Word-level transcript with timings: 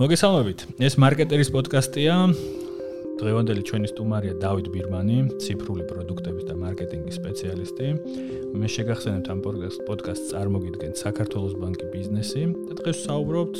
მოგესალმებით. 0.00 0.62
ეს 0.80 0.94
მარკეტერის 0.96 1.50
პოდკასტია. 1.52 2.14
დღევანდელი 3.20 3.62
ჩვენი 3.68 3.88
სტუმარია 3.92 4.34
დავით 4.40 4.66
ბირმანი, 4.72 5.16
ციფრული 5.44 5.84
პროდუქტების 5.90 6.44
და 6.48 6.54
მარკეტინგის 6.56 7.18
სპეციალისტი. 7.20 7.86
მე 8.56 8.68
შეგახსენებთ 8.74 9.28
ამ 9.28 9.38
პოდკასტს 9.44 10.30
წარმოგიდგენთ 10.32 10.94
საქართველოს 11.04 11.54
ბანკი 11.60 11.86
ბიზნესი 11.92 12.42
და 12.48 12.72
დღეს 12.80 12.98
საუბრობთ 13.04 13.56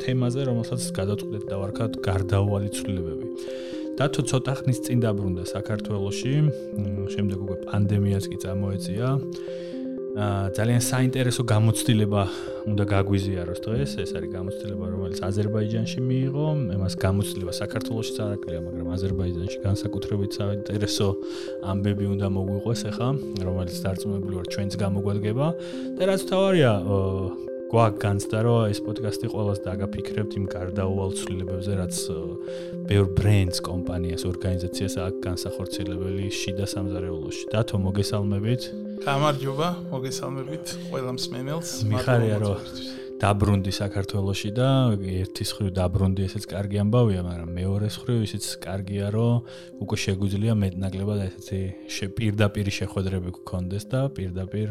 თემაზე, 0.00 0.40
რომელსაც 0.48 0.80
გადაწყვეტეთ 0.96 1.44
და 1.52 1.56
ვარქავთ 1.60 1.94
გარდაუვალი 2.00 2.68
ცვლილებები. 2.72 3.26
დათო 4.00 4.20
ცოტა 4.24 4.52
ხნის 4.64 4.78
წინ 4.88 4.98
დაბრუნდა 5.04 5.44
საქართველოში, 5.52 6.32
შემდეგ 7.12 7.38
უკვე 7.44 7.56
პანდემიაც 7.68 8.24
კი 8.24 8.36
წამოეწია. 8.40 9.08
ძალიან 10.16 10.82
საინტერესო 10.82 11.42
გამოცდილება 11.44 12.22
უნდა 12.70 12.84
გაგვიზიაროს 12.92 13.60
დღეს. 13.60 13.90
ეს 14.02 14.10
არის 14.16 14.30
გამოცდილება, 14.32 14.84
რომელიც 14.94 15.18
აზერბაიჯანში 15.20 16.00
მიიღო. 16.08 16.46
ამას 16.74 16.94
გამოცდილება 16.96 17.52
საქართველოსში 17.62 18.12
წარაკლია, 18.16 18.60
მაგრამ 18.68 18.88
აზერბაიჯანში 18.96 19.58
განსაკუთრებით 19.68 20.30
საინტერესო 20.40 21.08
ამბები 21.72 22.04
უნდა 22.14 22.26
მოგვიყვეს 22.36 22.80
ახლა, 22.90 23.08
რომელიც 23.48 23.76
დარწმუნებული 23.84 24.34
ვარ 24.38 24.46
ჩვენც 24.54 24.72
გამოგვადგება. 24.84 25.46
და 25.98 26.02
რაც 26.08 26.20
თავარია, 26.30 26.72
გვაგანცდა 27.68 28.38
რომ 28.46 28.70
ეს 28.72 28.78
პოდკასტი 28.80 29.28
ყოველს 29.28 29.58
დაგაფიქრებთ 29.66 30.32
იმ 30.40 30.44
გარდაუვალ 30.48 31.10
ცვლილებებზე 31.20 31.72
რაც 31.80 31.96
ბევრ 32.88 33.06
ბრენდს 33.18 33.58
კომპანიას 33.68 34.24
ორგანიზაციას 34.30 34.94
აქ 35.04 35.14
განსახორციელებელი 35.28 36.26
შიდა 36.32 36.66
სამზარეულოში. 36.74 37.42
დათო 37.52 37.76
მოგესალმებით. 37.84 38.62
გამარჯობა 39.04 39.68
მოგესალმებით 39.92 40.64
ყველა 40.88 41.10
მსმენელს. 41.18 41.68
მიხარია 41.92 42.36
რომ 42.40 42.56
დაბრუნდი 43.18 43.72
საქართველოში 43.74 44.50
და 44.54 44.68
ერთის 44.94 45.50
ხრივ 45.58 45.70
დაბრუნდი 45.74 46.22
ესეც 46.22 46.44
კარგი 46.54 46.78
ამბავია 46.86 47.22
მაგრამ 47.26 47.50
მეორე 47.58 47.88
ხრივ 47.90 48.20
ისიც 48.28 48.44
კარგია 48.62 49.10
რომ 49.10 49.42
უკვე 49.82 49.96
შეგვიძლია 50.04 50.54
მეტნაკლებად 50.62 51.20
ესეთი 51.26 52.06
პირდაპირ 52.14 52.70
შეხვედრები 52.78 53.30
გქონდეს 53.42 53.84
და 53.90 54.00
პირდაპირ 54.14 54.68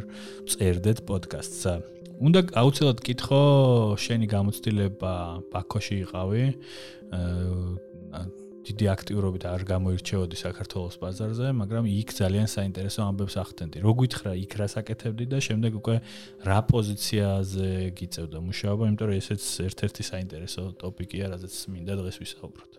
წერდეთ 0.47 1.03
პოდკასტსა 1.11 1.73
უნდა 2.17 2.39
აუცილებლად 2.57 2.99
კითხო 3.05 3.41
შენი 4.01 4.25
გამოცდილება 4.31 5.13
ბაქოში 5.53 5.95
იყავი 6.05 6.43
დიდი 8.67 8.85
აქტიურობით 8.91 9.43
არ 9.47 9.61
გამოირჩეოდი 9.63 10.37
საქართველოს 10.43 10.95
ბაზარზე, 10.99 11.47
მაგრამ 11.55 11.85
იქ 11.87 12.09
ძალიან 12.19 12.47
საინტერესო 12.51 12.99
ამბებს 13.07 13.35
ახდენდი. 13.39 13.79
რო 13.79 13.91
გითხრა 14.01 14.31
იქ 14.43 14.53
რა 14.59 14.67
საკეთებდი 14.75 15.25
და 15.31 15.39
შემდეგ 15.39 15.71
უკვე 15.79 15.95
რა 16.43 16.59
პოზიციაზე 16.67 17.69
გიწევდა 17.95 18.37
მუშაობა, 18.43 18.83
იმიტომ 18.91 19.07
რომ 19.07 19.15
ესეც 19.21 19.43
ერთ-ერთი 19.71 20.03
საინტერესო 20.11 20.61
ტოპიკია, 20.83 21.31
რაზეც 21.31 21.55
მინდა 21.71 21.93
დღეს 22.01 22.17
ვისაუბროთ. 22.19 22.71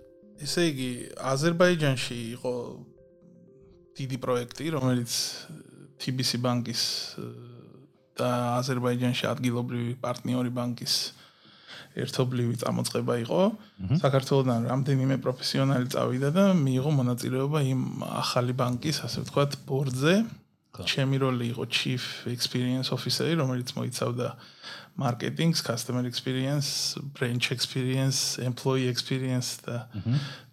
ესე 0.45 0.63
იგი, 0.71 0.91
აზერბაიჯანში 1.19 2.19
იყო 2.37 2.53
დიდი 3.97 4.17
პროექტი, 4.23 4.65
რომელიც 4.77 5.13
TBC 5.99 6.31
ბანკის 6.45 6.83
აზერბაიჯანში 8.27 9.27
ადგილობრივი 9.31 9.95
პარტნიორი 10.03 10.51
ბანკის 10.55 10.95
ერთობლივი 11.99 12.59
წამოწყება 12.63 13.15
იყო. 13.25 13.41
საქართველოსთან 14.03 14.69
რამდენიმე 14.71 15.17
პროფესიონალი 15.25 15.87
წავიდა 15.95 16.31
და 16.35 16.45
მიიღო 16.59 16.91
მონაწილეობა 16.99 17.59
იმ 17.73 17.83
ახალი 18.07 18.53
ბანკის, 18.61 19.03
ასე 19.07 19.19
ვთქვათ, 19.27 19.51
ბორდზე. 19.67 20.15
ჩემი 20.79 21.17
როლი 21.19 21.47
იყო 21.53 21.65
chief 21.67 22.03
experience 22.31 22.95
officer, 22.95 23.27
რომელიც 23.35 23.75
მოიცავდა 23.75 24.29
marketing, 24.99 25.51
customer 25.55 26.07
experience, 26.07 26.95
branch 27.19 27.51
experience, 27.51 28.39
employee 28.39 28.87
experience 28.87 29.59
და 29.67 29.91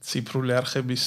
ციფრული 0.02 0.54
არხების 0.58 1.06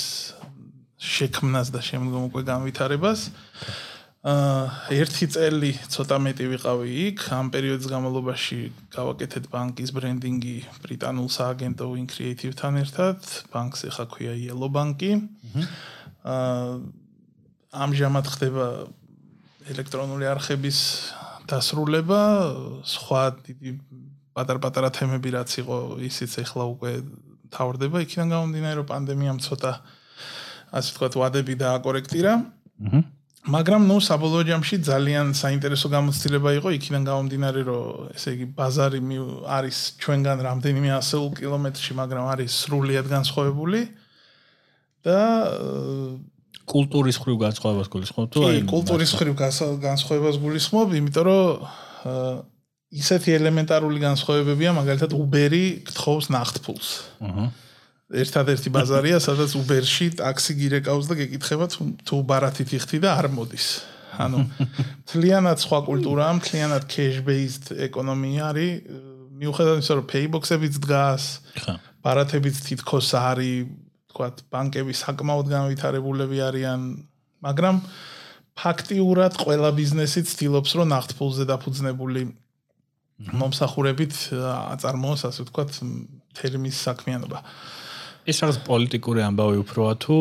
შექმნას 0.98 1.68
და 1.74 1.80
შემდგომ 1.82 2.22
უკვე 2.30 2.42
განვითარებას. 2.46 3.30
აა 3.30 3.97
ერთი 4.26 5.28
წელი 5.30 5.70
ცოტა 5.94 6.18
მეტი 6.18 6.46
ვიყავი 6.50 6.90
იქ. 7.06 7.18
ამ 7.30 7.50
პერიოდის 7.54 7.86
განმავლობაში 7.86 8.58
გავაკეთეთ 8.90 9.44
ბანკის 9.46 9.94
ბრენდინგი 9.94 10.56
ბრიტანულ 10.82 11.28
სააგენტო 11.30 11.86
Win 11.86 12.06
Creative-თან 12.10 12.74
ერთად. 12.82 13.22
ბანკს 13.54 13.86
ახლა 13.86 14.06
ქვია 14.10 14.34
Yellow 14.34 14.70
Bank-ი. 14.74 15.22
აა 16.26 16.82
ამჟამად 17.68 18.26
ხდება 18.26 18.66
ელექტრონული 19.70 20.26
არხების 20.26 20.78
დასრულება, 21.46 22.20
სხვა 22.82 23.22
დიდი 23.46 23.70
პატარ-პატარა 24.34 24.90
თემები 24.98 25.30
რაც 25.30 25.50
იყო, 25.62 26.02
ისიც 26.02 26.42
ახლა 26.42 26.64
უკვე 26.74 26.92
თავდება. 27.54 28.02
იქიდან 28.02 28.34
გამომდინარე, 28.34 28.74
რომ 28.82 28.86
პანდემიამ 28.88 29.38
ცოტა 29.38 29.72
ასე 30.74 30.88
ვთქვათ, 30.90 31.14
ვადები 31.22 31.54
დააკორექტირა. 31.54 32.32
აჰა 32.82 33.17
მაგრამ 33.48 33.86
ნუ 33.88 33.96
საბოლოო 34.04 34.44
ჯამში 34.48 34.76
ძალიან 34.84 35.32
საინტერესო 35.32 35.88
გამოცდილება 35.88 36.50
იყო 36.58 36.68
იქიდან 36.76 37.02
გამომდინარე 37.08 37.60
რომ 37.68 38.12
ესე 38.12 38.34
იგი 38.36 38.46
ბაზარი 38.58 39.00
არის 39.56 39.78
ჩვენგან 40.04 40.38
რამდენიმე 40.48 40.90
ასეულ 41.00 41.30
კილომეტრში 41.38 41.92
მაგრამ 42.00 42.24
არის 42.32 42.50
სრულიად 42.64 43.06
განსხვავებული 43.08 43.80
და 45.08 45.20
კულტურის 46.68 47.16
ხრივ 47.24 47.36
განსხვავებას 47.46 47.88
გულისხმობ 47.88 48.26
თუ 48.36 48.44
აი 48.48 48.60
კულტურის 48.68 49.12
ხრივ 49.16 49.34
განსხვავებას 49.40 50.36
გულისხმობ 50.44 50.88
იმიტომ 51.00 51.24
რომ 51.28 51.42
ისეთი 52.88 53.34
ელემენტარული 53.36 54.00
განსხვავებებია 54.00 54.72
მაგალითად 54.76 55.12
უბერი 55.12 55.64
გთხოვს 55.88 56.28
ნახტფულს. 56.32 56.88
აჰა 57.20 57.48
ერთადერთი 58.08 58.72
ბაზარია, 58.72 59.20
სადაც 59.20 59.52
Uber-ში 59.58 60.16
ტაქსი 60.16 60.56
გირეკავს 60.56 61.08
და 61.10 61.14
გეკითხება 61.20 61.66
თუ 62.08 62.16
ბარათით 62.24 62.72
იხთი 62.80 62.98
და 63.04 63.12
არ 63.20 63.28
მოდის. 63.36 63.66
ანუ 64.18 64.38
მთლიანად 65.04 65.58
სხვა 65.60 65.78
კულტურაა, 65.86 66.32
მთლიანად 66.40 66.84
cash-based 66.88 67.76
ეკონომია 67.86 68.42
არის. 68.48 68.72
მიუხედავად 69.38 69.78
იმისა, 69.78 69.94
რომ 69.94 70.06
paybox-ებიც 70.10 70.74
დგას, 70.82 71.24
ბარათებიც 72.02 72.56
თითქოს 72.64 73.08
არის, 73.14 73.68
თქვათ, 74.10 74.36
ბანკები 74.50 74.92
საკმაოდ 74.98 75.46
განვითარებულები 75.52 76.38
არიან, 76.48 76.80
მაგრამ 77.46 77.76
ფაქტიურად 78.58 79.38
ყველა 79.38 79.70
ბიზნესი 79.78 80.20
ცდილობს, 80.26 80.70
რომ 80.74 80.90
ნახტფულზე 80.90 81.44
დაფუძნებული 81.46 82.22
მომსახურებით 83.38 84.14
აწარმოოს, 84.74 85.22
ასე 85.30 85.46
ვთქვათ, 85.46 85.70
თერმის 86.34 86.76
საქმიანობა. 86.82 87.38
ეს 88.28 88.42
რაღაც 88.44 88.56
პოლიტიკური 88.68 89.22
ამბავი 89.24 89.60
უფროა 89.64 89.92
თუ 90.04 90.16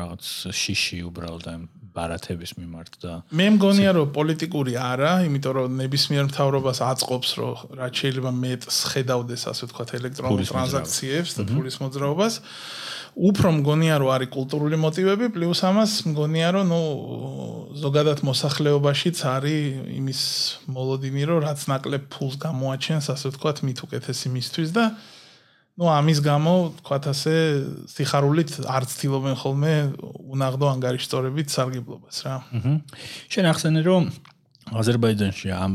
რაღაც 0.00 0.28
შიში 0.56 0.98
უბრალოდ 1.10 1.48
ამ 1.52 1.64
ბარათების 1.94 2.56
მიმართ 2.58 2.94
და 3.04 3.12
მე 3.38 3.46
მგონია 3.54 3.90
რომ 3.94 4.08
პოლიტიკური 4.16 4.72
არა, 4.80 5.12
იმიტომ 5.28 5.52
რომ 5.58 5.76
ნებისმიერ 5.78 6.24
მთავრობას 6.30 6.78
აწყობს 6.88 7.30
რომ 7.38 7.76
რაც 7.78 7.92
შეიძლება 8.00 8.30
მეტს 8.34 8.76
ხედავდეს 8.94 9.42
ასე 9.52 9.62
ვთქვათ 9.68 9.90
ელექტრონულ 10.00 10.42
ტრანზაქციებს 10.50 11.30
და 11.38 11.42
ფულის 11.52 11.76
მოძრაობას. 11.84 12.34
უფრო 13.14 13.48
მგონია 13.62 13.96
რომ 14.02 14.10
არის 14.10 14.30
კულტურული 14.34 14.76
მოტივები, 14.82 15.26
პლუს 15.36 15.60
ამას 15.70 15.92
მგონია 16.10 16.48
რომ 16.50 16.64
ნუ 16.74 16.82
ზოგადად 17.78 18.18
მოსახლეობაშიც 18.26 19.18
არის 19.22 19.60
იმის 20.00 20.20
მოლოდინი 20.66 21.22
რომ 21.30 21.38
რაც 21.46 21.60
ნაკლებ 21.70 22.02
ფულს 22.10 22.34
გამოაჩენს 22.42 23.06
ასე 23.14 23.26
ვთქვათ 23.30 23.62
მით 23.62 23.78
უკეთესი 23.86 24.34
მისთვის 24.34 24.70
და 24.74 24.84
ну 25.74 25.90
ამის 25.90 26.22
გამო 26.22 26.54
თქვათ 26.78 27.04
ასე 27.10 27.34
სიხარულით 27.90 28.50
არ 28.62 28.86
ცდილობენ 28.86 29.34
ხოლმე 29.42 29.74
უნაღდო 30.30 30.66
ანგარიშტორებით 30.70 31.50
სარგებლობას 31.50 32.18
რა. 32.26 32.34
აჰა. 32.54 32.74
შენ 33.32 33.44
ახსენე 33.50 33.80
რომ 33.82 34.02
აზერბაიჯანში 34.70 35.48
ამ 35.50 35.72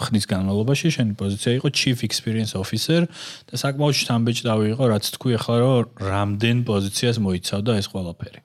ხნის 0.00 0.24
განმავლობაში 0.30 0.88
შენი 0.96 1.12
პოზიცია 1.20 1.52
იყო 1.60 1.68
chief 1.76 2.04
experience 2.06 2.54
officer 2.56 3.04
და 3.50 3.54
საკმაოდ 3.60 3.96
შთამბეჭდავი 4.00 4.72
იყო 4.72 4.84
რაც 4.94 5.04
თქვი 5.18 5.36
ახლა 5.36 5.56
რომ 5.60 5.90
რამდენ 6.00 6.56
პოზიციას 6.70 7.20
მოიცავდა 7.20 7.72
ეს 7.80 7.86
ყველაფერი. 7.92 8.40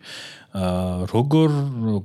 როგორ 0.56 1.50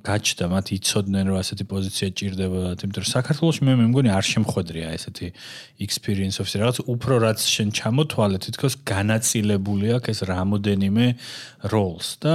გაჩნდა 0.03 0.47
მათ 0.51 0.67
იცოდნენ 0.75 1.25
რომ 1.31 1.37
ასეთი 1.39 1.65
პოზიცია 1.71 2.07
ჭირდებოდათ 2.19 2.81
იმიტომ 2.83 3.03
რომ 3.07 3.11
საქართველოს 3.15 3.59
მე 3.63 3.73
მეგონი 3.79 4.11
არ 4.11 4.25
შემხვედრია 4.27 4.87
ესეთი 4.99 5.29
experience 5.87 6.43
officer 6.43 6.59
რაღაც 6.65 6.79
უფრო 6.91 7.15
რაც 7.23 7.39
შენ 7.47 7.69
ჩამოთვალე 7.79 8.39
თითქოს 8.43 8.75
განაწილებული 8.91 9.87
აქვს 9.95 10.11
ეს 10.11 10.21
რამოდენიმე 10.27 11.07
roles 11.71 12.09
და 12.19 12.35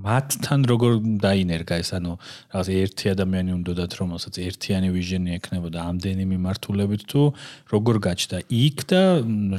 მათთან 0.00 0.60
როგორ 0.72 0.92
დაინერგა 1.28 1.74
ეს? 1.84 1.90
ანუ 2.00 2.12
რაღაც 2.48 2.68
ერთი 2.80 3.06
ადამიანი 3.12 3.50
უნდათ 3.60 3.92
რომელსაც 4.00 4.34
ერთიანი 4.48 4.88
ვიჟენი 4.96 5.30
ექნებოდა 5.36 5.78
ამდენი 5.92 6.24
მიმართულებით 6.24 7.02
თუ 7.04 7.20
როგორ 7.68 7.96
გაჩნდა 8.08 8.38
იქ 8.48 8.78
და 8.88 9.02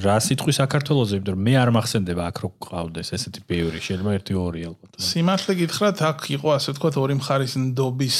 რა 0.01 0.17
სიტყვი 0.17 0.53
საქართველოს 0.57 1.13
იმიტომ 1.13 1.33
რომ 1.37 1.41
მე 1.45 1.53
არ 1.61 1.69
მახსენდება 1.77 2.23
აქ 2.31 2.37
რო 2.41 2.49
ყავდეს 2.65 3.13
ესეთი 3.13 3.39
ბევრი. 3.45 3.77
შეიძლება 3.85 4.11
ერთი 4.17 4.33
ორი 4.33 4.61
ალბათ 4.71 5.10
სიმართლე 5.11 5.53
გითხრათ, 5.61 6.03
აქ 6.07 6.19
იყო 6.39 6.49
ასე 6.55 6.75
ვთქვათ 6.75 6.95
ორი 7.01 7.15
მხარის 7.19 7.53
ნდობის 7.59 8.17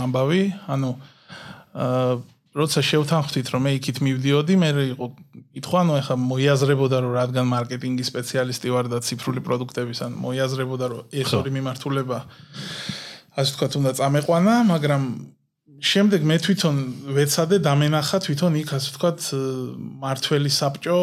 ამბავი, 0.00 0.42
ანუ 0.70 0.90
აა 1.74 2.20
როცა 2.50 2.82
შევთანხმდით 2.82 3.48
რომ 3.54 3.62
მე 3.62 3.72
იქით 3.78 3.98
მივდიოდი, 4.02 4.54
მე 4.58 4.68
იყო 4.90 5.06
კითხვა, 5.54 5.82
ანუ 5.86 5.92
ეხლა 6.00 6.14
მოიაზრებოდა 6.18 6.96
რომ 7.04 7.12
რადგან 7.14 7.46
მარკეტინგის 7.46 8.10
სპეციალისტი 8.10 8.72
ვარ 8.74 8.90
და 8.90 8.98
ციფრული 9.06 9.40
პროდუქტების 9.46 9.98
ან 10.02 10.16
მოიაზრებოდა 10.18 10.86
რომ 10.90 11.14
ეს 11.14 11.30
ორი 11.38 11.50
მიმართულება 11.54 12.18
ასე 13.38 13.50
თქვა 13.54 13.66
უნდა 13.80 13.92
წამეყვანა, 14.02 14.54
მაგრამ 14.66 15.02
შემდეგ 15.80 16.24
მე 16.28 16.36
თვითონ 16.44 16.76
ვეცადე 17.16 17.56
დამენახა 17.64 18.18
თვითონ 18.20 18.56
იქ 18.60 18.70
ასე 18.76 18.90
თქვა 18.96 19.10
მართველი 20.04 20.50
საბჭო 20.52 20.98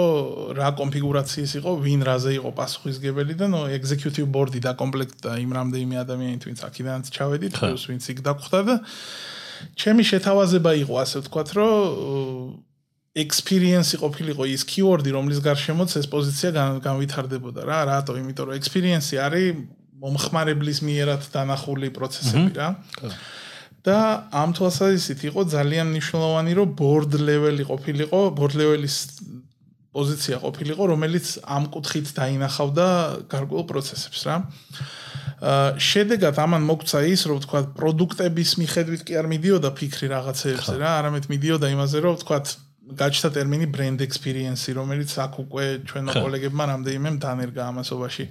რა 0.53 0.69
კონფიგურაციის 0.77 1.51
იყო, 1.57 1.71
ვინ 1.81 2.01
რაზე 2.05 2.31
იყო 2.37 2.51
პასუხისგებელი 2.59 3.33
და 3.41 3.47
ნო 3.49 3.61
executive 3.73 4.29
board-ი 4.29 4.61
და 4.61 4.77
კომპლექტა 4.77 5.33
იმ 5.41 5.51
რამდენიმე 5.57 5.95
ადამიანით 6.03 6.43
ვინც 6.45 6.59
აქედანაც 6.69 7.09
ჩავედით, 7.09 7.53
პლუს 7.57 7.83
ვინც 7.89 8.03
იქ 8.13 8.19
დაგვხვდა 8.21 8.59
და 8.69 8.75
ჩემი 9.81 10.03
შეთავაზება 10.05 10.71
იყო 10.85 10.93
ასე 11.01 11.17
ვთქვათ, 11.25 11.49
რომ 11.57 12.67
experience 13.17 13.97
ყოფილიყო 13.97 14.45
ის 14.45 14.61
keyword-ი, 14.61 15.09
რომლის 15.17 15.41
გარშემოც 15.41 15.97
ეს 15.97 16.05
პოზიცია 16.05 16.53
განვითარდებოდა 16.85 17.65
რა, 17.65 17.79
რატო? 17.89 18.13
იმიტომ 18.21 18.53
რომ 18.53 18.55
experience-ი 18.61 19.17
არის 19.25 19.57
მომხმარებლის 19.97 20.85
მიერად 20.85 21.25
დანახული 21.33 21.89
პროცესები 21.97 22.53
რა. 22.61 22.69
და 23.87 23.99
ამ 24.35 24.49
თვალსაზრისით 24.57 25.21
იყო 25.31 25.41
ძალიან 25.55 25.87
მნიშვნელოვანი, 25.95 26.51
რომ 26.59 26.69
board 26.81 27.11
level-ი 27.15 27.63
ყოფილიყო, 27.71 28.19
board 28.35 28.53
level-ის 28.59 28.95
პოზიცია 29.95 30.37
ყოფილიყო, 30.43 30.83
რომელიც 30.93 31.25
ამ 31.47 31.63
კუთხით 31.73 32.07
დაინახავდა 32.19 32.87
გარკვეულ 33.31 33.65
პროცესებს 33.71 34.19
რა. 34.27 34.35
შედეგად 35.77 36.35
ამან 36.43 36.63
მოგცა 36.67 36.99
ის, 37.13 37.21
რომ 37.29 37.39
თქვა 37.45 37.59
პროდუქტების 37.77 38.51
მიხედვით 38.61 39.01
კი 39.07 39.13
არ 39.21 39.27
მიდიოდა 39.33 39.69
ფიქრი 39.79 40.07
რაღაცეებზე 40.13 40.75
რა, 40.81 40.89
არამედ 40.99 41.25
მიდიოდა 41.33 41.67
იმაზე, 41.77 41.97
რომ 42.05 42.15
თქვა 42.25 42.37
გაჩნდა 42.87 43.29
ტერმინი 43.35 43.67
brand 43.67 43.99
experience, 44.01 44.63
რომელიც 44.73 45.11
აქ 45.19 45.33
უკვე 45.43 45.65
ჩვენო 45.89 46.11
კოლეგებმა 46.23 46.63
რამდენიმე 46.71 47.09
დანერგა 47.21 47.61
ამასობაში. 47.71 48.25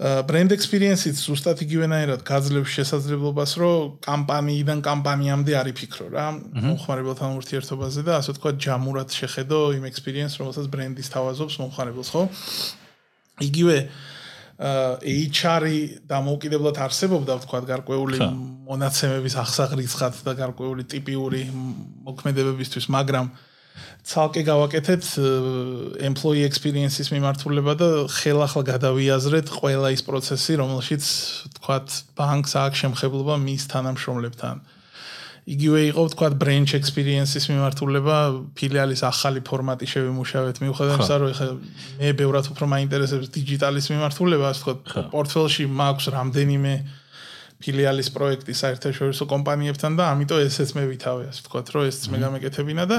Brand 0.00 0.52
experience-ით 0.54 1.18
ზუსტად 1.20 1.60
იგივენაირად 1.60 2.22
გაძლევს 2.24 2.72
შესაძლებლობას, 2.72 3.52
რომ 3.60 3.98
კამპანიიდან 4.06 4.80
კამპანიამდე 4.86 5.56
არის 5.60 5.76
ფიქრო 5.76 6.06
რა, 6.14 6.24
მომხმარებელთან 6.56 7.36
ურთიერთობაზე 7.36 8.04
და 8.08 8.14
ასე 8.16 8.32
თქვა 8.40 8.54
ჯამურად 8.64 9.12
შეხედო 9.12 9.58
იმ 9.76 9.84
experience, 9.90 10.40
რომელსაც 10.40 10.72
brand-ის 10.72 11.12
თავაზობს 11.12 11.60
მომხმარებელს, 11.60 12.10
ხო? 12.16 12.22
იგივე 13.44 13.76
HR-ი 14.60 15.78
დამოუკიდებლად 16.08 16.80
არსებობდა, 16.84 17.36
ვთქვათ, 17.40 17.64
გარკვეული 17.68 18.18
მონაცემების 18.68 19.36
ახსაღრიცხად 19.40 20.24
და 20.24 20.32
გარკვეული 20.36 20.84
ტიპიური 20.84 21.44
მოქმედებებისთვის, 22.08 22.88
მაგრამ 22.92 23.32
ცალკე 24.10 24.42
გავაკეთეთ 24.48 25.04
employee 26.08 26.48
experience-ის 26.48 27.12
მიმართულება 27.14 27.74
და 27.78 27.88
ხელახლა 28.10 28.62
გადავიაზრეთ 28.72 29.46
ყველა 29.60 29.88
ის 29.94 30.02
პროცესი, 30.08 30.52
რომელშიც 30.62 31.04
ვთქვათ, 31.52 31.88
ბანკს 32.18 32.52
აქვს 32.64 32.80
შემხებლობა 32.84 33.34
მის 33.44 33.62
თანამშრომლებთან. 33.70 34.56
იგივე 35.50 35.80
იყო 35.90 36.02
ვთქვათ 36.06 36.34
branch 36.38 36.72
experience-ის 36.76 37.48
მიმართულება 37.50 38.16
ფილიალის 38.54 39.02
ახალი 39.08 39.40
ფორმატი 39.40 39.86
შევიმუშავეთ 39.88 40.56
მიუხედავად 40.62 41.00
იმისა 41.00 41.16
რომ 41.20 41.30
ეხლა 41.32 41.48
მე 42.00 42.10
ბევრად 42.20 42.46
უფრო 42.52 42.64
მაინტერესებს 42.74 43.32
დიჯიტალის 43.34 43.86
მიმართულება 43.90 44.46
ასე 44.52 44.60
ვთქვათ 44.60 45.10
პორტფელში 45.14 45.64
მაქვს 45.80 46.06
რამდენიმე 46.14 46.74
ფილიალის 47.60 48.08
პროექტი 48.14 48.52
საერთაშორისო 48.62 49.24
კომპანიებთან 49.32 49.96
და 49.96 50.04
ამიტომ 50.12 50.44
ესეც 50.44 50.70
მე 50.76 50.84
ვითავე 50.92 51.24
ასე 51.32 51.40
ვთქვათ 51.44 51.66
რომ 51.74 51.88
ესეც 51.88 52.04
მე 52.12 52.18
გამეკეთებინა 52.24 52.84
და 52.88 52.98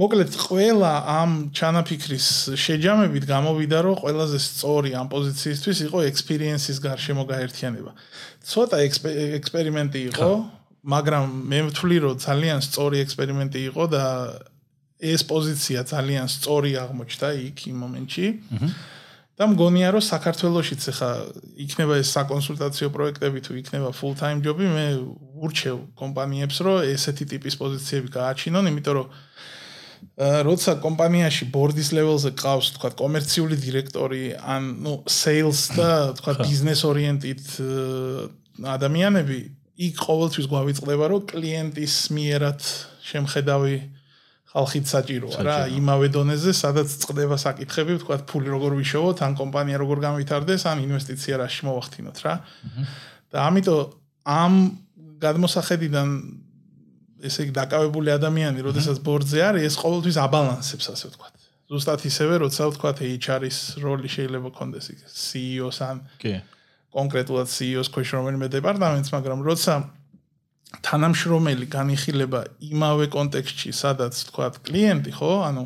მოკლედ 0.00 0.32
ყველა 0.32 0.92
ამ 1.12 1.30
ჩანაფიქრის 1.52 2.28
შეჯამებით 2.56 3.24
გამოვიდა 3.28 3.78
რომ 3.84 3.94
ყველაზე 4.00 4.38
სწორი 4.40 4.90
ამ 4.96 5.06
პოზიციისთვის 5.12 5.78
იყო 5.86 5.98
experience-ის 6.10 6.78
გარშემო 6.80 7.24
გაერთიანება. 7.28 7.92
ცოტა 8.40 8.76
ექსპერიმენტი 9.36 10.00
იყო, 10.10 10.30
მაგრამ 10.94 11.24
მე 11.50 11.58
ვთვლი 11.68 11.96
რომ 12.04 12.14
ძალიან 12.16 12.58
სწორი 12.64 12.96
ექსპერიმენტი 13.04 13.60
იყო 13.70 13.84
და 13.92 14.04
ეს 15.00 15.20
პოზიცია 15.28 15.84
ძალიან 15.92 16.26
სწორი 16.28 16.70
აღმოჩნდა 16.84 17.28
იქ 17.48 17.58
იმ 17.68 17.76
მომენტში. 17.84 18.26
და 19.40 19.48
მგონია 19.48 19.88
რომ 19.96 20.04
საქართველოსიც 20.04 20.82
ახლა 20.92 21.12
იქნება 21.64 21.94
ეს 21.96 22.08
საკონსულტაციო 22.12 22.88
პროექტები 22.92 23.40
თუ 23.40 23.52
იქნება 23.56 23.88
full 23.96 24.12
time 24.12 24.44
job-ი, 24.44 24.68
მე 24.68 24.86
ურჩევ 25.40 25.76
კომპანიებს 25.96 26.56
რომ 26.60 26.84
ესეთი 26.92 27.24
ტიპის 27.32 27.54
პოზიციები 27.56 28.08
გააჩინონ, 28.20 28.68
იმიტომ 28.68 28.94
რომ 29.00 29.06
როცა 30.20 30.76
კომპანიაში 30.84 31.48
ბორდის 31.54 31.92
ლეველზე 31.96 32.34
ყავს, 32.36 32.74
თქვა 32.76 32.90
კომერციული 32.98 33.56
დირექტორი, 33.60 34.24
ან 34.36 34.62
ნუ 34.84 34.94
sales 35.08 35.70
და 35.76 36.12
თქვა 36.20 36.32
business 36.44 36.84
oriented 36.84 37.40
ადამიანები, 38.60 39.38
იქ 39.80 39.94
ყოველთვის 40.04 40.46
გვავიწყდება, 40.50 41.04
რომ 41.08 41.24
კლიენტის 41.30 41.94
მიერად 42.12 42.60
შემხედავი 43.00 43.76
ხალხით 44.50 44.86
საჭიროა 44.90 45.42
რა, 45.46 45.56
იმავე 45.78 46.08
დონეზე, 46.10 46.52
სადაც 46.58 46.90
წდება 47.06 47.38
საკითხები, 47.38 48.00
თქვა 48.02 48.16
ფული 48.26 48.50
როგორ 48.50 48.74
ვიშოვოთ, 48.82 49.22
ან 49.22 49.32
კომპანია 49.38 49.78
როგორ 49.78 50.02
გამვითარდეს, 50.04 50.66
ან 50.66 50.82
ინვესტიცია 50.84 51.38
რაში 51.38 51.70
მოვახდინოთ 51.70 52.18
რა. 52.26 52.34
და 53.30 53.38
ამიტომ 53.46 53.80
ამ 54.26 54.54
გადმოსახედიდან 55.22 56.08
ესე 57.26 57.46
იგი 57.46 57.52
დაკავებული 57.56 58.12
ადამიანი, 58.14 58.64
როდესაც 58.64 59.02
ბორდზე 59.04 59.40
არის, 59.48 59.62
ეს 59.70 59.76
ყოველთვის 59.80 60.16
აბალანსებს, 60.24 60.86
ასე 60.94 61.10
ვთქვათ. 61.10 61.34
ზუსტად 61.70 62.00
ისევე, 62.10 62.34
როცა 62.44 62.62
ვთქვათ 62.70 62.98
HR-ის 63.06 63.58
როლი 63.78 64.08
შეიძლება 64.10 64.50
კონდეს 64.56 64.90
CEO-ს 65.06 65.78
ან 65.86 66.02
კი 66.18 66.40
კონკრეტულად 66.90 67.46
CEO-ს 67.46 67.90
ქვეშ 67.94 68.08
რომელიმე 68.18 68.48
დეპარტამენტს, 68.50 69.12
მაგრამ 69.14 69.44
როცა 69.46 69.74
თანამშრომელი 70.86 71.66
განიხილება 71.70 72.40
იმავე 72.66 73.06
კონტექსტში, 73.14 73.70
სადაც 73.74 74.14
ვთქვათ 74.26 74.58
კლიენტი, 74.66 75.14
ხო? 75.14 75.30
ანუ 75.46 75.64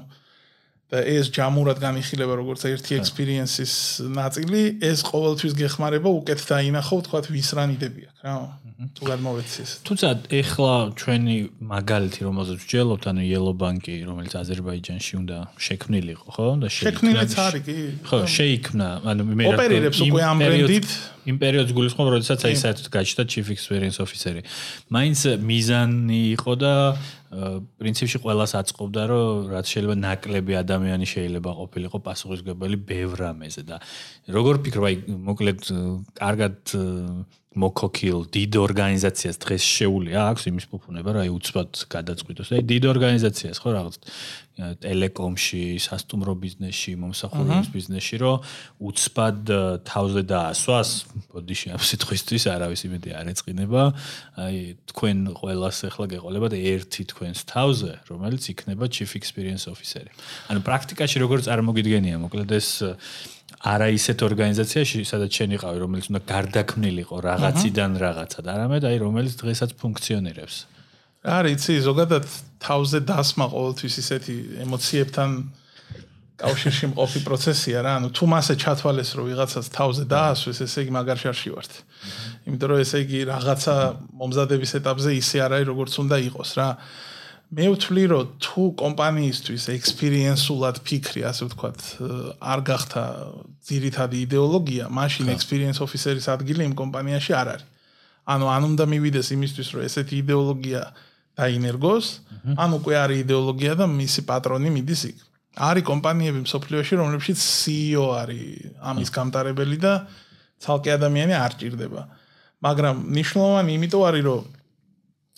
ეს 1.02 1.31
ჯამურად 1.35 1.79
განიხილება 1.82 2.35
როგორც 2.38 2.67
ერთი 2.70 2.99
experience-ის 3.00 3.75
ნაწილი, 4.06 4.62
ეს 4.85 5.02
ყოველთვის 5.02 5.52
გეხმარება 5.58 6.08
უკეთ 6.20 6.41
დაინახო, 6.46 6.94
ვთქვათ, 7.02 7.25
ვის 7.35 7.49
რანიდები 7.58 8.02
აქვს, 8.08 8.20
რა. 8.25 8.37
თუ 8.75 9.02
გადმოვეცეს. 9.06 9.70
თუმცა 9.87 10.08
ეხლა 10.35 10.75
ჩვენი 10.99 11.37
მაგალითი 11.62 12.20
რომელზეც 12.26 12.58
ვჯელობთ, 12.67 13.05
ანუ 13.11 13.23
Yellow 13.23 13.55
Bank-ი, 13.55 13.94
რომელიც 14.02 14.32
აზერბაიჯანში 14.35 15.12
უნდა 15.23 15.37
შექმნილიყო, 15.67 16.26
ხო? 16.35 16.46
და 16.58 16.69
შექმნილიც 16.75 17.32
არის 17.38 17.62
კი. 17.64 17.76
ხო, 18.02 18.19
შეიქმნა, 18.27 18.89
ანუ 19.06 19.22
მე 19.31 19.44
რა 19.46 19.55
ოპერირებს 19.55 19.98
უკვე 20.05 20.22
ამ 20.27 20.39
ბრენდით. 20.43 20.89
იმ 21.25 21.37
პერიოდს 21.41 21.73
გულისხმობ, 21.77 22.09
როდესაც 22.15 22.41
აი 22.45 22.57
საერთოდ 22.61 22.89
გაჩნდა 22.93 23.23
Chief 23.33 23.47
Experience 23.55 23.99
Officer-ი. 24.05 24.43
მაინც 24.93 25.19
მიზანი 25.41 26.21
იყო 26.37 26.53
და 26.61 26.75
პრინციპში 27.81 28.19
ყოველას 28.23 28.53
აწყობდა, 28.61 29.03
რომ 29.11 29.49
რაც 29.51 29.67
შეიძლება 29.73 29.97
ნაკლები 30.05 30.53
ადამიანი 30.61 31.07
შეიძლება 31.09 31.51
ყოფილიყო 31.61 31.99
პასუხისგებელი 32.05 32.77
ბევრ 32.79 33.17
რამეზე 33.25 33.63
და 33.67 33.77
როგორ 34.31 34.55
ფიქრობ, 34.63 34.85
აი 34.85 34.97
მოკლედ 35.09 35.61
კარგად 36.15 36.57
მოკოკილ 37.55 38.27
დიდ 38.34 38.56
ორგანიზაციას 38.58 39.37
დღეს 39.39 39.63
შეუულია 39.63 40.20
აქვს 40.34 40.43
იმის 40.51 40.67
ფუფუნება 40.70 41.11
რა 41.15 41.23
უცბად 41.31 41.70
გადაწყვიტოს. 41.87 42.49
აი 42.51 42.63
დიდ 42.67 42.82
ორგანიზაციას 42.91 43.58
ხო 43.63 43.70
რაღაც 43.79 43.94
ტელეკომში 44.55 45.63
სასტუმრო 45.82 46.34
ბიზნესში 46.39 46.93
მომსახურების 47.03 47.69
ბიზნესში 47.75 48.17
რომ 48.23 48.37
უცბად 48.91 49.41
თავზე 49.87 50.23
დაასვას 50.31 50.91
ბოდიში 51.34 51.67
ამ 51.75 51.82
სიტყვისთვის 51.82 52.43
არავის 52.55 52.81
იმედი 52.87 53.11
არ 53.19 53.27
ეწყინება. 53.34 53.82
აი 54.39 54.58
თქვენ 54.94 55.19
ყოველას 55.39 55.79
ახლა 55.91 56.06
გეყოლებათ 56.15 56.55
ერთი 56.55 57.03
თქვენს 57.11 57.39
თავზე 57.51 57.93
რომელიც 58.11 58.43
იქნება 58.55 58.84
chief 58.94 59.19
experience 59.19 59.67
officer-ი. 59.67 60.11
ანუ 60.51 60.61
პრაქტიკაში 60.63 61.17
როგორ 61.19 61.39
წარმოგიდგენია? 61.51 62.17
მოკლედ 62.23 62.51
ეს 62.55 62.69
არა 63.65 63.89
ისეთ 63.97 64.19
ორგანიზაციაში, 64.29 64.99
სადაც 65.09 65.31
შენ 65.41 65.56
იყავი, 65.56 65.79
რომელიც 65.81 66.06
უნდა 66.13 66.21
გარდაქმნილიყო 66.29 67.17
რაღაციდან 67.25 67.93
რაღაცა 67.97 68.41
და 68.44 68.51
არამედ 68.55 68.83
აი 68.85 68.97
რომელიც 69.01 69.35
დღესაც 69.41 69.71
ფუნქციონირებს. 69.81 70.56
არა, 71.25 71.49
იცი, 71.56 71.75
ზოგადად 71.89 72.25
თავზე 72.61 72.99
დასმა 73.09 73.47
ყოველთვის 73.49 73.94
ისეთი 74.05 74.35
ემოციებთან 74.69 75.31
კავშირში 76.35 76.87
მყოფი 76.93 77.21
პროცესია 77.25 77.79
რა, 77.87 77.93
ანუ 78.03 78.09
თუ 78.13 78.25
მასე 78.29 78.55
ჩათვალეს, 78.61 79.11
რომ 79.17 79.25
ვიღაცას 79.33 79.67
თავზე 79.73 80.05
დაასვეს, 80.13 80.59
ესე 80.67 80.79
იგი 80.85 80.93
მაგარ 80.99 81.19
შარში 81.25 81.49
ვართ. 81.55 81.73
იმიტომ 82.44 82.69
რომ 82.75 82.79
ესე 82.85 82.99
იგი 83.06 83.21
რაღაცა 83.33 83.75
მომზადების 84.19 84.73
ეტაპზე 84.83 85.11
ისე 85.15 85.37
არ 85.47 85.53
არის, 85.56 85.69
როგორც 85.73 85.93
უნდა 86.05 86.17
იყოს 86.29 86.51
რა. 86.59 86.69
მე 87.53 87.67
ვთვლი 87.74 88.05
რომ 88.10 88.31
თუ 88.41 88.63
კომპანიისთვის 88.81 89.65
ექსპერიენსულად 89.74 90.81
ფიქრი 90.86 91.22
ასე 91.29 91.43
ვთქვათ 91.51 91.81
არ 92.41 92.60
გახთა 92.65 93.05
ძირითადი 93.69 94.17
იდეოლოგია, 94.24 94.89
მაშინ 94.89 95.29
experience 95.34 95.79
officer-ის 95.84 96.27
ადგილი 96.32 96.65
იმ 96.70 96.74
კომპანიაში 96.79 97.32
არ 97.36 97.48
არის. 97.55 97.69
ანუ 98.24 98.46
ან 98.48 98.63
უნდა 98.72 98.84
მივიდეს 98.89 99.29
იმისთვის 99.36 99.69
რომ 99.77 99.82
ესეთი 99.84 100.15
იდეოლოგია 100.24 100.82
დაინერგოს, 101.36 102.06
ან 102.56 102.70
უკვე 102.79 102.94
არის 103.05 103.19
იდეოლოგია 103.24 103.72
და 103.77 103.86
მისი 103.93 104.20
პატრონი 104.24 104.70
მიდის 104.72 105.03
იქ. 105.13 105.19
არის 105.55 105.84
კომპანიები 105.86 106.41
მსოფლიოში, 106.48 106.94
რომლებშიც 106.98 107.39
CEO 107.39 108.06
არის 108.19 108.74
ამის 108.81 109.08
გამტარებელი 109.15 109.79
და 109.79 109.93
ცალკე 110.58 110.91
ადამიანი 110.98 111.34
არ 111.39 111.53
ჭირდება. 111.60 112.03
მაგრამ 112.65 112.96
ნიშნულოვანი 113.15 113.70
იმიტომ 113.77 114.03
არის, 114.08 114.22
რომ 114.24 114.43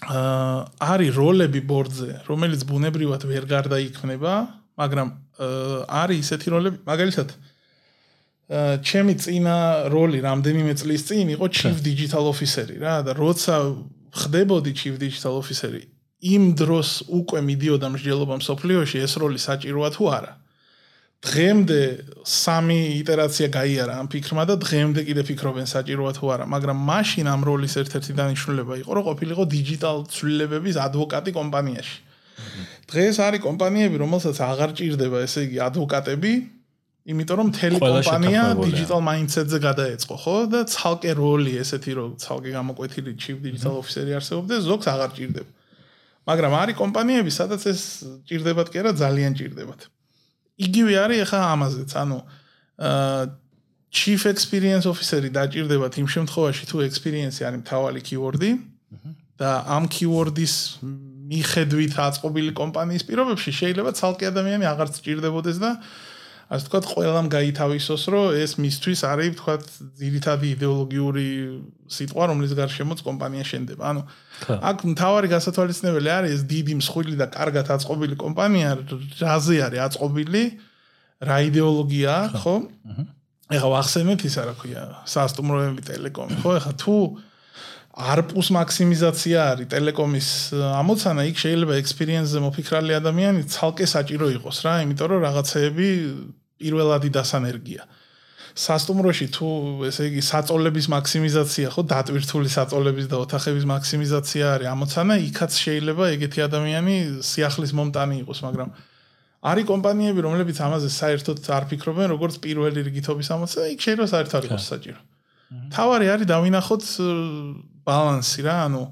არის 0.05 1.11
როლები 1.17 1.61
ბორდზე, 1.65 2.21
რომელიც 2.29 2.61
ბუნებრივად 2.69 3.23
ვერ 3.25 3.45
გარდაიქმნება, 3.49 4.33
მაგრამ 4.77 5.09
არის 5.89 6.19
ისეთი 6.21 6.49
როლები, 6.53 6.77
მაგალითად 6.85 7.29
ჩემი 8.87 9.15
წინა 9.19 9.89
როლი 9.91 10.21
რამდენიმე 10.23 10.75
წლის 10.79 11.03
წინ 11.09 11.33
იყო 11.35 11.47
chief 11.51 11.81
digital 11.83 12.29
officer-ი 12.31 12.77
რა 12.79 13.03
და 13.03 13.17
როცა 13.17 13.55
ხდებოდი 14.21 14.73
chief 14.77 15.01
digital 15.01 15.41
officer-ი 15.41 15.83
იმ 16.23 16.55
დროს 16.55 17.11
უკვე 17.11 17.41
მიდიოდა 17.43 17.89
მსჯელობა 17.93 18.35
მსოფლიოში 18.41 19.03
ეს 19.03 19.13
როლი 19.21 19.41
საჭიროა 19.43 19.89
თუ 19.97 20.05
არა. 20.17 20.33
დღემდე 21.27 21.81
სამი 22.27 22.79
იტერაცია 23.03 23.49
გაიარა 23.55 23.95
ამ 24.03 24.09
ფიქრმა 24.11 24.45
და 24.51 24.55
დღემდე 24.63 25.03
კიდე 25.09 25.23
ფიქრობენ 25.27 25.67
საჭიროა 25.71 26.13
თუ 26.19 26.25
არა, 26.35 26.45
მაგრამ 26.55 26.79
მაშინ 26.91 27.27
ამ 27.35 27.41
როლის 27.49 27.75
ერთ-ერთი 27.83 28.13
დანიშნულება 28.19 28.75
იყო, 28.83 28.91
რომ 28.99 29.05
ყოფილიყო 29.11 29.45
digital 29.51 29.97
ცვლილებების 30.11 30.77
ადვოკატი 30.87 31.31
კომპანიაში. 31.39 31.99
დღეს 32.91 33.17
არის 33.27 33.41
კომპანიები, 33.43 33.97
რომელსაც 34.05 34.37
აღარ 34.51 34.71
ჭირდება, 34.79 35.17
ესე 35.27 35.41
იგი, 35.47 35.59
ადვოკატები, 35.67 36.33
იმიტომ 37.07 37.37
რომ 37.39 37.49
მთელი 37.51 37.79
კომპანია 37.83 38.43
digital 38.63 39.01
mindset-ზე 39.09 39.59
გადაეწყო, 39.67 40.15
ხო? 40.23 40.37
და 40.53 40.61
ცალკე 40.67 41.13
როლი 41.15 41.53
ესეთი 41.63 41.93
რომ 41.99 42.11
ცალკე 42.23 42.51
გამოკვეთილი 42.59 43.13
chief 43.23 43.39
digital 43.47 43.79
officer-ი 43.83 44.13
არსებობს, 44.19 44.63
ზოგს 44.67 44.87
აღარ 44.95 45.11
ჭირდება. 45.19 45.51
მაგრამ 46.27 46.53
არის 46.63 46.75
კომპანიები, 46.83 47.31
სადაც 47.31 47.63
ეს 47.71 47.81
ჭირდებათ 48.27 48.69
კი 48.75 48.77
არა, 48.83 48.93
ძალიან 48.99 49.33
ჭირდებათ. 49.39 49.81
იგივე 50.57 50.95
არის 51.05 51.19
ახლა 51.27 51.41
ამაზეც, 51.53 51.91
ანუ 52.03 52.19
აა 52.77 53.25
chief 53.97 54.27
experience 54.29 54.85
officer-ი 54.85 55.31
დაჭირდებათ 55.33 55.95
იმ 56.03 56.09
შემთხვევაში 56.15 56.65
თუ 56.71 56.77
experience 56.85 57.39
არის 57.41 57.61
მთავარი 57.65 58.01
keyword-ი 58.09 58.51
და 59.41 59.51
ამ 59.77 59.85
keyword-ის 59.89 60.55
მიხედვით 61.33 61.95
აწყობილი 62.07 62.53
კომპანიის 62.61 63.03
პირობებში 63.09 63.51
შეიძლება 63.61 63.91
ცალკე 63.99 64.29
ადამიანი 64.33 64.69
აღარც 64.73 65.01
ჭირდებოდეს 65.07 65.59
და 65.65 65.71
ასე 66.47 66.63
ვთქვათ, 66.67 66.85
ყველამ 66.87 67.27
გაითავისოს, 67.27 68.03
რომ 68.07 68.27
ეს 68.39 68.53
მისთვის 68.63 69.01
არის, 69.03 69.31
ვთქვათ, 69.35 69.63
ძირითადი 69.99 70.47
идеოლოგიური 70.55 71.27
სიტყვა, 71.91 72.25
რომლის 72.31 72.53
გარშემოც 72.55 73.03
კომპანია 73.03 73.45
შენდება. 73.51 73.83
ანუ 73.83 74.03
აქ 74.55 74.79
მთავარი 74.95 75.29
გასათვალისწინებელი 75.35 76.11
არის 76.17 76.31
ეს 76.39 76.43
დიდი 76.47 76.73
მსხვილი 76.79 77.15
და 77.19 77.27
კარგად 77.35 77.67
აწყობილი 77.75 78.17
კომპანია, 78.23 78.71
რაზე 79.19 79.57
არის 79.67 79.81
აწყობილი, 79.87 80.45
რა 81.27 81.37
идеოლოგია, 81.51 82.15
ხო? 82.39 82.55
ეხლა 83.51 83.69
ვახსენეთ 83.75 84.21
ისა 84.31 84.43
რა 84.47 84.55
ქვია, 84.59 84.83
სასტუმროები, 85.03 85.83
ტელეკომი, 85.83 86.37
ხო? 86.47 86.51
ეხლა 86.63 86.73
თუ 86.79 86.97
ARPU-ს 87.97 88.51
მაქსიმიზაცია 88.53 89.39
არის 89.57 89.69
ტელეკომის 89.73 90.29
ამოცანა, 90.53 91.23
იქ 91.33 91.37
შეიძლება 91.41 91.75
experience-ზე 91.81 92.41
მოფიქრალი 92.45 92.93
ადამიანი 92.93 93.47
ცალკე 93.49 93.87
საჭირო 93.89 94.29
იყოს 94.37 94.59
რა, 94.69 94.75
იმიტომ 94.85 95.09
რომ 95.17 95.21
რაღაცეები 95.25 95.89
პირველადი 96.61 97.09
დასანერგია. 97.17 97.83
სასტუმროში 98.57 99.27
თუ 99.37 99.49
ესე 99.89 100.05
იგი 100.09 100.23
საწოლების 100.29 100.87
მაქსიმიზაცია 100.93 101.67
ხო, 101.73 101.83
დატვირთული 101.93 102.49
საწოლების 102.53 103.07
და 103.13 103.17
ოთახების 103.25 103.65
მაქსიმიზაცია 103.69 104.45
არის 104.57 104.69
ამოცანა, 104.73 105.15
იქაც 105.29 105.53
შეიძლება 105.61 106.05
ეგეთი 106.17 106.41
ადამიანი 106.49 106.95
სიახლის 107.21 107.73
მომტანი 107.77 108.17
იყოს, 108.25 108.39
მაგრამ 108.49 108.69
არის 109.53 109.65
კომპანიები, 109.73 110.21
რომლებიც 110.25 110.57
ამაზე 110.57 110.89
საერთოდ 111.01 111.39
არ 111.53 111.65
ფიქრობენ, 111.69 112.09
როგორც 112.17 112.35
პირველი 112.45 112.81
რიგითობის 112.89 113.29
ამოცანა, 113.37 113.67
იქ 113.77 113.81
შეიძლება 113.85 114.09
საერთოდ 114.13 114.37
არ 114.41 114.45
იყოს 114.49 114.65
საჭირო. 114.73 115.01
თავარი 115.77 116.07
არის 116.17 116.27
დავინახოთ 116.33 116.83
ბალანსი 117.87 118.43
რა, 118.47 118.57
ანუ 118.67 118.83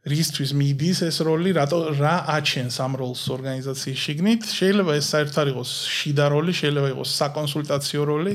რისთვის 0.00 0.50
მიდის 0.56 1.02
ეს 1.04 1.20
როლი, 1.20 1.52
რატო 1.60 1.92
რა 2.00 2.14
აჩენს 2.40 2.76
ამ 2.80 2.96
როლს 2.96 3.22
ორგანიზაციის 3.36 4.00
შიგნით? 4.00 4.42
შეიძლება 4.48 4.92
ეს 4.96 5.06
საერთოდ 5.12 5.38
არ 5.44 5.48
იყოს 5.52 5.70
შიდა 5.92 6.26
როლი, 6.32 6.52
შეიძლება 6.56 6.88
იყოს 6.96 7.10
საკონსულტაციო 7.20 8.02
როლი. 8.08 8.34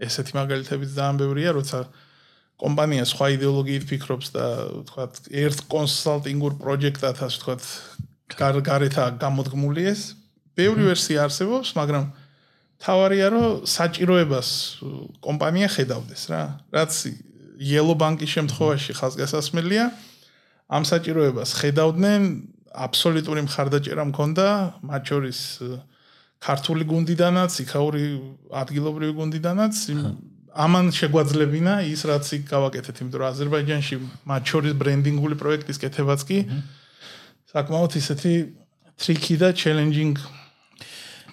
ესეთი 0.00 0.32
მაგალითებიც 0.38 0.90
ძალიან 0.96 1.16
ბევრია, 1.20 1.50
როცა 1.58 1.78
კომპანია 2.60 3.04
სხვა 3.10 3.26
იდეოლოგიით 3.36 3.84
ფიქრობს 3.90 4.28
და 4.32 4.46
თქვა 4.88 5.04
ერთ 5.44 5.58
კონსალტინგურ 5.68 6.52
პროექტად 6.62 7.16
ასე 7.26 7.38
თქვა 8.30 8.48
გარეთ 8.64 8.96
გამოდგმული 9.20 9.82
ეს. 9.90 10.14
ბევრი 10.56 10.92
ვერსია 10.92 11.26
არსებობს, 11.26 11.74
მაგრამ 11.74 12.04
თავარია 12.80 13.26
რომ 13.34 13.66
საჭიროებას 13.68 14.48
კომპანია 15.20 15.68
ხედავდეს 15.68 16.22
რა. 16.32 16.42
რაც 16.72 16.92
Yellow 17.60 17.94
Bank-ის 17.94 18.30
შემთხვევაში 18.32 18.92
ხაზგასასმელია. 18.96 19.84
ამ 20.70 20.82
საჭიროებას 20.88 21.50
ხედავდნენ, 21.60 22.22
აბსოლუტური 22.72 23.42
მხარდაჭერა 23.44 24.04
მქონდა, 24.10 24.46
მათ 24.86 25.02
შორის 25.10 25.38
ქართული 26.40 26.84
გუნდიდანაც, 26.88 27.52
იქაური 27.66 28.02
ადგილობრივი 28.48 29.12
გუნდიდანაც. 29.20 29.74
ამან 30.50 30.86
შეგვაძლებინა 30.90 31.74
ის 31.90 32.00
რაც 32.10 32.26
იქ 32.34 32.42
გავაკეთეთ, 32.50 32.96
იმიტომ 33.02 33.18
რომ 33.22 33.28
აზერბაიჯანში 33.34 33.96
მათ 34.26 34.42
შორის 34.50 34.72
ბრენდინგული 34.82 35.36
პროექტის 35.38 35.78
კეთებაც 35.78 36.20
კი 36.26 36.38
საკმაოდ 37.54 37.92
ისეთი 38.00 38.34
ტრიკი 38.98 39.34
და 39.42 39.48
ჩელენჯინგ 39.54 40.16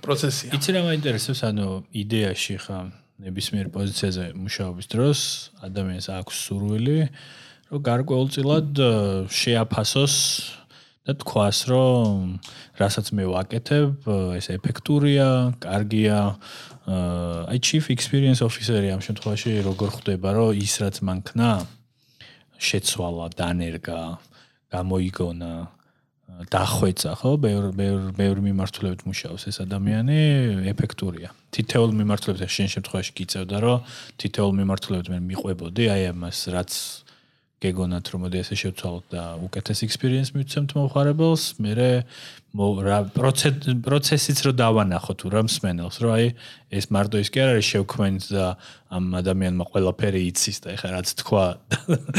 პროცესია. 0.06 0.50
იცი 0.54 0.70
რა 0.76 0.82
მაინტერესებს, 0.86 1.42
ანუ 1.50 1.68
იდეაში 1.94 2.56
ხა 2.62 3.07
ნებისმიერ 3.18 3.72
პოზიციაზე 3.74 4.26
მუშაობის 4.38 4.88
დროს 4.94 5.20
ადამიანს 5.66 6.08
აქვს 6.14 6.36
სურვილი 6.48 7.00
რომ 7.72 7.82
გარკვეულწილად 7.88 8.82
შეაფასოს 9.34 10.16
და 11.08 11.16
თქვას 11.24 11.60
რომ 11.72 12.38
რასაც 12.78 13.10
მე 13.16 13.26
ვაკეთებ 13.32 14.08
ეს 14.38 14.48
ეფექტურია, 14.54 15.56
კარგია. 15.64 16.36
აი 17.48 17.58
chief 17.64 17.88
experience 17.92 18.44
officer-ი 18.44 18.92
ამ 18.92 19.02
შემთხვევაში 19.04 19.64
როგორ 19.64 19.90
ხვდება 19.98 20.30
რომ 20.36 20.60
ის 20.60 20.74
რაც 20.84 21.00
მანქნა 21.04 21.50
შეცვალა, 22.60 23.28
დანერგა, 23.40 24.02
გამოიგონა, 24.72 25.54
დახვეცა, 26.28 27.12
ხო? 27.24 27.32
ბევრ 27.40 27.72
ბევრ 27.72 28.12
ბევრ 28.14 28.38
მიმართულებით 28.44 29.02
მუშაობს 29.08 29.44
ეს 29.48 29.58
ადამიანი, 29.64 30.20
ეფექტურია. 30.70 31.32
თითოეულ 31.56 31.92
მიმართულებით 31.98 32.52
შენ 32.52 32.68
შემთხვევაში 32.76 33.12
გიწევდა, 33.18 33.58
რომ 33.64 33.78
თითოეულ 34.20 34.54
მიმართულებით 34.60 35.08
მე 35.08 35.20
მიყვებოდი, 35.24 35.84
აი 35.88 36.04
ამას 36.12 36.40
რაც 36.52 36.72
გეგონათ 37.58 38.10
რომ 38.14 38.28
მოდი 38.28 38.38
ესე 38.44 38.56
შევცვალოთ 38.62 39.06
და 39.10 39.22
უკეთეს 39.48 39.80
ექსპერიენს 39.88 40.30
მივცემთ 40.36 40.74
მომხარებელს, 40.78 41.46
მე 41.58 41.74
რა 42.58 43.00
პროცესიც 43.14 44.40
რო 44.46 44.52
დავანახო 44.58 45.14
თუ 45.18 45.30
რა 45.34 45.42
მსმენელს, 45.46 45.98
რომ 46.02 46.12
აი 46.14 46.28
ეს 46.74 46.86
მარტო 46.94 47.22
ის 47.22 47.30
კი 47.34 47.42
არ 47.44 47.50
არის 47.54 47.68
შევქმნით 47.70 48.26
და 48.34 48.46
ამ 48.94 49.06
ადამიანმა 49.20 49.66
ყველაფერი 49.74 50.22
იცის 50.32 50.58
და 50.64 50.74
ეხლა 50.74 50.90
რაც 50.98 51.12
თქვა 51.22 51.46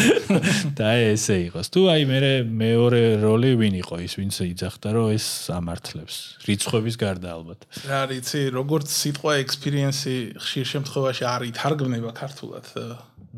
და 0.78 0.88
ესე 1.11 1.37
იყოს. 1.49 1.71
თუ 1.75 1.80
აი 1.90 2.02
მე 2.11 2.21
მეორე 2.50 3.02
როლი 3.23 3.52
ვინ 3.62 3.78
იყო 3.83 3.99
ის, 4.04 4.18
ვინც 4.18 4.35
იძახდა 4.47 4.88
რომ 4.95 5.07
ეს 5.14 5.26
ამართლებს 5.54 6.16
რიცხვების 6.47 6.97
გარდა 6.99 7.28
ალბათ. 7.35 7.61
რა 7.87 8.02
რიცი, 8.11 8.40
როგორც 8.54 8.87
სიტყვა 8.90 9.33
ექსპერიენსი 9.42 10.16
ხშირ 10.38 10.66
შემთხვევაში 10.75 11.25
არ 11.30 11.47
ითარგმნება 11.50 12.11
ქართულად. 12.14 12.66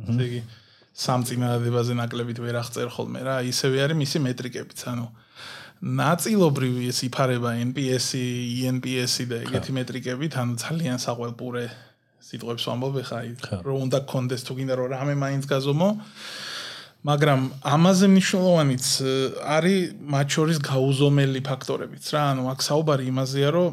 ესე 0.00 0.24
იგი 0.26 0.40
სამწინააღმდეგოზე 0.90 1.94
ნაკლებით 2.00 2.38
ვერ 2.42 2.56
აღწერ 2.60 2.88
ხოლმე 2.90 3.20
რა, 3.24 3.36
ისევე 3.46 3.84
არის 3.86 4.00
მისი 4.00 4.18
მეტრიკებიც, 4.26 4.80
ანუ 4.90 5.06
ნაწილობრივი 5.80 6.90
ეს 6.92 6.98
იფარება 7.08 7.54
NPS-ი, 7.70 8.24
ENPS-ი 8.68 9.24
და 9.30 9.36
ეგეთი 9.46 9.72
მეტრიკებით, 9.80 10.36
ანუ 10.36 10.58
ძალიან 10.60 10.98
საყვალპურე 11.00 11.64
სიტყვებს 12.20 12.64
ვამბობ 12.68 12.96
ხა, 13.08 13.20
რომ 13.64 13.76
უნდა 13.88 13.98
კონდეს 14.04 14.44
თუ 14.44 14.52
გინდა 14.60 14.74
რომ 14.76 14.88
რამე 14.92 15.14
მაინც 15.16 15.44
გაზომო. 15.48 15.90
მაგრამ 17.00 17.40
ამაზე 17.64 18.06
მნიშვნელოვანიც 18.12 18.86
არის 19.40 19.80
მათ 20.04 20.26
შორის 20.36 20.58
გაუზომელი 20.60 21.40
ფაქტორებიც 21.48 22.04
რა, 22.12 22.22
ანუ 22.36 22.42
აქ 22.52 22.60
საუბარი 22.60 23.04
იმაზეა, 23.08 23.50
რომ 23.56 23.68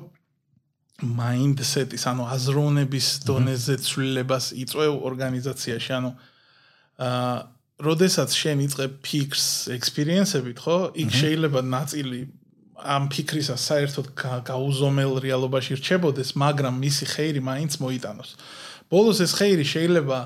mindset-ის, 0.98 2.04
ანუ 2.08 2.24
აზროვნების 2.24 3.08
დონეზე 3.28 3.76
ცვლილებას 3.84 4.46
იწვევ 4.64 4.94
ორგანიზაციაში, 5.12 5.92
ანუ 6.00 6.12
აა 6.98 7.58
როდესაც 7.78 8.34
შენ 8.34 8.62
იწყებ 8.66 8.94
ფიქრს 9.06 9.48
ექსპერიენსებით, 9.76 10.58
ხო? 10.66 10.78
იქ 10.98 11.10
შეიძლება 11.14 11.62
ნაწილი 11.62 12.22
ამ 12.78 13.06
ფიქრისა 13.10 13.58
საერთოდ 13.58 14.08
გაუზომელ 14.46 15.22
რეალობაში 15.22 15.78
რჩებოდეს, 15.78 16.34
მაგრამ 16.38 16.74
მისი 16.82 17.06
ხეირი 17.14 17.42
მაინც 17.42 17.78
მოიტანოს. 17.82 18.30
ბოლოს 18.90 19.22
ეს 19.22 19.32
ხეირი 19.38 19.66
შეიძლება 19.66 20.20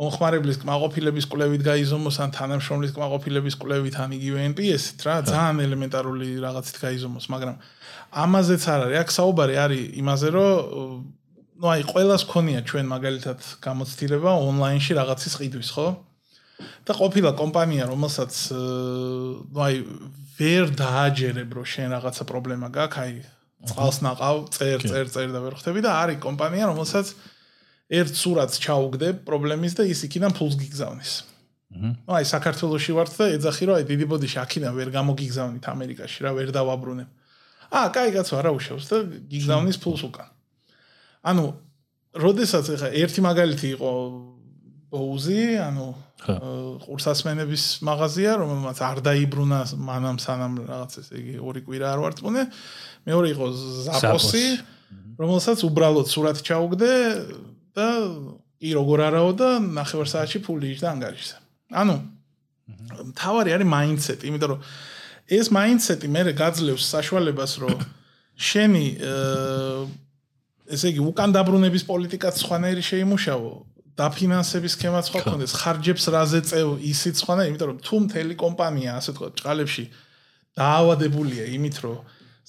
მომხმარებლის 0.00 0.58
კმაყოფილების 0.62 1.26
კვლევით 1.30 1.62
გაიზომოს 1.66 2.16
ან 2.24 2.30
თანამშრომლის 2.32 2.92
კმაყოფილების 2.96 3.54
კვლევით 3.60 3.94
ან 4.00 4.10
იგივე 4.16 4.38
NPS-ით 4.54 5.00
რა, 5.04 5.14
ძალიან 5.28 5.56
ელემენტარული 5.66 6.28
რაღაცით 6.40 6.76
გაიზომოს, 6.80 7.26
მაგრამ 7.30 7.56
ამაზეც 8.10 8.62
არ 8.70 8.80
არის. 8.86 8.98
აქ 9.02 9.08
საუბარი 9.18 9.54
არის 9.60 9.82
იმაზე, 10.00 10.28
რომ 10.30 11.19
ну 11.60 11.68
აი 11.68 11.84
ყოველას 11.84 12.24
ქონია 12.24 12.62
ჩვენ 12.64 12.86
მაგალითად 12.88 13.40
გამოცდილება 13.60 14.32
ონლაინში 14.48 14.96
რაღაცის 14.96 15.34
ყიდვის, 15.40 15.70
ხო? 15.76 15.88
და 16.88 16.92
ყოფილა 16.96 17.32
კომპანია, 17.36 17.84
რომელსაც 17.92 18.32
ну 19.52 19.60
აი 19.60 19.84
ვერ 20.40 20.72
დააჯერებ, 20.72 21.52
რომ 21.52 21.66
შენ 21.68 21.92
რაღაცა 21.96 22.24
პრობლემა 22.32 22.68
გაქვს, 22.72 23.00
აი 23.04 23.12
წყალს 23.68 23.98
ناყავ, 24.00 24.36
წერ, 24.56 24.78
წერ, 24.88 25.06
წერ 25.12 25.28
და 25.36 25.40
ვერ 25.44 25.54
ხვდები 25.60 25.80
და 25.84 25.90
არის 26.00 26.18
კომპანია, 26.24 26.64
რომელსაც 26.72 27.12
ერთ 27.92 28.12
სურათს 28.16 28.56
ჩაუგდებ 28.64 29.20
პრობლემის 29.28 29.76
და 29.76 29.84
ის 29.84 30.00
იქიდან 30.08 30.32
ფულს 30.32 30.56
გიგზავნის. 30.56 31.12
ну 32.08 32.10
აი 32.16 32.24
საქართველოსში 32.24 32.92
ვართ 32.96 33.12
და 33.20 33.24
ეძახი 33.36 33.64
რომ 33.68 33.76
აი 33.78 33.84
დიდი 33.84 34.06
ბოდიში 34.10 34.38
აქიდან 34.42 34.72
ვერ 34.74 34.88
გამოგიგზავნით 34.96 35.64
ამერიკაში 35.70 36.18
რა 36.24 36.30
ვერ 36.40 36.48
დავაბრუნებ. 36.56 37.08
აა, 37.70 37.88
კაი 37.94 38.10
კაცო, 38.16 38.34
არა 38.40 38.50
უშავს 38.56 38.84
და 38.90 38.96
გიგზავნის 39.30 39.78
ფულს 39.78 40.02
უკან. 40.08 40.28
ანუ, 41.20 41.44
როდესაც 42.16 42.70
ეხა 42.74 42.88
ერთი 43.00 43.20
მაგალითი 43.24 43.68
იყო 43.76 43.90
ბოუზი, 44.90 45.42
ანუ 45.62 45.86
ყურსასმენების 46.84 47.64
მაღაზია, 47.86 48.32
რომელმაც 48.40 48.78
არ 48.84 48.98
დაიბრუნა 49.06 49.60
მანამ 49.78 50.18
სანამ 50.20 50.52
რაღაც 50.68 50.98
ესე 51.00 51.14
იგი 51.20 51.34
ორი 51.40 51.60
კვირა 51.64 51.86
არ 51.94 52.00
ვარწმუნე. 52.04 52.42
მეორე 53.08 53.28
იყო 53.32 53.46
ზაპოსი, 53.86 54.44
რომელსაც 55.20 55.58
უბრალოდ 55.70 56.06
სურათი 56.10 56.42
ჩაუგდე 56.50 56.90
და 57.76 57.88
კი 58.60 58.70
როგორ 58.76 58.98
არაო 59.08 59.30
და 59.40 59.48
ნახევარ 59.64 60.08
საათში 60.12 60.42
ფული 60.44 60.74
იჭდა 60.74 60.88
ანგარიშზე. 60.92 61.36
ანუ 61.80 61.96
თავარი 63.16 63.54
არის 63.56 63.68
მაინდსეტი, 63.70 64.24
იმიტომ 64.28 64.50
რომ 64.52 64.60
ეს 65.30 65.46
მაინდსეტი 65.54 66.06
მე 66.10 66.22
გაძლევს 66.36 66.84
საშუალებას, 66.90 67.52
რომ 67.64 67.76
შენი 68.50 68.86
ესე 70.70 70.92
იგი 70.92 71.02
უკან 71.10 71.34
დაბრუნების 71.34 71.84
პოლიტიკაც 71.88 72.34
სხვანაირი 72.44 72.82
შეიმუშავო, 72.90 73.52
დაფინანსების 74.00 74.76
სქემაც 74.78 75.04
სხვა 75.10 75.20
ქონდეს, 75.26 75.52
ხარჯებს 75.60 76.04
რაზე 76.14 76.40
წევ 76.46 76.68
ისიც 76.78 77.20
სხვანაირი, 77.20 77.50
იმიტომ 77.52 77.68
რომ 77.70 77.78
თუ 77.84 77.96
მთელი 78.06 78.34
კომპანია 78.40 78.90
ასე 79.00 79.10
თქვა 79.18 79.28
ჭყალებში 79.40 79.84
დაავადებულია 80.60 81.44
იმით, 81.56 81.76
რომ 81.84 81.98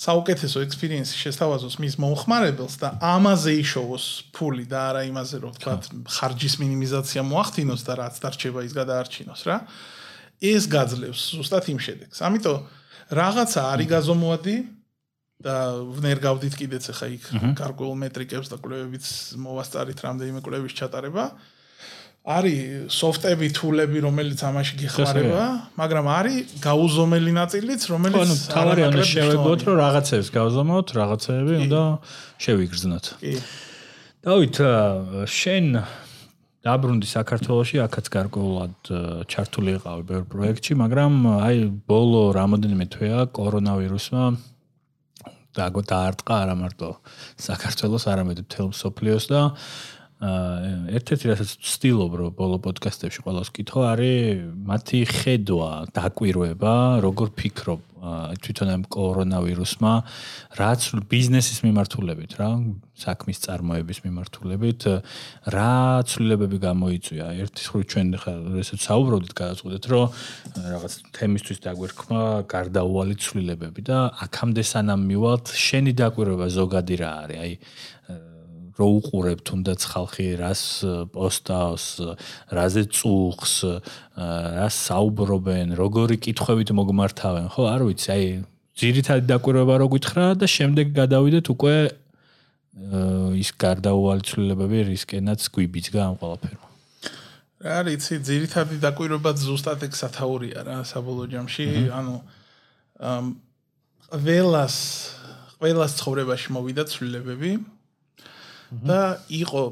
საუკეთესო 0.01 0.63
ექსპერიენსი 0.65 1.17
შესთავაზოს 1.21 1.75
მის 1.81 1.95
მომხმარებელს 2.01 2.75
და 2.81 2.89
ამაზე 3.05 3.51
იშოვოს 3.61 4.05
ფული 4.33 4.65
და 4.65 4.79
არა 4.89 5.01
იმაზე 5.11 5.37
რომ 5.43 5.53
თქვა 5.61 5.75
ხარჯის 6.15 6.55
მინიმიზაცია 6.61 7.21
მოახდინოს 7.27 7.81
და 7.85 7.93
რაც 8.01 8.15
დარჩება 8.23 8.65
ის 8.65 8.73
გადაარჩინოს 8.73 9.41
რა. 9.45 9.57
ეს 10.41 10.65
გაძლევს 10.73 11.21
ზუსტად 11.37 11.65
იმ 11.69 11.79
შედეგს. 11.85 12.17
ამიტომ 12.17 12.57
რაღაცა 13.13 13.61
არის 13.61 13.87
გაზომვადი 13.93 14.55
და 15.45 15.55
ვნერ 15.98 16.21
გავდით 16.21 16.53
კიდეც 16.60 16.91
ახლა 16.93 17.07
იქ 17.17 17.24
გარკვეულ 17.57 17.98
მეტრიკებს 18.05 18.51
და 18.53 18.57
კვლევებიც 18.62 19.05
მოვასწარით 19.41 20.00
რამდენიმე 20.05 20.39
კვლევის 20.45 20.77
ჩატარება. 20.77 21.25
არის 22.21 22.93
სოფტები, 22.93 23.48
თულები, 23.57 23.98
რომელიც 24.05 24.39
ამაში 24.45 24.75
გიხმარება, 24.77 25.45
მაგრამ 25.74 26.05
არის 26.05 26.53
გაუზომელი 26.62 27.31
ნაწილიც, 27.33 27.81
რომელიც 27.89 28.21
ანუ 28.21 28.36
თავარი 28.53 28.81
უნდა 28.93 29.05
შევეგოთ, 29.10 29.60
რომ 29.65 29.75
რაღაცებს 29.81 30.29
გავზომოთ, 30.29 30.88
რაღაცები 31.01 31.53
უნდა 31.65 31.81
შევიგრძნოთ. 32.45 33.05
კი. 33.25 33.33
დავით, 34.21 34.55
შენ 35.25 35.65
დაბრუნდი 36.62 37.07
საქართველოში, 37.10 37.75
აქაც 37.89 38.05
გარკვეულად 38.13 38.75
ჩართული 39.25 39.81
იყავი 39.81 40.03
ბევრ 40.05 40.25
პროექტში, 40.29 40.77
მაგრამ 40.77 41.13
აი 41.41 41.57
ბოლო 41.89 42.21
რამოდენიმე 42.38 42.86
თვეა 42.86 43.19
კორონავირუსმა 43.33 44.24
დაარტყა 45.58 46.38
არა 46.46 46.55
მარტო 46.60 46.89
საქართველოს, 47.41 48.08
არამედ 48.12 48.43
მთელ 48.46 48.72
სოფლიოს 48.77 49.25
და 49.31 49.41
ერთ-ერთი 50.21 51.31
რასაც 51.31 51.53
ვცდილობ 51.65 52.17
რომ 52.19 52.33
ბოლო 52.37 52.57
პოდკასტებში 52.61 53.24
ყოველს 53.25 53.50
ვკითხო 53.50 53.81
არის 53.89 54.43
მათი 54.69 55.00
ხედვა, 55.09 55.69
დაკვირვება, 55.98 56.74
როგორ 57.01 57.33
ფიქრობ 57.33 57.81
თვითონ 58.41 58.69
ამ 58.74 58.83
კორონავირუსმა 58.89 59.93
რაც 60.57 60.81
ბიზნესის 61.05 61.61
მიმართულებით 61.61 62.33
რა, 62.37 62.50
საქმის 62.98 63.41
წარმოების 63.46 64.00
მიმართულებით 64.05 64.81
რა 65.53 65.74
ცვლილებები 66.09 66.57
გამოიწვია. 66.65 67.25
ერთი 67.46 67.61
ხრი 67.61 67.85
ჩვენ 67.93 68.07
ხა 68.22 68.33
ესეც 68.61 68.81
საუბრობდით, 68.89 69.33
გადაწყვეტეთ 69.37 69.83
რომ 69.93 70.05
რაღაც 70.65 70.93
თემისთვის 71.13 71.61
დაგვერქმა 71.61 72.24
გარდაუვალი 72.50 73.15
ცვლილებები 73.22 73.81
და 73.85 73.98
აქამდე 74.25 74.63
სანამ 74.65 75.01
მივალთ, 75.05 75.53
შენი 75.53 75.93
დაკვირვება 76.01 76.46
ზოგადი 76.50 76.96
რა 77.05 77.11
არის? 77.22 77.37
აი 77.37 77.53
რო 78.81 78.87
უყურებ 78.98 79.39
თუნდაც 79.46 79.81
ხალხი 79.85 80.27
რას 80.41 80.63
პოსტავს, 81.13 81.85
რაზე 82.50 82.83
წუხს, 82.89 83.53
რას 84.57 84.75
საუბრობენ, 84.89 85.77
როგორი 85.77 86.17
კითხვებით 86.17 86.74
მოგმართავენ, 86.74 87.46
ხო, 87.53 87.63
არ 87.70 87.81
ვიცი, 87.87 88.09
აი 88.17 88.25
ძირითადი 88.81 89.25
დაკვირვება 89.29 89.75
რო 89.83 89.87
გითხრა 89.94 90.25
და 90.41 90.48
შემდეგ 90.50 90.96
გადავიდეთ 90.98 91.46
უკვე 91.53 91.75
ის 93.37 93.50
გარდაუვალი 93.59 94.24
ცვლილებები 94.25 94.77
რისკენაც 94.89 95.41
გვიბიძგა 95.53 96.01
ამ 96.07 96.15
ყველაფერმა. 96.17 96.67
რა 97.61 97.74
არის, 97.83 98.07
ძირითადი 98.25 98.79
დაკვირვება 98.81 99.31
ზუსტად 99.37 99.85
ეგ 99.85 99.94
სათაურია 99.94 100.65
რა, 100.65 100.77
საბოლოო 100.87 101.27
ჯამში, 101.35 101.67
ანუ 101.94 102.15
ყველას 104.11 104.75
ყველას 105.61 105.91
ცხოვრებაში 106.00 106.50
მოვიდა 106.57 106.83
ცვლილებები. 106.89 107.51
და 108.72 109.01
იყო 109.27 109.64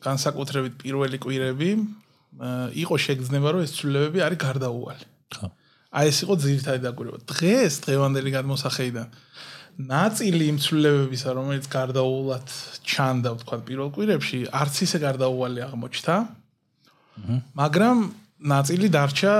განსაკუთრებით 0.00 0.74
პირველი 0.80 1.18
კვირები 1.20 1.70
იყო 2.84 2.96
შეგრძნება 3.00 3.48
რომ 3.56 3.62
ეს 3.64 3.72
ცვლილებები 3.76 4.20
არის 4.24 4.38
გარდაუვალი. 4.40 5.06
ხო. 5.36 5.46
აი 5.96 6.04
ეს 6.12 6.18
იყო 6.24 6.34
ძირითადი 6.44 6.80
დაკვირვება. 6.84 7.18
დღეს 7.32 7.72
დღევანდელი 7.84 8.30
გადმოსახედიდან 8.36 9.08
ნაწილი 9.76 10.44
იმ 10.52 10.58
ცვლილებებისა 10.64 11.30
რომელიც 11.36 11.66
გარდაუვალად 11.68 12.48
ჩანდა 12.80 13.30
თქვა 13.44 13.56
პირველ 13.68 13.88
კვირებში 13.92 14.38
არც 14.48 14.74
ისე 14.88 14.98
გარდაუვალი 15.04 15.60
აღმოჩნდა. 15.68 16.14
მაგრამ 17.56 17.96
ნაწილი 18.36 18.88
დარჩა, 18.92 19.32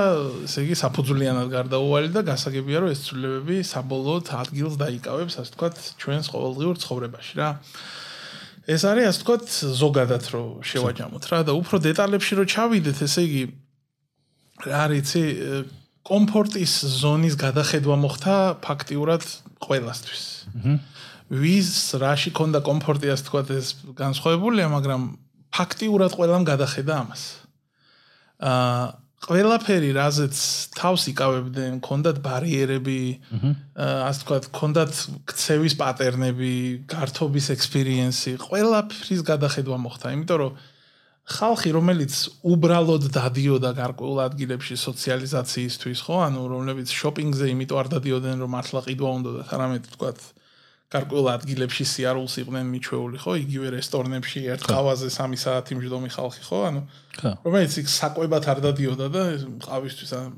ესე 0.49 0.65
იგი, 0.65 0.75
საფუძვლიანად 0.81 1.49
გარდაუვალი 1.53 2.09
და 2.17 2.21
გასაგებია 2.25 2.79
რომ 2.81 2.91
ეს 2.97 3.01
ცვლილებები 3.07 3.57
საბოლოოდ 3.69 4.25
ადგილს 4.41 4.77
დაიკავებს, 4.81 5.35
ასე 5.37 5.53
ვთქვათ, 5.53 5.77
ჩვენს 6.01 6.27
ყოველდღიურ 6.33 6.77
ცხოვრებაში 6.81 7.35
რა. 7.37 7.49
ეს 8.67 8.83
არის 8.83 9.07
ასე 9.11 9.21
ვთქვათ 9.23 9.47
ზოგადად 9.81 10.25
რომ 10.35 10.47
შევაჯამოთ 10.67 11.25
რა 11.31 11.39
და 11.47 11.53
უფრო 11.55 11.77
დეტალებში 11.87 12.33
რომ 12.41 12.47
ჩავიდეთ 12.51 12.99
ესე 13.07 13.23
იგი 13.27 13.43
რა 14.67 14.79
არის 14.87 15.11
კომფორტის 16.07 16.73
ზონის 17.03 17.35
გადახედვა 17.39 17.97
მოხდა 17.99 18.35
ფაქტიურად 18.63 19.23
ყველასთვის. 19.67 20.25
ვის 21.27 21.71
რაში 21.99 22.31
კონდა 22.31 22.61
კომფორტი 22.63 23.11
ასე 23.11 23.23
ვთქვათ 23.27 23.49
ეს 23.59 23.69
განსხვავებულია, 23.99 24.67
მაგრამ 24.71 25.03
ფაქტიურად 25.51 26.11
ყველამ 26.15 26.47
გადახედა 26.47 26.93
ამას. 27.03 27.23
აა 28.39 29.06
ყველაფერი 29.25 29.91
რაზეც 29.97 30.37
თავს 30.77 31.07
იკავებდნენ, 31.11 31.81
კონდათ 31.83 32.21
ბარიერები, 32.21 33.01
ასე 33.75 34.21
ვთქვათ, 34.21 34.49
კონდათ 34.55 34.93
ქცევის 35.33 35.75
პატერნები, 35.81 36.53
გართობის 36.93 37.49
ექსპერიენსი, 37.57 38.37
ყველაფრის 38.45 39.23
გადახედვა 39.27 39.77
მოხდა, 39.83 40.13
იმიტომ 40.17 40.41
რომ 40.45 40.53
ხალხი, 41.27 41.71
რომელიც 41.75 42.15
უბრალოდ 42.47 43.09
დადიოდა 43.17 43.71
გარკვეულ 43.75 44.19
ადგილებში 44.29 44.77
სოციალიზაციისთვის, 44.79 45.99
ხო, 46.07 46.17
ანუ 46.29 46.43
რომლებიც 46.53 46.93
შოპინგზე 46.95 47.51
იმიტომ 47.51 47.81
არ 47.83 47.89
დადიოდნენ, 47.97 48.37
რომ 48.47 48.51
მართლა 48.55 48.81
ყიდვა 48.87 49.11
უნდა 49.17 49.31
და 49.41 49.43
თამამეთ 49.51 49.83
ვთქვათ, 49.91 50.19
გარკვეულ 50.87 51.29
ადგილებში 51.35 51.83
სიარულს 51.83 52.35
იყვნენ 52.47 52.67
მიჩვეული, 52.71 53.19
ხო? 53.19 53.33
იგივე 53.43 53.69
რესტორნებში 53.75 54.41
ერთ 54.55 54.63
ყავაზე 54.71 55.09
3 55.11 55.41
საათი 55.43 55.79
მჯდომი 55.81 56.11
ხალხი, 56.15 56.43
ხო? 56.47 56.59
ანუ 56.71 56.81
რომელიც 57.43 57.73
იქ 57.83 57.89
საკვებად 57.91 58.45
არ 58.47 58.59
დადიოდა 58.67 59.07
და 59.11 59.23
ყავისთვის 59.67 60.11
ან 60.15 60.29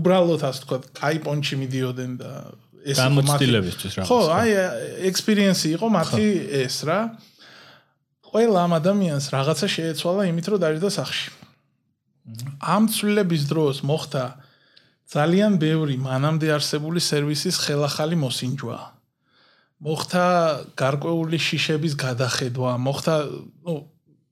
უბრალოდ 0.00 0.42
ასე 0.48 0.60
თქვა, 0.64 0.78
კაი 0.96 1.18
პონჩი 1.20 1.54
მიდიოდნენ 1.60 2.12
და 2.16 2.32
ეს 2.80 2.96
გამოცდილებისთვის 2.96 3.92
რა. 4.00 4.04
ხო, 4.08 4.18
აი 4.40 4.48
ექსპერიენსი 5.10 5.68
იყო 5.76 5.86
მათი 5.92 6.26
ეს 6.64 6.76
რა. 6.88 6.98
ყველა 8.30 8.58
ამ 8.64 8.72
ადამიანს 8.80 9.26
რაღაცა 9.34 9.66
შეეცვალა 9.68 10.22
იმით, 10.30 10.46
რომ 10.48 10.58
დაიჯდა 10.64 10.90
სახში. 10.96 11.28
ამ 12.62 12.88
ცვლილების 12.88 13.42
დროს 13.50 13.76
მოხდა 13.84 14.24
ძალიან 15.10 15.58
ბევრი 15.58 15.96
მანამდე 15.98 16.46
არსებული 16.54 17.02
სერვისის 17.02 17.56
ხელახალი 17.66 18.16
მოსინჯვა. 18.16 18.78
მოხდა 19.80 20.24
გარკვეული 20.76 21.38
შიშების 21.40 21.96
გადახედვა, 21.96 22.76
მოხდა, 22.84 23.14
ну, 23.64 23.74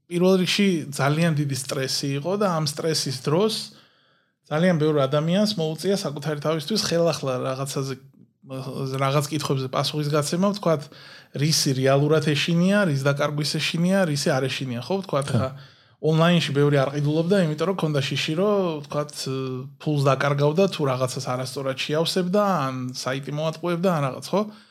პირველ 0.08 0.34
რიგში 0.44 0.68
ძალიან 0.92 1.32
დიდი 1.40 1.56
სტრესი 1.56 2.08
იყო 2.20 2.32
და 2.40 2.52
ამ 2.56 2.64
სტრესის 2.68 3.16
დროს 3.24 3.54
ძალიან 4.48 4.76
ბევრი 4.80 5.00
ადამიანს 5.08 5.56
მოუწია 5.56 5.96
საკუთარი 6.00 6.40
თავისთვის 6.44 6.80
ხელახლა 6.88 7.32
რაღაცაზე 7.48 7.94
რაღაც 8.48 9.24
კითხვებზე 9.28 9.68
პასუხის 9.72 10.08
გაცემა, 10.08 10.48
ვთქვათ, 10.56 10.82
რისი 11.37 11.70
რეალურად 11.80 12.24
ეშინია, 12.32 12.88
რის 12.88 13.04
დაკარგვის 13.04 13.52
ეშინია, 13.61 14.08
რისი 14.08 14.32
არ 14.32 14.48
ეშინია, 14.48 14.80
ხო, 14.88 14.94
ვთქვათ, 15.04 15.28
ხა 15.37 15.48
ონლაინში 15.98 16.52
ბევრი 16.56 16.76
არ 16.80 16.90
ყიდულობდა, 16.96 17.37
იმიტომ 17.44 17.68
რომ 17.68 17.76
ქონდა 17.82 18.00
შიში, 18.08 18.32
რომ 18.40 18.56
ვთქვათ, 18.88 19.12
ფულს 19.84 20.02
დაკარგავდა 20.08 20.64
თუ 20.72 20.80
რაღაცას 20.88 21.24
არასწორად 21.28 21.76
შეავსებდა, 21.84 22.42
ან 22.64 22.74
საიტი 22.96 23.32
მოატყუებდა, 23.37 23.88
ან 23.98 24.02
რაღაც, 24.08 24.26
ხო? 24.32 24.40
აა 24.48 24.67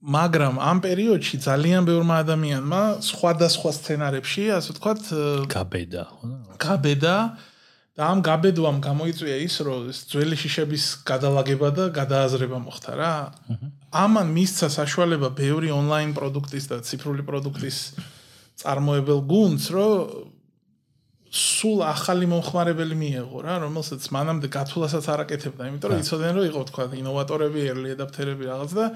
მაგრამ 0.00 0.54
ამ 0.56 0.78
პერიოდში 0.80 1.36
ძალიან 1.44 1.84
ბევრმა 1.84 2.16
ადამიანმა 2.24 2.82
სხვადასხვა 3.04 3.70
სცენარებში, 3.76 4.42
ასე 4.56 4.70
ვთქვათ, 4.72 5.02
გაბედა, 5.52 6.04
ხო? 6.08 6.28
გაბედა 6.56 7.16
და 8.00 8.02
ამ 8.08 8.22
გაბედვამ 8.24 8.78
გამოიწვია 8.80 9.36
ის, 9.44 9.54
რომ 9.66 9.90
ძველი 9.92 10.36
შიშების 10.40 10.84
გადალაგება 11.04 11.68
და 11.76 11.84
გადააზრება 11.92 12.58
მოხდა 12.64 12.92
რა. 12.96 13.14
ამან 13.92 14.26
მისცა 14.30 14.68
საშუალება 14.72 15.28
ბევრი 15.36 15.68
ონლაინ 15.74 16.14
პროდუქტის 16.16 16.64
და 16.70 16.76
ციფრული 16.86 17.26
პროდუქტის 17.26 17.78
წარმოებელ 18.62 19.20
გუნდს, 19.26 19.64
რომ 19.74 19.92
სულ 21.30 21.84
ახალი 21.86 22.26
მომხმარებელი 22.26 22.96
მიეღო 22.98 23.40
რა, 23.46 23.54
რომელსაც 23.62 24.02
მანამდე 24.10 24.48
გათვლასაც 24.50 25.04
არ 25.14 25.20
აკეთებდა, 25.24 25.68
იმიტომ 25.70 25.92
რომ 25.94 26.00
იცოდნენ 26.02 26.32
რომ 26.34 26.46
იყო 26.50 26.62
თქვა 26.70 26.84
ინოვატორები, 26.98 27.60
early 27.70 27.90
adapter-ები 27.94 28.44
რაღაც 28.50 28.72
და 28.74 28.86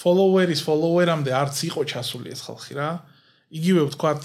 follower-ის 0.00 0.60
follower-ამდე 0.64 1.34
არც 1.36 1.56
იყო 1.68 1.84
ჩასული 1.92 2.32
ეს 2.32 2.40
ხალხი 2.48 2.74
რა. 2.78 2.88
იგივე 3.48 3.82
ვთქვათ 3.88 4.24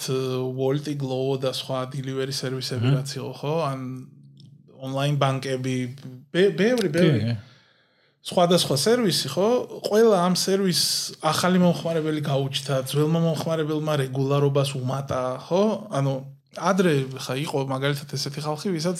Volt-ი, 0.55 0.93
Glovo 0.99 1.35
და 1.39 1.51
სხვა 1.55 1.87
delivery 1.91 2.31
სერვისები 2.35 2.87
რაც 2.95 3.09
იყო, 3.19 3.31
ხო? 3.39 3.55
ან 3.67 3.79
online 4.83 5.15
ბანკები, 5.19 5.75
ბევრი, 6.31 6.89
ბევრი. 6.91 7.35
სხვადასხვა 8.23 8.75
სერვისი, 8.79 9.27
ხო? 9.35 9.47
ყველა 9.83 10.17
ამ 10.27 10.35
სერვისს 10.39 11.19
ახალი 11.19 11.59
მომხმარებელი 11.59 12.21
გაუჩნდა, 12.23 12.75
ძველმა 12.87 13.19
მომხმარებელმა 13.19 13.93
რეგულარობას 14.03 14.75
უმატა, 14.79 15.21
ხო? 15.47 15.63
ანუ 15.91 16.13
ადრე 16.57 16.93
ხა 17.17 17.33
იყო 17.39 17.57
მაგალითად 17.69 18.09
ესეთი 18.13 18.41
ხალხი, 18.45 18.67
ვისაც 18.73 18.99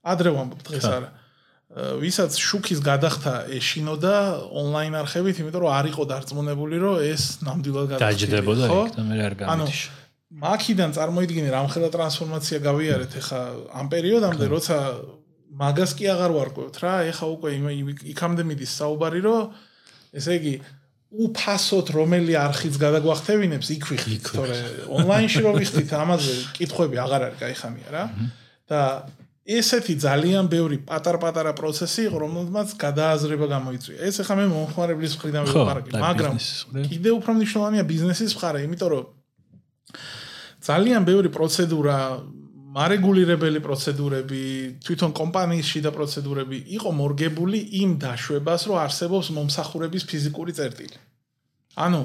ადრე 0.00 0.30
ვამბობ 0.34 0.60
დღეს 0.66 0.86
არა. 0.90 1.10
ვისაც 1.70 2.34
შუქის 2.34 2.80
გადახთა 2.82 3.34
ეშინოდა 3.54 4.14
ონლაინ 4.50 4.94
არხებით, 5.06 5.38
იმიტომ 5.38 5.62
რომ 5.62 5.70
არ 5.70 5.86
იყო 5.94 6.02
დარწმუნებული, 6.10 6.76
რომ 6.82 6.94
ეს 7.06 7.22
ნამდვილად 7.46 7.86
გადაჭდებოდა 7.94 8.64
იქ 8.66 8.90
და 8.98 9.02
მე 9.06 9.16
არ 9.22 9.34
გამიჩ. 9.38 9.78
მაქიდან 10.30 10.90
წარმოიდგინე 10.98 11.48
რამხელა 11.54 11.88
ტრანსფორმაცია 11.94 12.58
გავიარეთ 12.62 13.12
ახლა 13.22 13.40
ამ 13.70 13.86
პერიოდამდე, 13.90 14.44
როცა 14.50 14.76
მაგას 15.62 15.92
კი 15.98 16.04
აღარ 16.10 16.30
ვარკვევთ 16.38 16.76
რა, 16.82 16.94
ეხა 17.10 17.26
უკვე 17.34 17.48
იქამდე 18.14 18.42
მიდის 18.50 18.72
საუბარი, 18.78 19.20
რომ 19.26 19.50
ესე 20.14 20.32
იგი 20.38 20.54
უფასოდ 21.10 21.90
რომელი 21.90 22.36
არქივს 22.38 22.78
გადაგვახდევინებს, 22.78 23.70
იქ 23.74 23.86
ვიხდით, 23.90 24.28
თორე 24.30 24.58
ონლაინში 24.94 25.42
რო 25.42 25.52
ვიხდით, 25.58 25.90
ამაზე 25.90 26.34
კითხვები 26.54 27.00
აღარ 27.02 27.24
არის 27.26 27.40
გაიხამია 27.40 27.88
რა. 27.90 28.04
და 28.70 28.80
ესეთი 29.50 29.94
ძალიან 29.98 30.46
ბევრი 30.46 30.78
პატარ-პატარა 30.86 31.50
პროცესი 31.58 32.06
იყო, 32.06 32.18
რომელმაც 32.22 32.68
გადააზრება 32.78 33.46
გამოიწვია. 33.50 33.98
ეს 34.06 34.22
ახლა 34.22 34.34
მე 34.38 34.44
მომხმარებლის 34.54 35.12
მხრიდან 35.18 35.42
ვიყარკი, 35.50 35.90
მაგრამ 35.98 36.34
კიდევ 36.86 37.12
უფრო 37.18 37.30
მნიშვნელოვანია 37.34 37.84
ბიზნესის 37.90 38.30
მხარე, 38.38 38.58
იმიტომ 38.70 38.88
რომ 38.94 39.04
ძალიან 40.62 41.02
ბევრი 41.08 41.28
პროცედურა 41.34 41.96
მარეგულირებელი 42.70 43.60
პროცედურები, 43.64 44.42
თვითონ 44.86 45.10
კომპანიის 45.18 45.66
შიდა 45.74 45.90
პროცედურები 45.90 46.58
იყო 46.78 46.90
მორგებული 46.94 47.58
იმ 47.82 47.98
დაშვებას, 47.98 48.66
რომ 48.70 48.76
არსებობს 48.86 49.30
მომსახურების 49.34 50.06
ფიზიკური 50.06 50.54
წერტილი. 50.54 50.96
ანუ 51.74 52.02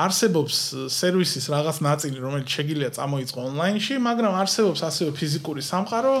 არსებობს 0.00 0.56
სერვისის 0.88 1.46
რაღაც 1.52 1.76
ნაწილი, 1.84 2.18
რომელიც 2.24 2.48
შეგიძლია 2.56 2.90
წამოიწყო 2.96 3.40
ონლაინში, 3.50 3.94
მაგრამ 4.00 4.34
არსებობს 4.40 4.80
ასევე 4.88 5.10
ფიზიკური 5.20 5.62
სამყარო, 5.66 6.14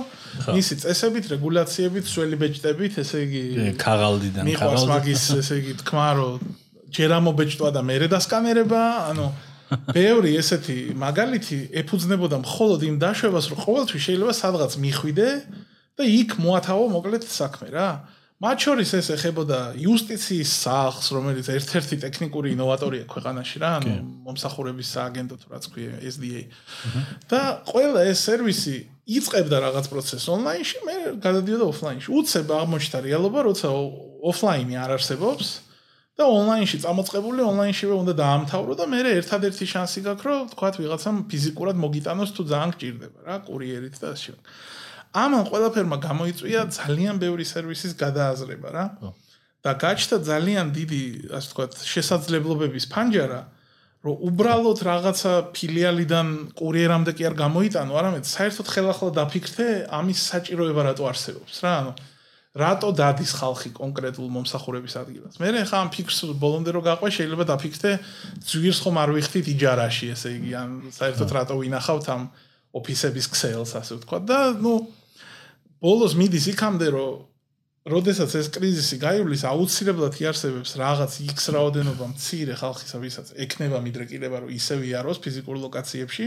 მისი 0.52 0.74
წესებით, 0.84 1.24
რეგულაციებით, 1.32 2.04
სველი 2.04 2.36
ბეჭდებით, 2.42 2.92
ესე 3.00 3.18
იგი 3.24 3.42
ქაღალდიდან 3.80 4.44
ქაღალდი. 4.44 4.48
მიყვარს 4.50 4.84
მაგის, 4.90 5.22
ესე 5.40 5.54
იგი, 5.62 5.72
თქმა 5.80 6.08
რომ 6.18 6.34
ჯერ 6.90 7.10
ამობეჭდვა 7.16 7.68
და 7.70 7.80
მერე 7.86 8.06
დასკანერება, 8.10 8.82
ანუ 9.14 9.26
ბევრი 9.94 10.34
ესეთი 10.40 10.94
მაგალითი 10.98 11.58
ეფუძნებოდა 11.82 12.36
მხოლოდ 12.42 12.80
იმ 12.90 12.96
დაშვებას, 13.02 13.46
რომ 13.50 13.58
ყოველთვის 13.66 14.02
შეიძლება 14.06 14.34
სადღაც 14.34 14.72
მიხვიდე 14.82 15.28
და 15.98 16.02
იქ 16.06 16.30
მოათავო 16.42 16.84
მოკლედ 16.96 17.24
საქმე 17.26 17.68
რა. 17.74 17.90
მათ 18.40 18.58
შორის 18.64 18.90
ეს 18.96 19.08
ეხებოდა 19.20 19.58
იუსტიციის 19.84 20.52
სახლს, 20.64 21.06
რომელიც 21.12 21.46
ერთ-ერთი 21.52 21.96
ტექნიკური 22.00 22.56
ინოვატორია 22.56 23.04
ქვეყანაში 23.04 23.60
რა, 23.60 23.70
ანუ 23.84 23.92
მომსახურების 24.24 24.88
სააგენტო 24.96 25.36
თუ 25.44 25.46
რაც 25.52 25.64
ქვია 25.68 26.00
SDA. 26.08 26.42
და 27.28 27.40
ყველა 27.68 28.00
ეს 28.08 28.18
სერვისი 28.24 28.76
იწყებდა 29.12 29.56
რაღაც 29.60 29.86
პროცესს 29.92 30.26
ონლაინში, 30.32 30.76
მე 30.88 30.96
გადადიოდა 31.20 31.66
ოფლაინში. 31.68 32.08
უცებ 32.16 32.48
აღმოჩნდა 32.48 32.98
რეალობა, 33.04 33.40
როცა 33.44 33.68
ოფლაინი 34.24 34.74
არ 34.80 34.90
არსებობს 34.96 35.69
და 36.20 36.26
ონლაინში 36.28 36.78
წამოწყებული 36.84 37.40
ონლაინშივე 37.50 37.94
უნდა 38.02 38.14
დაამთავრო 38.20 38.72
და 38.76 38.84
მე 38.92 39.00
ერთადერთი 39.20 39.64
შანსი 39.72 40.00
გაქვს, 40.04 40.26
რომ 40.28 40.42
თქვათ 40.52 40.74
ვიღაცამ 40.82 41.16
ფიზიკურად 41.32 41.76
მოგიტანოს 41.80 42.30
თუ 42.36 42.42
ძალიან 42.52 42.70
გჭირდება 42.76 43.18
რა, 43.24 43.36
კურიერით 43.48 43.96
და 43.96 44.06
ასე. 44.12 44.36
ამან 45.10 45.42
ყველაფერმა 45.50 45.96
გამოიწვია 46.06 46.60
ძალიან 46.76 47.16
ბევრი 47.18 47.44
სერვისის 47.48 47.92
გადააზრება 47.98 48.68
რა. 48.76 48.84
და 49.60 49.72
გაჩნდა 49.76 50.16
ძალიან 50.24 50.66
დიდი, 50.72 51.02
ასე 51.36 51.48
ვთქვათ, 51.52 51.72
შესაძლებლობების 51.84 52.84
ფანჯარა, 52.92 53.40
რომ 54.00 54.14
უბრალოდ 54.28 54.78
რაღაცა 54.88 55.32
ფილიალიდან 55.52 56.28
კურიერამდე 56.56 57.12
კი 57.12 57.22
არ 57.28 57.34
გამოიტანო, 57.36 57.92
არამედ 58.00 58.24
საერთოდ 58.24 58.66
ხელახლა 58.72 59.10
დაფიქრდე 59.20 59.66
ამის 59.92 60.20
საჭიროება 60.32 60.82
რატო 60.88 61.04
არსებობს 61.12 61.56
რა. 61.60 61.72
ანუ 61.80 61.92
რატო 62.50 62.90
დადის 62.98 63.30
ხალხი 63.38 63.70
კონკრეტულ 63.78 64.26
მომსახურების 64.34 64.94
ადგილას. 64.98 65.38
მე 65.38 65.62
ხა 65.70 65.86
ამ 65.86 65.90
ფიქრს 65.94 66.34
ბოლომდე 66.34 66.70
რო 66.74 66.82
გაყვე 66.82 67.08
შეიძლება 67.14 67.44
დაფიქრდე 67.46 67.90
ძვირს 68.42 68.78
ხომ 68.82 68.96
არ 68.98 69.10
ვიხდით 69.14 69.46
იჯარაში, 69.54 70.06
ესე 70.18 70.30
იგი, 70.34 70.50
ან 70.58 70.70
საერთოდ 70.90 71.30
რატო 71.30 71.54
ვინახავთ 71.62 72.06
ამ 72.10 72.22
ოფისების 72.74 73.26
ქსელს, 73.30 73.70
ასე 73.78 74.02
ვთქვათ 74.02 74.24
და 74.26 74.38
ნუ 74.58 74.74
ბოლოს 75.78 76.18
მიდის 76.18 76.46
იქამდე, 76.58 76.88
რომ 76.90 77.30
როდესაც 77.86 78.30
ეს 78.36 78.48
კრიზისი 78.52 78.96
გაივლის, 79.00 79.46
აუცილებლად 79.46 80.14
იარსებებს 80.20 80.74
რაღაც 80.76 81.12
X 81.30 81.54
რაოდენობა 81.54 82.04
მცირე 82.12 82.54
ხალხისა, 82.60 82.96
ვისაც 83.00 83.26
ეკნება 83.40 83.78
მიდრეკილება, 83.80 84.36
რომ 84.44 84.50
ისე 84.52 84.74
ვიაროს 84.82 85.22
ფიზიკურ 85.22 85.56
ლოკაციებში. 85.64 86.26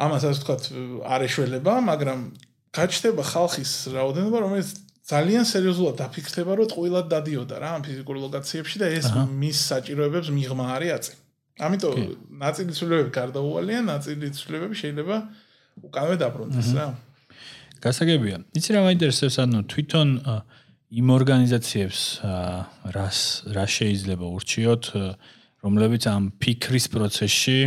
ამას 0.00 0.22
ასე 0.26 0.36
ვთქვათ, 0.42 0.62
არ 1.06 1.20
ეშველება, 1.28 1.74
მაგრამ 1.86 2.18
გაჩნდება 2.74 3.22
ხალხის 3.24 3.72
რაოდენობა, 3.94 4.38
რომელიც 4.44 4.68
ძალიან 5.08 5.44
სერიოზულად 5.48 5.94
დაფიქრდება, 6.04 6.52
რომ 6.58 6.66
ტყუილად 6.68 7.06
დადიოდა 7.08 7.56
რა 7.64 7.70
ამ 7.80 7.82
ფიზიკურ 7.86 8.16
ლოკაციებში 8.28 8.76
და 8.82 8.86
ეს 8.92 9.06
მის 9.16 9.58
საჭიროებებს 9.72 10.28
მიღმა 10.36 10.66
არის 10.76 10.90
აწი. 10.98 11.12
ამიტომ 11.58 11.94
ნაწილი 12.38 12.70
ცვლილებები 12.76 13.10
გარდაუვალია, 13.16 13.80
ნაწილი 13.88 14.26
ცვლილებები 14.36 14.74
შეიძლება 14.78 15.16
უკანვე 15.88 16.14
დაბრუნდეს 16.22 16.68
რა. 16.76 16.86
გასაგებია. 17.82 18.36
იცი 18.58 18.70
რა 18.74 18.80
მაინტერესებს, 18.84 19.36
ანუ 19.42 19.58
თვითონ 19.72 20.08
იმ 20.88 21.06
ორგანიზაციებს 21.18 22.00
რას 22.94 23.18
რა 23.54 23.64
შეიძლება 23.64 24.26
ურჩიოთ, 24.38 24.84
რომლებიც 25.64 26.02
ამ 26.08 26.24
ფიქრის 26.38 26.86
პროცესში 26.92 27.58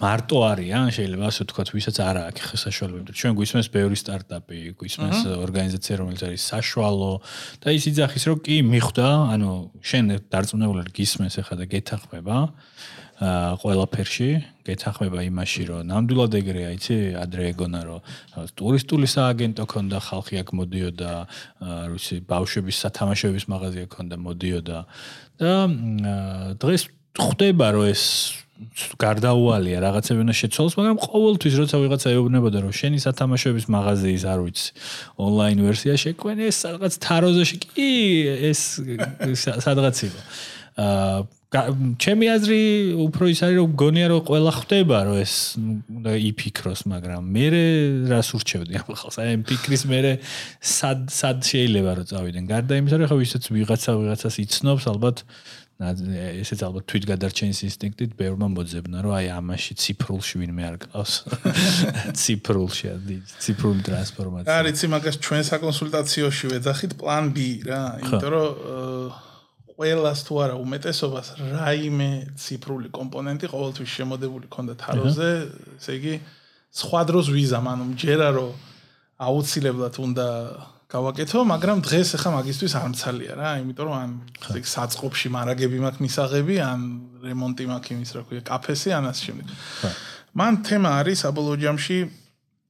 მარტო 0.00 0.36
არიან, 0.50 0.86
შეიძლება 0.92 1.24
ასე 1.30 1.40
ვთქვათ, 1.46 1.68
ვისაც 1.76 1.96
არ 2.04 2.16
აქვს 2.26 2.42
ხელსაშუალებები. 2.50 3.10
ჩვენ 3.16 3.32
გვისმენს 3.38 3.68
ბევრი 3.72 3.96
სტარტაპი, 3.96 4.58
გვისმენს 4.76 5.18
ორგანიზაცია, 5.46 5.94
რომელიც 6.00 6.22
არის 6.26 6.42
საშუალო 6.52 7.12
და 7.62 7.68
ის 7.76 7.84
იძახის, 7.90 8.24
რომ 8.28 8.38
კი 8.44 8.56
მიხვდა, 8.72 9.08
ანუ 9.32 9.50
შენ 9.80 10.04
დარწმუნებული 10.28 10.92
გისმენს 10.92 11.34
ახლა 11.40 11.54
და 11.60 11.64
გეთახმება. 11.72 12.36
აა 13.16 13.56
ყველაფერში 13.64 14.28
გეთახმება 14.66 15.22
იმაში 15.24 15.62
რომ 15.70 15.88
ნამდვილად 15.88 16.36
ეგრეა 16.36 16.70
იცი 16.76 16.96
ადრე 17.16 17.48
ეგონა 17.56 17.80
რომ 17.88 18.00
ტურისტული 18.60 19.08
სააგენტო 19.08 19.64
ქონდა 19.72 19.98
ხალხი 20.04 20.36
აქ 20.44 20.52
მოდიოდა 20.52 21.12
რუსი 21.96 22.20
ბავშვების 22.28 22.76
სათამაშოების 22.84 23.48
მაღაზია 23.48 23.88
ქონდა 23.88 24.16
მოდიოდა 24.20 24.78
და 25.40 25.52
დღეს 26.60 26.82
ხვდება 27.16 27.66
რომ 27.72 27.88
ეს 27.88 28.04
გარდაუვალია 29.00 29.78
რაღაცები 29.84 30.20
უნდა 30.24 30.34
შეცვალოს 30.40 30.74
მაგრამ 30.80 30.98
ყოველთვის 31.04 31.54
როცა 31.60 31.76
ვიღაცა 31.82 32.08
ეუბნებოდა 32.16 32.58
რომ 32.64 32.72
შენი 32.72 32.98
სათამაშოების 33.04 33.66
მაღაზიის 33.76 34.24
არ 34.32 34.40
ვიცი. 34.44 34.68
ონლაინ 35.20 35.58
ვერსია 35.66 35.94
შეკვენ 36.00 36.38
ეს 36.48 36.58
რაღაც 36.64 36.94
თაროზეში 37.04 37.56
კი 37.68 37.90
ეს 38.50 38.60
სადღაც 39.64 39.96
იყო. 40.08 40.20
აა 40.76 41.36
ჩემი 42.02 42.26
აზრი 42.26 42.60
უფრო 43.06 43.28
ის 43.30 43.40
არის 43.46 43.56
რომ 43.62 43.74
გონია 43.78 44.06
რომ 44.10 44.20
ყველა 44.26 44.52
ხვდება 44.58 44.98
რომ 45.06 45.16
ეს 45.22 45.34
უნდა 45.56 46.12
იფიქროს 46.18 46.80
მაგრამ 46.90 47.22
მე 47.22 47.46
რას 48.10 48.28
ურჩევდი 48.34 48.72
ამ 48.82 48.90
ხალხს? 48.98 49.16
აი 49.22 49.28
ამ 49.38 49.42
ფიქრის 49.46 49.82
მე 49.86 50.00
სად 50.58 51.06
სად 51.06 51.38
შეიძლება 51.46 51.90
რომ 52.02 52.06
წავიდნენ? 52.10 52.44
გარდა 52.50 52.72
იმისა 52.82 52.96
რომ 52.98 53.08
ხო 53.08 53.16
ვისაც 53.22 53.44
ვიღაცა 53.56 53.90
ვიღაცას 53.94 54.36
იცნობს 54.42 54.84
ალბათ 54.90 55.16
ესეც 55.76 56.60
ალბათ 56.64 56.86
თვითგადარჩენის 56.88 57.58
ინსტინქტით 57.68 58.12
ბევრმა 58.16 58.48
მოძებნა 58.48 59.02
რომ 59.04 59.12
აი 59.12 59.26
ამაში 59.36 59.72
ციფრულში 59.76 60.40
ვინმე 60.40 60.62
არ 60.64 60.76
ყავს. 60.88 61.12
ციფრულში 62.20 62.86
ციფრული 63.44 63.84
ტრანსფორმაცია. 63.84 64.56
არის 64.56 64.78
იმაგას 64.88 65.16
ჩვენ 65.20 65.42
საკონსულტაციოში 65.52 66.46
ვეძახით 66.56 66.92
პლან 66.96 67.24
B 67.36 67.38
რა 67.68 67.80
იმიტომ 68.00 68.30
რომ 68.32 68.48
ყველას 69.76 70.18
თუ 70.24 70.34
არა 70.40 70.54
უმეტესობას 70.64 71.26
რაიმე 71.36 72.10
ციფრული 72.40 72.88
კომპონენტი 72.96 73.46
ყოველთვის 73.52 73.90
შემოდებული 74.00 74.46
ქონდა 74.48 74.74
თაროზე. 74.80 75.28
ესე 75.76 75.92
იგი 76.00 76.14
სხვა 76.72 77.00
დროს 77.04 77.26
ვიზამ 77.36 77.66
ანუ 77.68 77.84
მჯერა 77.92 78.28
რომ 78.32 78.50
აუცილებლად 79.20 79.94
უნდა 80.00 80.26
გავაკეთო, 80.86 81.42
მაგრამ 81.50 81.78
დღეს 81.82 82.08
ახლა 82.14 82.30
მაგისტვის 82.38 82.74
არ 82.78 82.86
მცალია 82.94 83.32
რა, 83.34 83.50
იმიტომ 83.62 83.86
რომ 83.90 83.96
ან 83.98 84.10
საწყობში 84.70 85.28
მარაგები 85.34 85.78
მაქვს 85.82 86.02
მისაღები, 86.06 86.56
ან 86.62 86.80
რემონტი 87.26 87.64
მაქვს 87.70 87.90
იმის 87.96 88.10
რა 88.14 88.22
ქვია, 88.26 88.42
კაფესი 88.46 88.90
ან 88.94 89.04
ასე 89.10 89.22
შემდეგ. 89.26 89.46
მან 90.38 90.52
თემა 90.62 90.90
არის 91.02 91.18
საბოლოო 91.26 91.56
ჯამში 91.64 91.98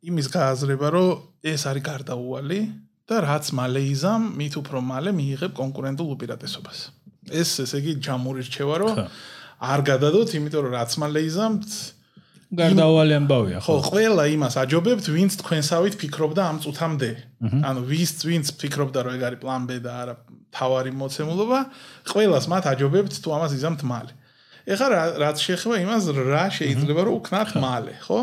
იმის 0.09 0.27
გააზრება, 0.33 0.89
რომ 0.97 1.09
ეს 1.45 1.63
არის 1.69 1.85
გარდაუვალი 1.93 2.61
და 3.07 3.17
რაც 3.21 3.45
მალე 3.53 3.81
იზამ, 3.93 4.23
მით 4.39 4.55
უფრო 4.65 4.79
მალე 4.81 5.11
მიიღებ 5.13 5.53
კონკურენტულ 5.61 6.09
უპირატესობას. 6.17 6.79
ეს 7.27 7.51
ესე 7.63 7.79
იგი 7.83 7.93
ჯამური 8.07 8.43
რჩევა, 8.47 8.75
რომ 8.81 8.95
არ 9.61 9.81
გადადოთ, 9.91 10.29
იმიტომ 10.39 10.63
რომ 10.67 10.73
რაც 10.79 10.93
მალე 11.03 11.21
იზამთ, 11.27 11.69
გარდაუვალი 12.55 13.15
ამბავია 13.19 13.59
ხო. 13.59 13.75
ყველა 13.91 14.25
იმას 14.31 14.55
აჯობებთ 14.63 15.07
ვინც 15.11 15.33
თქვენსავით 15.43 15.95
ფიქრობდა 15.99 16.43
ამ 16.47 16.59
წუთამდე. 16.63 17.11
ანუ 17.43 17.81
ვის 17.91 18.13
ვინც 18.23 18.47
ფიქრობდა 18.61 18.99
რომ 19.03 19.13
ეგ 19.19 19.23
არის 19.27 19.41
პლან 19.43 19.63
B 19.67 19.71
და 19.83 19.93
არა 20.03 20.15
თავარი 20.55 20.93
მოცემულობა 20.95 21.61
ყველას 22.07 22.47
მათ 22.47 22.65
აჯობებთ 22.71 23.13
თუ 23.19 23.29
ამას 23.35 23.53
იზამთ 23.59 23.81
მალე. 23.83 24.13
ეხლა 24.67 24.87
რაც 25.19 25.37
შეეხება 25.43 25.77
იმას 25.83 26.05
რა 26.15 26.45
შეიძლება 26.55 27.01
რომ 27.07 27.15
უკნათ 27.19 27.51
მალე 27.59 27.95
ხო? 28.07 28.21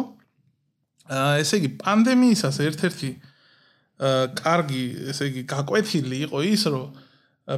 აა 1.12 1.34
ესე 1.44 1.56
იგი 1.60 1.70
პანდემიისას 1.84 2.58
ერთ-ერთი 2.64 3.10
აა 4.00 4.24
კარგი 4.40 4.84
ესე 5.12 5.24
იგი 5.32 5.42
გაკვეთილი 5.52 6.18
იყო 6.32 6.40
ის 6.48 6.64
რომ 6.72 6.88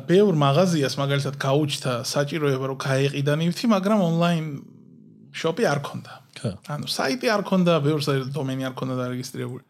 ბევრ 0.10 0.34
მაღაზიას 0.34 0.98
მაგალითად 0.98 1.36
გაუჩთა 1.38 1.94
საჭიროება 2.10 2.66
რომ 2.74 2.78
გაეყიდა 2.82 3.34
ნივთი 3.38 3.66
მაგრამ 3.70 4.00
ონლაინ 4.02 4.46
შოპი 5.30 5.64
არ 5.70 5.80
ქონდა. 5.86 6.14
ხო. 6.14 6.25
ანუ 6.44 6.86
საიტი 6.92 7.28
არ 7.32 7.42
ქონდა, 7.48 7.74
ბევრს 7.86 8.08
დომენი 8.36 8.64
არ 8.70 8.74
ქონდა 8.76 8.96
დარეგისტრირებული. 9.02 9.64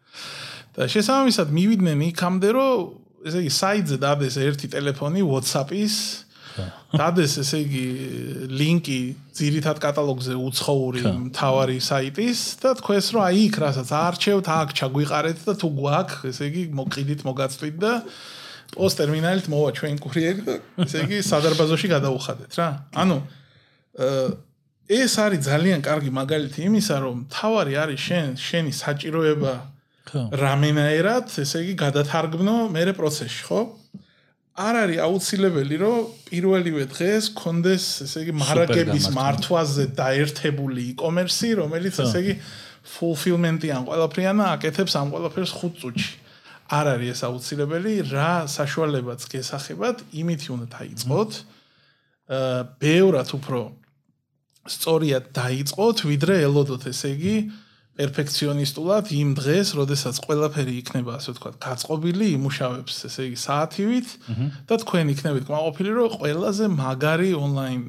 და 0.76 0.88
შესაბამისად 0.92 1.48
მივიდნენ 1.56 1.98
იქამდე, 2.12 2.48
რომ 2.52 2.72
ესე 3.26 3.38
იგი 3.42 3.52
საიტზე 3.56 3.96
დადეს 4.02 4.34
ერთი 4.44 4.66
ტელეფონი 4.74 5.22
WhatsApp-ის 5.26 6.26
დადეს 6.96 7.36
ესე 7.42 7.58
იგი 7.64 7.84
ლინკი 8.56 9.00
ძირითად 9.36 9.80
კატალოგზე 9.82 10.36
უცხოური 10.40 11.02
მთავარი 11.28 11.76
საიტის 11.84 12.40
და 12.62 12.72
თქვენს 12.80 13.10
რომ 13.16 13.24
აი 13.26 13.42
იქ 13.48 13.58
რასაც 13.64 13.92
არჩევთ 14.00 14.50
აქ 14.56 14.74
ჩაგვიყარეთ 14.80 15.44
და 15.48 15.54
თუ 15.60 15.70
გვაქვს 15.76 16.24
ესე 16.32 16.48
იგი 16.50 16.62
მოყიდით 16.80 17.24
მოგაწვით 17.28 17.76
და 17.82 17.92
პოსტ 18.72 19.02
ტერმინალით 19.02 19.46
მოვა 19.52 19.70
ჩვენ 19.76 20.00
კურიერი 20.06 20.46
და 20.46 20.56
ესე 20.86 21.04
იგი 21.04 21.20
სადარბაზოში 21.28 21.92
გადაუხადეთ 21.92 22.58
რა. 22.60 22.68
ანუ 22.96 23.18
ეს 24.86 25.12
არის 25.18 25.40
ძალიან 25.46 25.80
კარგი 25.82 26.10
მაგალითი 26.14 26.60
იმისა, 26.70 26.96
რომ 27.02 27.16
თავარი 27.26 27.74
არის 27.82 28.00
შენ 28.06 28.28
შენი 28.38 28.72
საჭიროება 28.72 29.54
რამენაერად, 30.14 31.26
ესე 31.42 31.58
იგი 31.66 31.74
გადათარგმნო 31.82 32.56
მეરે 32.70 32.92
პროცესში, 32.94 33.42
ხო? 33.50 33.60
არ 34.56 34.74
არის 34.86 34.98
აუცილებელი, 35.04 35.76
რომ 35.82 35.96
პირველივე 36.30 36.84
დღეს 36.88 37.24
კონდეს, 37.36 37.84
ესე 38.06 38.18
იგი, 38.24 38.32
მარაკების 38.40 39.06
მართვაზე 39.12 39.84
დაერთებული 39.98 40.82
e-commerce, 40.94 41.50
რომელიც 41.60 41.98
ესე 42.06 42.18
იგი 42.22 42.34
fulfillment-ი 42.86 43.68
ან 43.74 43.82
ყველაფრიანა 43.90 44.44
აკეთებს 44.56 44.94
ამ 44.96 45.10
ყველაფერს 45.12 45.52
5 45.60 45.82
წუთში. 45.82 46.14
არ 46.66 46.86
არის 46.94 47.10
ეს 47.14 47.20
აუცილებელი, 47.26 47.92
რა 48.10 48.32
საშუალებაც 48.50 49.20
გესახებათ, 49.30 49.96
იმითი 50.18 50.48
უნდა 50.54 50.66
დაიწყოთ. 50.78 51.30
აა, 52.26 52.60
ბევრად 52.82 53.28
უფრო 53.38 53.60
სწორიად 54.70 55.30
დაიწყოთ, 55.36 56.02
ვიდრე 56.06 56.34
ელოდოთ, 56.46 56.82
ესე 56.90 57.08
იგი, 57.16 57.36
პერფექციონისტულად 57.96 59.08
იმ 59.16 59.28
დღეს, 59.38 59.72
როდესაც 59.78 60.20
ყველაფერი 60.20 60.74
იქნება, 60.84 61.16
ასე 61.16 61.32
ვთქვათ, 61.32 61.56
გაწყობილი, 61.64 62.26
იმუშავებს, 62.36 62.94
ესე 63.08 63.22
იგი, 63.30 63.38
საათივით 63.40 64.08
და 64.68 64.74
თქვენ 64.84 65.12
იქნებით 65.16 65.44
კმაყოფილი, 65.48 65.90
რომ 65.96 66.08
ყველაზე 66.20 66.64
მაგარი 66.76 67.30
ონლაინ, 67.40 67.80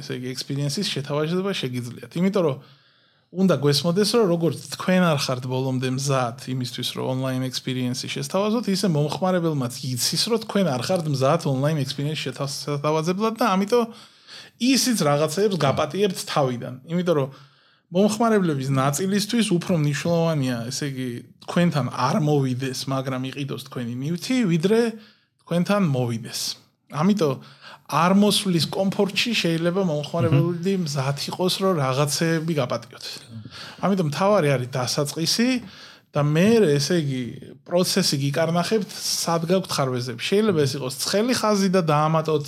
ესე 0.00 0.16
იგი, 0.16 0.28
ექსპერიენსის 0.32 0.86
შეთავაზება 0.96 1.52
შეგიძლიათ. 1.60 2.16
იმიტომ 2.16 2.44
რომ 2.48 2.56
უნდა 3.30 3.54
გვესმოდეს, 3.62 4.10
რომ 4.18 4.26
როგორც 4.26 4.58
თქვენ 4.74 5.02
არ 5.06 5.18
ხართ 5.22 5.44
ბოლომდე 5.46 5.88
მზად 5.94 6.38
იმისთვის, 6.50 6.88
რომ 6.98 7.04
ონლაინ 7.14 7.42
ექსპერიენსი 7.46 8.08
შეთავაზოთ, 8.10 8.64
ისე 8.74 8.86
მომხმარებელმაც 8.90 9.74
იცის, 9.86 10.22
რომ 10.34 10.40
თქვენ 10.50 10.66
არ 10.66 10.82
ხართ 10.82 11.04
მზად 11.14 11.40
ონლაინ 11.46 11.78
ექსპერიენსი 11.84 12.22
შეთავაზებლად 12.26 13.34
და 13.38 13.46
ამიტომ 13.54 13.86
ისიც 14.60 14.98
რაღაცებს 15.00 15.56
გაპატიებთ 15.56 16.18
თავიდან. 16.28 16.74
იმიტომ 16.92 17.16
რომ 17.16 17.28
მომხმარებლების 17.90 18.68
ნაწილისთვის 18.70 19.46
უფრო 19.56 19.74
მნიშვნელოვანია, 19.82 20.56
ესე 20.70 20.84
იგი, 20.92 21.08
თქვენთან 21.48 21.86
არ 21.90 22.16
მოვიდეს, 22.22 22.78
მაგრამ 22.92 23.22
იყიდოს 23.30 23.62
თქვენი 23.66 23.94
ნივთი, 23.98 24.36
ვიდრე 24.46 24.80
თქვენთან 25.42 25.82
მოვიდეს. 25.90 26.40
ამიტომ 26.90 27.34
არ 27.90 28.12
მოსვლის 28.22 28.66
კომფორტში 28.70 29.32
შეიძლება 29.34 29.82
მომხმარებელი 29.90 30.74
მზად 30.86 31.16
იყოს, 31.30 31.54
რომ 31.62 31.74
რაღაცები 31.82 32.52
გაპატიოთ. 32.60 33.04
ამიტომ 33.82 34.08
თავარი 34.14 34.48
არის 34.54 34.70
დასაწყისი 34.70 35.48
და 36.14 36.20
მე 36.26 36.48
ესე 36.78 36.96
იგი 37.02 37.22
პროცესი 37.66 38.16
გიკარნახებთ 38.22 38.90
სად 38.90 39.42
გაქვთ 39.50 39.70
ხარვეზები. 39.74 40.20
შეიძლება 40.22 40.60
ეს 40.62 40.72
იყოს 40.78 40.94
ცხელი 41.02 41.34
ხაზი 41.38 41.68
და 41.74 41.80
დაამატოთ 41.86 42.46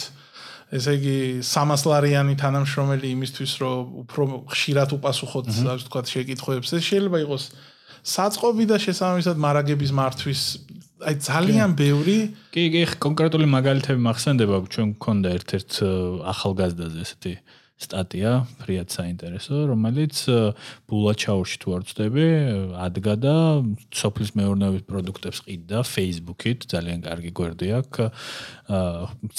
ესე 0.73 0.95
იგი 0.97 1.17
300 1.45 1.89
ლარიანი 1.93 2.35
თანამშრომელი 2.41 3.09
იმისთვის 3.17 3.53
რომ 3.61 3.91
უფრო 4.03 4.25
ხშირად 4.53 4.95
უპასუხოთ 4.97 5.51
ასე 5.53 5.75
ვთქვათ 5.83 6.13
შეკითხვებს 6.15 6.73
ეს 6.79 6.85
შეიძლება 6.89 7.19
იყოს 7.27 7.45
საწყობი 8.03 8.65
და 8.67 8.77
შესაბამისად 8.83 9.37
მარაგების 9.39 9.91
მართვის. 9.95 10.43
აი 11.03 11.15
ძალიან 11.19 11.71
ბევრი 11.79 12.19
კი 12.55 12.63
კი 12.73 12.83
კონკრეტული 13.03 13.47
მაგალითები 13.51 14.01
მახსენდება 14.07 14.57
ჩვენ 14.71 14.89
გქონდა 14.99 15.29
ერთ-ერთ 15.39 15.71
ახალგაზრდაზე 16.33 16.99
ესეთი 17.03 17.33
სტატია 17.83 18.33
ფრიად 18.63 18.89
საინტერესო, 18.95 19.67
რომელიც 19.71 20.17
ბულაჩაურში 20.89 21.57
თუ 21.63 21.69
არ 21.77 21.83
ვწდები, 21.87 22.27
ადგა 22.87 23.15
და 23.23 23.35
სოფლის 23.91 24.31
მეურნეობის 24.39 24.85
პროდუქტებს 24.87 25.43
ყიდდა 25.47 25.79
Facebook-ით, 25.83 26.67
ძალიან 26.71 27.01
კარგი 27.07 27.31
გვერდი 27.35 27.69
აქვს. 27.79 28.05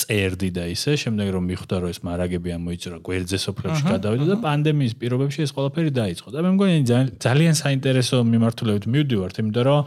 წერდი 0.03 0.49
და 0.53 0.63
ისე, 0.73 0.91
შემდეგ 1.03 1.27
რომ 1.33 1.43
მიხვდა 1.53 1.75
რომ 1.83 1.89
ეს 1.93 1.99
მარაგები 2.03 2.49
ამოიწურა 2.59 2.97
გვერდზე 3.01 3.37
სოფლებში 3.39 3.83
გადავიდა 3.87 4.25
და 4.29 4.37
პანდემიის 4.43 4.93
პირობებში 4.99 5.39
ეს 5.47 5.51
ყველაფერი 5.55 5.91
დაიწყო. 5.95 6.27
და 6.33 6.39
მე 6.43 6.49
მგონი 6.53 6.77
ძალიან 7.17 7.55
საინტერესო 7.57 8.21
მიმართულებით 8.27 8.85
მივდივართ, 8.93 9.35
იმიტომ 9.41 9.63
რომ 9.63 9.81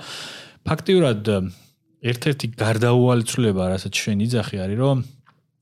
ფაქტიურად 0.67 1.21
ერთ-ერთი 2.07 2.47
გარდაუვალი 2.61 3.25
ცვლილება, 3.27 3.63
რასაც 3.73 3.95
შენ 3.95 4.19
იძახი 4.27 4.57
არის, 4.63 4.79
რომ 4.79 4.97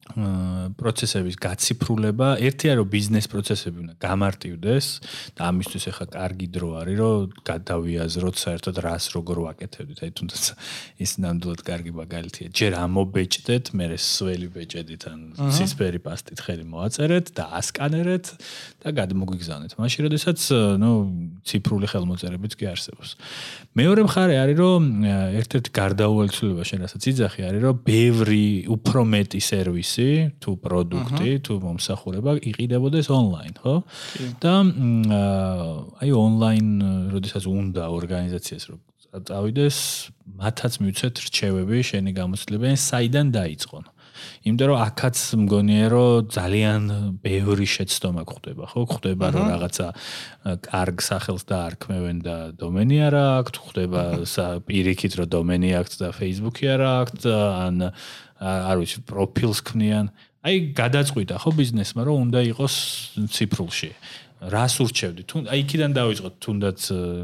პროცესების 0.05 1.37
გაციფრულება, 1.41 2.37
ერთია 2.45 2.77
რომ 2.77 2.89
ბიზნეს 2.93 3.25
პროცესები 3.33 3.79
უნდა 3.89 3.95
გამარტივდეს 4.05 4.87
და 5.33 5.49
ამისთვის 5.49 5.85
ახლა 5.91 6.07
კარგი 6.13 6.47
დრო 6.53 6.69
არის 6.77 6.97
რომ 7.01 7.33
გადავიაზროთ 7.49 8.37
საერთოდ 8.37 8.77
რას 8.85 9.05
როგორ 9.17 9.37
ვაკეთებდით. 9.49 9.99
აი 10.05 10.11
თუნდაც 10.13 10.45
ის 11.01 11.11
ნამდვილად 11.25 11.61
კარგი 11.65 11.93
მაგალითია. 11.97 12.47
ჯერ 12.53 12.73
ამობეჭდეთ, 12.85 13.65
მე 13.73 13.87
სველი 13.97 14.49
ბეჭედით 14.53 15.03
ან 15.09 15.19
ცისფერი 15.41 16.01
პასტით 16.05 16.39
ხელი 16.45 16.65
მოაწერეთ 16.69 17.27
და 17.33 17.45
ასკანერეთ 17.65 18.25
და 18.85 18.89
გადმოგვიგზავნეთ. 19.01 19.73
მაშინ 19.81 20.01
როდესაც 20.05 20.41
ნუ 20.85 20.91
ციფრული 21.49 21.87
ხელმოწერებიც 21.89 22.53
კი 22.61 22.65
არსებობს. 22.69 23.11
მეორე 23.73 24.01
მხარე 24.05 24.35
არის 24.37 24.57
რომ 24.61 24.83
ერთ-ერთი 25.41 25.71
გარდაუვალი 25.73 26.31
ცვლილება 26.35 26.65
შენ 26.69 26.79
რასაც 26.85 27.03
იძახი 27.09 27.41
არის 27.49 27.61
რომ 27.65 27.77
ბევრი 27.89 28.47
უფრო 28.69 29.01
მეტი 29.09 29.41
სერვისი 29.41 29.94
სერვისი, 29.95 30.41
თუ 30.43 30.51
პროდუქტი, 30.59 31.31
თუ 31.47 31.53
მომსახურება 31.63 32.33
იყიდებოდეს 32.43 33.09
ონლაინ, 33.15 33.55
ხო? 33.63 33.75
და 34.43 34.55
აი 36.03 36.11
ონლაინ, 36.11 36.69
როდესაც 37.15 37.47
უნდა 37.47 37.83
ორგანიზაციას 37.95 38.65
რომ 38.71 38.81
წავიდეს, 39.15 39.79
მათაც 40.43 40.73
მივცეთ 40.83 41.15
რჩევები 41.31 41.79
შენი 41.87 42.11
გამოცდილებენ, 42.19 42.75
საიდან 42.75 43.27
დაიწყონ. 43.31 43.85
იმიტომ 44.45 44.67
რომ 44.71 44.79
აქაც 44.85 45.17
მგონია 45.45 45.87
რომ 45.95 46.29
ძალიან 46.35 46.83
ბევრი 47.25 47.67
შეცდომა 47.69 48.23
გხდება, 48.29 48.65
ხო? 48.71 48.81
გხდება 48.91 49.27
რომ 49.35 49.45
რაღაცა 49.55 49.87
კარგ 50.65 50.97
სახელს 51.05 51.45
დაარქმევენ 51.49 52.17
და 52.25 52.37
დომენი 52.59 52.99
არა 53.09 53.25
აქვთ, 53.41 53.55
გხდება 53.65 54.03
პირიქით 54.69 55.13
რომ 55.19 55.27
დომენი 55.35 55.71
აქვთ 55.81 55.93
და 56.01 56.09
Facebook-ი 56.15 56.65
არა 56.75 56.91
აქვთ, 57.05 57.23
ან 57.31 57.77
არ 58.45 58.77
ვიცი, 58.81 58.99
პროფილს 59.09 59.61
ქმნიან. 59.65 60.07
აი 60.45 60.57
გადაწყვიტა 60.77 61.35
ხო 61.41 61.51
ბიზნესმა 61.57 62.03
რომ 62.05 62.17
უნდა 62.29 62.41
იყოს 62.53 62.75
ციფრულში. 63.33 63.91
რას 64.45 64.75
ურჩევდი? 64.85 65.23
თუ 65.25 65.37
აი 65.49 65.59
იქიდან 65.65 65.91
დავიწყოთ, 65.97 66.35
თუნდაც 66.45 66.81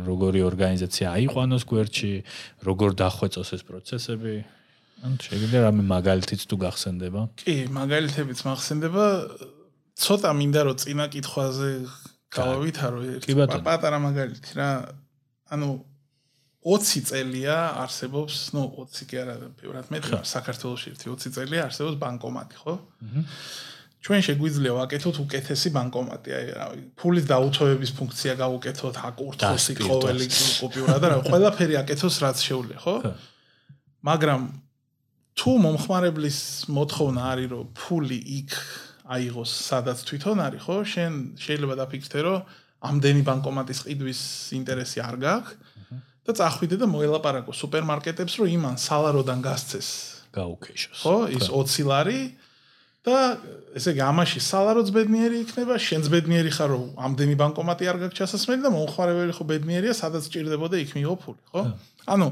როგორი 0.09 0.41
ორგანიზაცია 0.41 1.07
აიყვანოს 1.21 1.65
გვერდში, 1.69 2.13
როგორ 2.65 2.91
დახვეწოს 2.97 3.49
ეს 3.61 3.63
პროცესები? 3.69 4.35
ან 5.01 5.13
შეიძლება 5.17 5.59
რამე 5.67 5.83
მაგალითიც 5.89 6.43
თუ 6.51 6.57
გახსენდება? 6.65 7.21
კი, 7.41 7.55
მაგალითებიც 7.73 8.41
მახსენდება. 8.45 9.05
ცოტა 10.01 10.31
მინდა 10.37 10.61
რომ 10.69 10.77
წინა 10.81 11.07
კითხვაზე 11.13 11.69
გავავითარო 12.33 12.99
ერთი 13.17 13.33
პატარა 13.65 13.99
მაგალითი 14.01 14.53
რა. 14.57 14.71
ანუ 15.51 15.69
20 16.61 17.09
წელია 17.09 17.57
არსებობს, 17.81 18.53
ну 18.53 18.69
20 18.77 19.09
კი 19.09 19.17
არა, 19.25 19.35
ბევრად 19.61 19.87
მეტი, 19.89 20.21
საქართველოს 20.29 20.83
ერთი 20.93 21.09
20 21.09 21.33
წელია 21.37 21.65
არსებობს 21.69 21.97
ბანკომატი, 21.97 22.57
ხო? 22.61 22.75
აჰა. 22.77 23.23
ჩვენ 24.01 24.21
შეგვიძლია 24.25 24.73
ვაკეთოთ 24.77 25.17
უკეთესი 25.25 25.69
ბანკომატი, 25.77 26.31
აი 26.37 26.47
რა, 26.57 26.67
ფულის 27.01 27.25
დაუთოების 27.33 27.91
ფუნქცია 27.97 28.33
გავუკეთოთ, 28.41 28.95
აკურთხოს 29.09 29.65
ყოველი 29.77 30.27
კუპიურა 30.61 30.97
და 31.01 31.07
რა, 31.13 31.17
ყველაფერი 31.29 31.75
აკეთოს 31.81 32.17
რაც 32.25 32.37
შეუძლია, 32.45 32.79
ხო? 32.81 32.95
მაგრამ 34.05 34.41
თუ 35.41 35.53
მომხმარებლის 35.65 36.39
მოთხოვნა 36.69 37.23
არის, 37.33 37.49
რომ 37.49 37.69
ფული 37.73 38.19
იქ 38.45 38.53
აიღოს, 39.09 39.53
სადაც 39.73 40.05
თვითონ 40.05 40.39
არის, 40.45 40.61
ხო? 40.69 40.77
შენ 40.85 41.13
შეიძლება 41.41 41.75
დაფიქრდე, 41.81 42.21
რომ 42.29 42.39
ამდენი 42.81 43.23
ბანკომატის 43.25 43.81
ყიდვის 43.89 44.21
ინტერესი 44.61 45.01
არ 45.01 45.17
გაქვს 45.25 45.57
და 46.21 46.37
წახვიდე 46.37 46.77
და 46.81 46.87
მოელაპარაკო 46.93 47.53
სუპერმარკეტებს, 47.57 48.37
რომ 48.41 48.49
იმან 48.57 48.77
სალაროდან 48.77 49.41
გასცეს. 49.41 49.89
გაუქეშოს. 50.37 51.01
ხო, 51.03 51.17
ის 51.33 51.47
20 51.51 51.89
ლარი 51.91 52.21
და 53.01 53.41
ესე 53.75 53.97
იგი 53.97 54.03
ამაში 54.05 54.41
სალაროც 54.45 54.93
ბედნიერი 54.93 55.41
იქნება, 55.43 55.75
შენც 55.81 56.07
ბედნიერი 56.13 56.53
ხარ, 56.53 56.71
რომ 56.77 56.85
ამდენი 57.01 57.35
ბანკომატი 57.41 57.85
არ 57.91 57.97
გაქვს 58.05 58.19
ჩასასმელი 58.21 58.61
და 58.61 58.71
მომხმარებელი 58.77 59.33
ხო 59.35 59.45
ბედნიერია, 59.49 59.95
სადაც 59.97 60.29
ჭირდებოდა 60.29 60.77
იქ 60.85 60.91
მიიღო 61.01 61.17
ფული, 61.25 61.43
ხო? 61.51 61.63
ანუ 62.13 62.29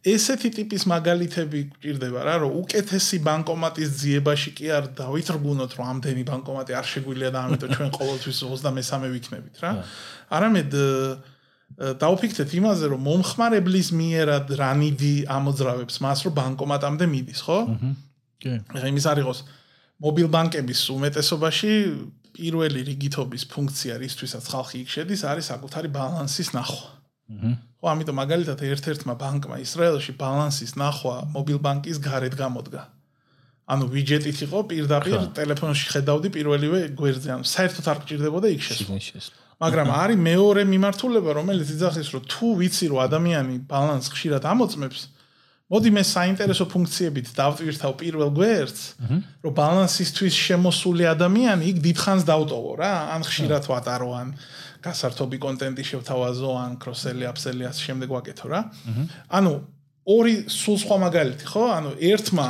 ესეთი 0.00 0.50
ტიპის 0.56 0.86
მაგალითები 0.88 1.60
გვჭირდება 1.74 2.20
რა, 2.24 2.34
რომ 2.44 2.52
უკეთესი 2.64 3.18
ბანკომატის 3.20 3.90
ძიებაში 4.00 4.50
კი 4.56 4.66
არ 4.72 4.84
დავითრგუნოთ, 4.96 5.72
რომ 5.76 5.86
ამდენი 5.92 6.22
ბანკომატი 6.24 6.72
არ 6.72 6.86
შეგვიძლია 6.88 7.30
და 7.34 7.40
ამიტომ 7.44 7.70
ჩვენ 7.76 7.90
ყოველთვის 8.00 8.38
23 8.40 9.12
ვიქნებით 9.12 9.56
რა. 9.60 9.72
არამედ 10.32 10.72
დაუფიქრეთ 12.00 12.50
იმაზე, 12.60 12.84
რომ 12.90 13.00
მომხმარებლის 13.06 13.88
მიერად 13.94 14.46
რანიდი 14.58 15.14
ამოძრავებს 15.36 15.96
მას, 16.02 16.18
რომ 16.26 16.34
ბანკომატამდე 16.40 17.06
მიდის, 17.06 17.40
ხო? 17.46 17.58
აჰა. 17.68 17.90
კი. 18.40 18.52
ეხლა 18.74 18.88
იმის 18.90 19.06
არ 19.06 19.18
იყოს 19.22 19.40
მობილ 20.00 20.28
ბანკების 20.32 20.80
უმეტესობაში 20.96 21.72
პირველი 22.40 22.80
რიგითობის 22.88 23.44
ფუნქცია, 23.52 24.00
რისთვისაც 24.00 24.44
ხალხი 24.48 24.76
იქ 24.80 24.88
შედის, 24.96 25.20
არის 25.28 25.50
საკუთარი 25.52 25.88
ბალანსის 25.92 26.56
ნახვა. 26.56 26.88
აჰა. 27.36 27.52
ხო, 27.80 27.86
ამიტომ 27.88 28.16
მაგალითად 28.20 28.60
ერთ-ერთმა 28.60 29.14
ბანკმა 29.16 29.56
ისრაელში 29.64 30.12
ბალანსის 30.20 30.76
ნახვა 30.76 31.16
მობილ 31.32 31.58
ბანკის 31.64 31.96
გარეთ 32.04 32.36
გამოდგა. 32.36 32.82
ანუ 33.72 33.84
ვიჯეტით 33.88 34.38
იყო 34.44 34.58
პირდაპირ 34.68 35.20
ტელეფონში 35.32 35.86
ხედავდი 35.94 36.28
პირველივე 36.34 36.80
გვერდზე, 36.92 37.28
ანუ 37.40 37.44
საერთოდ 37.48 37.86
არ 37.88 37.98
გჭირდებოდა 38.04 38.48
იქ 38.52 38.62
შესვლა. 38.68 38.98
მაგრამ 39.60 39.88
არის 39.92 40.18
მეორე 40.20 40.62
მიმართულება, 40.68 41.30
რომელიც 41.40 41.68
იძახის, 41.72 42.08
რომ 42.16 42.22
თუ 42.28 42.46
ვიცი, 42.60 42.86
რომ 42.92 43.00
ადამიანი 43.06 43.54
ბალანს 43.70 44.06
ხშირად 44.12 44.42
ამოწმებს, 44.44 45.00
მოდი 45.70 45.90
მე 45.94 46.02
საინტერესო 46.02 46.64
ფუნქციებით 46.66 47.26
დავტვირთავ 47.36 47.92
პირველ 48.00 48.30
გვერდს, 48.34 48.82
რომ 49.44 49.52
ბალანსისთვის 49.54 50.34
შემოსული 50.34 51.04
ადამიანი 51.06 51.62
იქ 51.70 51.76
დიდხანს 51.84 52.24
დავტოვო 52.26 52.72
რა, 52.80 52.94
ან 53.14 53.22
ხშირად 53.22 53.64
ვატარო 53.70 54.10
ან 54.18 54.28
გასართობი 54.84 55.38
კონტენტი 55.44 55.84
შევთავაზო 55.90 56.50
ან 56.60 56.72
კროსელი 56.80 57.24
აფსელი 57.30 57.64
ასე 57.70 57.80
შემდეგ 57.90 58.08
ვაკეთო 58.16 58.46
რა. 58.50 58.60
ანუ 59.28 59.52
ორი 60.10 60.34
სულ 60.48 60.76
სხვა 60.80 60.96
მაგალითი 61.04 61.44
ხო? 61.44 61.64
ანუ 61.76 61.90
ერთმა 62.10 62.46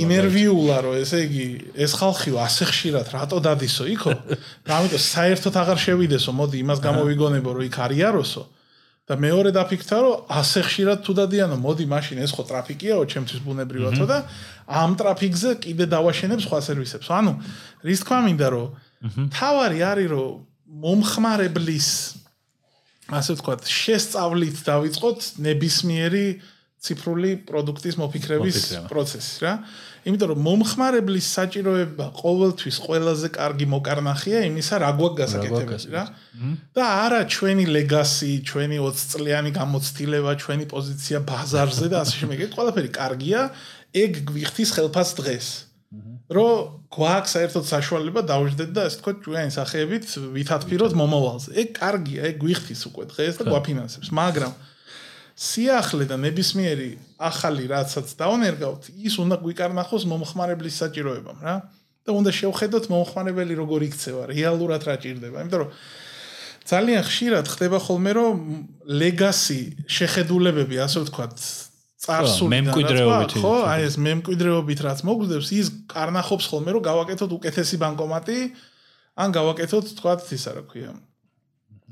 ინერვიულა 0.00 0.78
რომ 0.84 0.94
ესე 1.04 1.18
იგი 1.28 1.44
ეს 1.76 1.92
ხალხი 2.00 2.30
ასე 2.40 2.64
ხშირად 2.70 3.06
რატო 3.14 3.38
დადისო 3.44 3.84
იქო? 3.94 4.12
და 4.64 4.70
ამიტომ 4.80 5.02
საერთოდ 5.04 5.54
აღარ 5.60 5.78
შევიდესო, 5.84 6.30
მოდი 6.40 6.56
იმას 6.64 6.78
გამოვიგონებო 6.80 7.50
რომ 7.52 7.64
იქ 7.68 7.76
არიაროსო. 7.84 8.44
და 9.10 9.18
მეორე 9.18 9.50
დაფიქრდა 9.50 9.96
რომ 10.06 10.16
ასე 10.30 10.60
ხშირად 10.70 10.98
თუ 11.02 11.12
დადიანო, 11.18 11.56
მოდი 11.58 11.84
მაშინ 11.90 12.22
ეს 12.22 12.30
ხო 12.30 12.42
ტრაფიკიაო, 12.46 13.02
ჩემთვის 13.10 13.40
ბუნებრივათო 13.42 14.04
და 14.06 14.18
ამ 14.70 14.94
ტრაფიკზე 14.94 15.50
კიდე 15.66 15.84
დავაშენებ 15.90 16.38
სხვა 16.46 16.58
სერვისებს. 16.62 17.08
ანუ 17.10 17.32
რის 17.82 18.00
თქმა 18.06 18.18
მინდა 18.30 18.48
რომ 18.54 18.68
თავარი 19.34 19.78
არის 19.82 20.08
რომ 20.14 20.30
მომხმარებლის 20.70 21.90
ასე 23.10 23.34
ვთქვათ, 23.34 23.66
შესწავლით 23.66 24.62
დავიწყოთ 24.66 25.18
ნებისმიერი 25.42 26.26
ციფრული 26.80 27.32
პროდუქტის 27.44 27.96
მოფიქრების 28.00 28.58
პროცესი 28.88 29.42
რა. 29.44 29.52
იმიტომ 30.08 30.28
რომ 30.32 30.40
მომხმარებლის 30.46 31.26
საჭიროება 31.36 32.06
ყოველთვის 32.16 32.76
ყველაზე 32.80 33.28
კარგი 33.36 33.66
მოკარნახია 33.68 34.38
იმისა, 34.48 34.74
რა 34.80 34.90
გვაქვს 34.96 35.18
გასაკეთებელი 35.20 35.92
რა. 35.92 36.04
და 36.72 36.84
არა 37.04 37.20
ჩვენი 37.28 37.64
ლეგასი, 37.68 38.32
ჩვენი 38.48 38.76
20 38.80 39.12
წლიანი 39.12 39.50
გამოცდილება, 39.60 40.30
ჩვენი 40.40 40.64
პოზიცია 40.72 41.18
ბაზარზე 41.20 41.86
და 41.92 41.96
ასე 42.00 42.14
შემდეგ. 42.16 42.38
ეს 42.48 42.52
ყველაფერი 42.56 42.90
კარგია, 42.96 43.40
ეგ 43.92 44.12
გვიხთის 44.24 44.70
ხელფას 44.72 45.10
დღეს. 45.20 45.46
რომ 46.30 46.78
გვაქვს 46.94 47.32
საერთოდ 47.34 47.64
საშუალება 47.66 48.22
დავждდეთ 48.26 48.70
და 48.74 48.82
ასე 48.86 48.98
თქო 49.02 49.12
ჩვენი 49.24 49.50
სახეებით 49.50 50.06
ვითათფიროთ 50.34 50.92
მომავალზე. 50.94 51.50
ეგ 51.58 51.68
კარგია, 51.74 52.20
ეგ 52.30 52.36
გვიხთის 52.42 52.82
უკვე 52.86 53.04
დღეს 53.10 53.34
და 53.40 53.44
გვაფინანსებს, 53.50 54.10
მაგრამ 54.14 54.52
სიახლე 55.34 56.04
და 56.06 56.16
ნებისმიერი 56.22 56.90
ახალი 57.18 57.64
რაცაც 57.70 58.14
დაუნერგავთ, 58.14 58.82
ის 58.94 59.14
უნდა 59.18 59.36
გვიკარნახოს 59.42 60.04
მომხმარებლის 60.06 60.78
საჭიროებამ, 60.82 61.38
რა. 61.42 61.56
და 62.06 62.10
უნდა 62.16 62.30
შევხედოთ 62.32 62.84
მომხმარებელი 62.90 63.54
როგორ 63.60 63.80
იქცევა, 63.90 64.22
რეალურად 64.30 64.82
რა 64.86 64.94
ჭირდება, 65.02 65.36
იმიტომ 65.44 65.60
რომ 65.66 65.70
ძალიან 66.70 67.02
ხშირად 67.04 67.46
ხდება 67.50 67.78
ხოლმე 67.82 68.12
რომ 68.16 68.36
ლეგასი 68.86 69.60
შეხედულებები, 69.90 70.76
ასე 70.80 70.98
ვთქვათ, 71.04 71.36
წარსული 72.00 72.50
მემკვიდრეობით 72.56 73.32
ხო 73.40 73.54
აი 73.68 73.80
ეს 73.86 73.96
მემკვიდრეობით 74.00 74.80
რაც 74.88 75.00
მოგვდებს 75.04 75.48
ის 75.60 75.66
კარნახობს 75.92 76.44
ხოლმე 76.48 76.70
რომ 76.76 76.82
გავაკეთოთ 76.88 77.30
უკეთესი 77.36 77.76
ბანკომატი 77.82 78.38
ან 79.20 79.28
გავაკეთოთ 79.36 79.86
თქვა 80.00 80.14
ისა 80.32 80.50
რა 80.56 80.62
ქვია. 80.70 80.92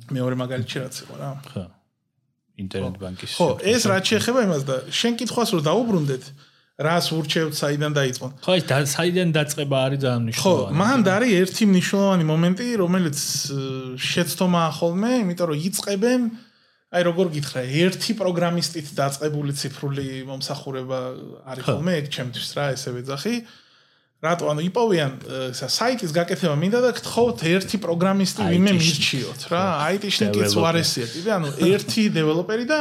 მეორე 0.08 0.34
მაგალითი 0.40 0.76
რაც 0.80 0.94
იყო 1.04 1.14
რა. 1.20 1.30
ხო 1.52 1.64
ინტერნეტ 2.58 2.96
ბანკის 2.98 3.32
ხო 3.38 3.48
ეს 3.62 3.82
რაც 3.90 4.04
შეეხება 4.10 4.40
იმას 4.48 4.62
და 4.66 4.76
შენ 4.90 5.12
კითხვას 5.20 5.48
რომ 5.54 5.62
დაუბრუნდეთ 5.68 6.24
რას 6.78 7.06
ურჩევთ 7.14 7.54
საიდან 7.58 7.92
დაიწყო 7.98 8.26
ხო 8.42 8.52
ის 8.58 8.64
საიდან 8.94 9.28
დაწყება 9.34 9.76
არის 9.86 10.00
ძალიან 10.02 10.22
მნიშვნელოვანი 10.26 10.74
ხო 10.74 10.78
მან 10.82 10.98
არის 11.14 11.30
ერთი 11.42 11.64
მნიშვნელოვანი 11.70 12.24
მომენტი 12.32 12.66
რომელიც 12.82 13.18
შეცდომაა 14.10 14.70
ხოლმე 14.78 15.12
იმიტომ 15.22 15.46
რომ 15.50 15.58
იწებენ 15.68 16.20
აი 16.88 17.02
როგორ 17.04 17.26
გითხრა, 17.36 17.62
ერთი 17.84 18.12
პროგრამისტით 18.16 18.86
დაწყებული 18.96 19.52
ციფრული 19.52 20.06
მომსახურება 20.24 21.00
არის 21.52 21.64
ხოლმე 21.68 21.92
ეგ 22.00 22.06
ჩემთვის 22.16 22.50
რა 22.56 22.64
ესე 22.72 22.90
ვეძახი. 22.96 23.34
რატო? 24.24 24.44
ანუ 24.50 24.60
იპოვიან 24.72 25.12
საიტის 25.52 26.10
გაკეთება 26.16 26.56
მინდა 26.58 26.80
და 26.80 26.90
გთხოვთ 26.96 27.38
ერთი 27.54 27.76
პროგრამისტი 27.84 28.42
ვინმე 28.50 28.72
მირჩიოთ 28.80 29.42
რა. 29.52 29.64
IT-შნიკიც 29.94 30.52
ვარესია 30.58 31.06
კიდე, 31.12 31.30
ანუ 31.36 31.48
ერთი 31.76 32.02
დეველოპერი 32.16 32.64
და 32.66 32.78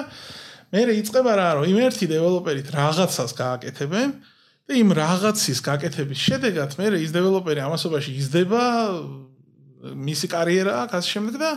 მე 0.74 0.82
რეიწება 0.88 1.32
რა 1.38 1.50
რომ 1.60 1.66
იმ 1.68 1.78
ერთი 1.88 2.06
დეველოპერით 2.12 2.68
რაღაცას 2.74 3.32
გააკეთებენ 3.38 4.10
და 4.68 4.72
იმ 4.76 4.90
რაღაცის 4.98 5.60
გაკეთების 5.64 6.20
შედეგად 6.28 6.76
მე 6.76 6.88
ის 7.00 7.12
დეველოპერი 7.16 7.64
ამასობაში 7.64 8.12
იზრდება 8.20 8.64
მისი 9.96 10.28
კარიერა 10.28 10.74
აქ 10.88 10.92
ასე 11.00 11.10
შემდეგ 11.16 11.36
და 11.40 11.52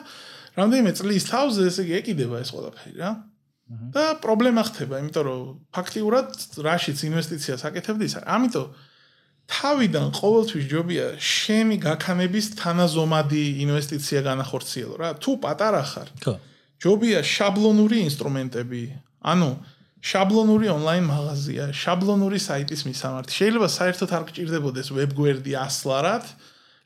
რამდენიმე 0.60 0.92
წლის 0.98 1.24
თავზე 1.30 1.60
ესე 1.70 1.82
იგი 1.86 1.94
ეკიდება 2.00 2.36
ეს 2.44 2.50
ყველაფერი 2.54 2.94
რა. 3.00 3.10
და 3.70 4.04
პრობლემა 4.18 4.62
ხდება, 4.66 4.98
იმიტომ 4.98 5.24
რომ 5.30 5.42
ფაქტიურად 5.70 6.28
რაშიც 6.66 6.98
ინვესტიციას 7.06 7.62
აკეთებდი 7.70 8.04
ის 8.10 8.14
არის. 8.18 8.26
ამიტომ 8.34 8.66
თავიდან 9.50 10.06
ყოველთვის 10.14 10.64
ჯობია 10.70 11.06
შენი 11.18 11.76
გაქანების 11.86 12.46
თანაზომადი 12.58 13.44
ინვესტიცია 13.64 14.20
განახორციელო 14.26 14.94
რა. 14.98 15.10
თუ 15.22 15.30
პატარა 15.42 15.82
ხარ. 15.86 16.08
ხო. 16.18 16.34
ჯობია 16.82 17.20
შაბლონური 17.22 17.98
ინსტრუმენტები. 18.10 18.82
ანუ 19.22 19.50
შაბლონური 20.00 20.66
ონლაინ 20.72 21.04
მაღაზია, 21.06 21.64
შაბლონური 21.76 22.38
საიტის 22.40 22.82
მისამართი. 22.88 23.30
შეიძლება 23.36 23.68
საერთოდ 23.68 24.10
არ 24.16 24.24
გჭირდებოდეს 24.30 24.88
ვებგვერდი 24.96 25.52
ასლარად 25.60 26.24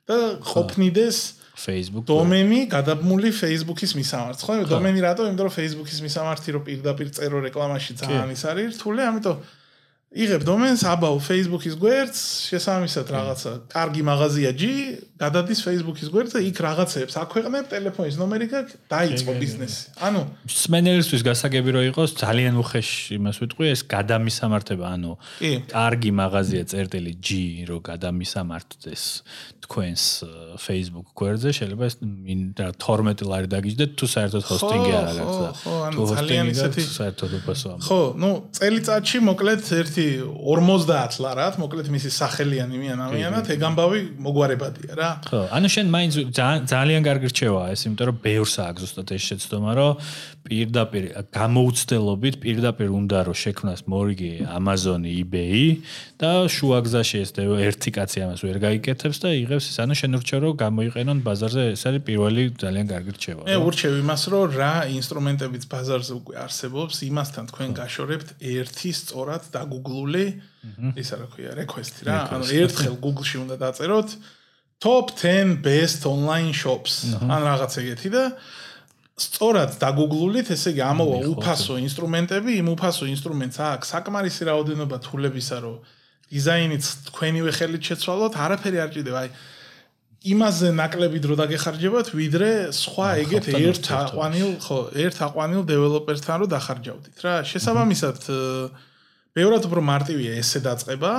და 0.08 0.16
ყოფნიდეს 0.42 1.18
Facebook 1.64 2.04
დომენი 2.04 2.60
გადაბმული 2.68 3.30
Facebook-ის 3.32 3.92
მისამართს. 3.96 4.44
ხო, 4.44 4.54
დომენი 4.68 5.00
რატო? 5.00 5.28
იმიტომ 5.28 5.46
რომ 5.48 5.54
Facebook-ის 5.58 5.98
მისამართი 6.04 6.48
რო 6.54 6.60
პირდაპირ 6.68 7.08
წერო 7.16 7.38
რეკლამაში 7.48 7.92
ძალიან 8.04 8.28
ის 8.36 8.42
არის 8.44 8.66
რთული, 8.76 9.00
ამიტომ 9.10 9.36
იღებ 10.14 10.44
დომენს 10.46 10.82
აბაუ 10.86 11.16
Facebook-ის 11.18 11.74
გვერდს, 11.74 12.20
შესაბამისად 12.46 13.08
რაღაცა, 13.10 13.52
კარგი 13.66 14.02
მაღაზია 14.06 14.50
G, 14.54 14.62
გადადის 15.18 15.58
Facebook-ის 15.66 16.08
გვერდზე, 16.14 16.38
იქ 16.54 16.58
რაღაცებს 16.62 17.14
აქვეყნებ, 17.18 17.64
ტელეფონის 17.74 18.18
ნომერი 18.22 18.46
გაქვს, 18.54 18.78
დაიწყო 18.94 19.32
ბიზნესი. 19.42 19.82
ანუ 20.06 20.20
სმენელისთვის 20.54 21.22
გასაგები 21.26 21.70
რო 21.74 21.82
იყოს, 21.90 22.10
ძალიან 22.14 22.54
უხეში 22.62 23.18
იმას 23.18 23.36
ვიტყვი, 23.42 23.66
ეს 23.74 23.80
გადამისამართება, 23.90 24.86
ანუ 24.94 25.12
კარგი 25.74 26.10
მაღაზია 26.14 26.62
წერტილი 26.70 27.12
G 27.18 27.28
რო 27.66 27.78
გადამისამართდეს 27.82 29.02
თქვენს 29.64 30.02
Facebook 30.60 31.08
გვერდზე, 31.16 31.50
შეიძლება 31.58 31.84
ეს 31.88 31.96
მინდა 32.04 32.66
12 32.84 33.24
ლარი 33.24 33.48
დაგიჯდეთ, 33.48 33.90
თუ 33.96 34.06
საერთოდ 34.14 34.42
ჰოსტინგი 34.44 34.92
არ 34.92 35.06
აქვს 35.24 35.36
და 35.40 35.48
თუ 35.94 36.02
ძალიან 36.12 36.46
ისეთი 36.52 36.82
საერთოდ 36.84 37.30
უპასოა. 37.40 37.74
ხო, 37.80 38.00
ну, 38.20 38.30
წელიწადში 38.52 39.18
მოკლედ 39.24 39.60
ერთი 39.80 40.03
50 40.44 41.18
ლარად, 41.24 41.58
მოკლედ 41.62 41.88
მისი 41.94 42.10
სახელიანი 42.14 42.76
მიანამიანად 42.82 43.50
ეგამბავი 43.56 44.00
მოგვარებადია 44.26 44.92
რა. 44.98 45.10
ხო, 45.28 45.40
ანუ 45.56 45.68
შენ 45.74 45.86
მაინც 45.94 46.12
ძალიან 46.70 47.02
კარგი 47.08 47.28
რჩევაა 47.32 47.68
ეს, 47.74 47.80
იმიტომ 47.88 48.06
რომ 48.10 48.16
ბევრს 48.24 48.54
აქვს 48.64 48.80
ზუსტად 48.84 49.08
ეს 49.14 49.22
შეცდომა, 49.28 49.70
რომ 49.78 49.92
პირდაპირ 50.44 51.04
გამოუცდელობით 51.32 52.34
პირდაპირ 52.44 52.88
უნდა 52.92 53.18
რომ 53.24 53.36
შექმნას 53.44 53.80
მორიგი 53.88 54.32
Amazon, 54.44 55.00
eBay 55.08 55.80
და 56.20 56.44
შუაგზაში 56.52 57.16
ეს 57.24 57.30
ერთი 57.40 57.90
კაცი 57.96 58.18
ამას 58.28 58.40
ვერ 58.44 58.58
გაიკეთებს 58.60 59.18
და 59.24 59.28
იღებს 59.40 59.66
ის, 59.72 59.76
ანუ 59.80 59.94
შენ 60.00 60.10
ურჩევ 60.20 60.38
რომ 60.44 60.52
გამოიყენონ 60.64 61.18
ბაზარზე, 61.24 61.64
ეს 61.74 61.82
არის 61.88 62.02
პირველი 62.04 62.42
ძალიან 62.60 62.86
კარგი 62.92 63.12
რჩევა. 63.16 63.42
მე 63.48 63.56
ურჩევ 63.64 63.92
იმას, 64.04 64.22
რომ 64.32 64.44
რა 64.60 64.74
ინსტრუმენტებიც 65.00 65.64
ბაზარზე 65.72 66.12
უკვე 66.20 66.34
არსებობს, 66.44 66.94
იმასთან 67.08 67.44
თქვენ 67.50 67.70
გაშორებთ 67.80 68.28
ერთი 68.44 68.90
სწორად 69.00 69.42
დაგუგლ 69.54 69.93
Google-ი, 69.94 70.26
ისა 70.98 71.16
რა 71.22 71.26
ქვია, 71.30 71.54
request-ი 71.62 72.02
რა. 72.10 72.18
ანუ 72.34 72.44
ერთხელ 72.58 72.96
Google-ში 72.98 73.36
უნდა 73.44 73.56
დაწეროთ. 73.62 74.08
Top 74.82 75.06
10 75.14 75.62
best 75.62 76.02
online 76.10 76.52
shops. 76.52 77.14
ან 77.22 77.40
რაღაც 77.46 77.72
ეგეთი 77.78 78.08
და 78.10 78.24
სწორად 79.14 79.78
დაგუგლულით, 79.78 80.50
ესე 80.50 80.74
იგი 80.74 80.82
ამოვა 80.90 81.18
უფასო 81.30 81.78
ინსტრუმენტები, 81.86 82.50
იმ 82.58 82.68
უფასო 82.74 83.06
ინსტრუმენტს 83.14 83.58
აქვს 83.62 83.92
საკმარისი 83.94 84.42
რაოდენობა 84.50 84.96
თულებისა, 85.06 85.56
რომ 85.62 85.76
დიზაინიც 86.34 86.84
თქვენივე 87.14 87.50
ხელით 87.54 87.82
შეცვალოთ, 87.88 88.34
არაფერი 88.34 88.78
არ 88.82 88.90
ჭირდება. 88.90 89.20
აი 89.22 89.30
იმაზე 90.24 90.68
ნაკლები 90.72 91.18
დრო 91.20 91.34
დაგეხარჯებათ, 91.36 92.06
ვიდრე 92.16 92.50
სხვა 92.72 93.08
ეგეთ 93.22 93.46
ერთ 93.54 93.84
აყვანილ, 93.92 94.50
ხო, 94.64 94.78
ერთ 95.04 95.16
აყვანილ 95.28 95.62
დეველოპერთან 95.68 96.36
რო 96.40 96.46
დახარჯავდით 96.48 97.16
რა. 97.20 97.34
შესაბამისად, 97.44 98.18
ბევრად 99.34 99.64
უფრო 99.66 99.82
მარტივია 99.82 100.34
ესე 100.38 100.60
დაწყება 100.62 101.12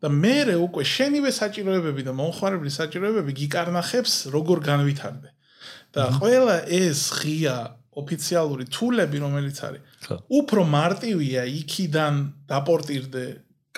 და 0.00 0.08
მე 0.08 0.56
უკვე 0.56 0.84
შენივე 0.88 1.30
საჭიროებები 1.36 2.02
და 2.08 2.12
მომხმარებლის 2.16 2.78
საჭიროებები 2.80 3.32
გიკარნახებს 3.40 4.14
როგორ 4.32 4.64
განვითარდე. 4.64 5.28
და 5.92 6.04
ყველა 6.20 6.56
ეს 6.68 7.00
ღია 7.18 7.56
ოფიციალური 7.96 8.64
თულები 8.68 9.18
რომელიც 9.24 9.58
არის 9.64 9.82
უფრო 10.40 10.64
მარტივია 10.68 11.42
იქიდან 11.48 12.14
დაპორტირდე 12.52 13.24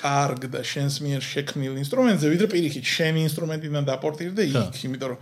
კარგ 0.01 0.43
და 0.51 0.61
შენს 0.67 0.95
მიერ 1.05 1.23
შექმნილ 1.23 1.75
ინსტრუმენტზე 1.83 2.27
ვიდრე 2.35 2.49
პირიქით 2.55 2.87
შენი 2.97 3.21
ინსტრუმენტიდან 3.31 3.85
დაპორტირდე 3.91 4.43
იქ 4.51 4.81
იმიტომ 4.91 5.11
რომ 5.15 5.21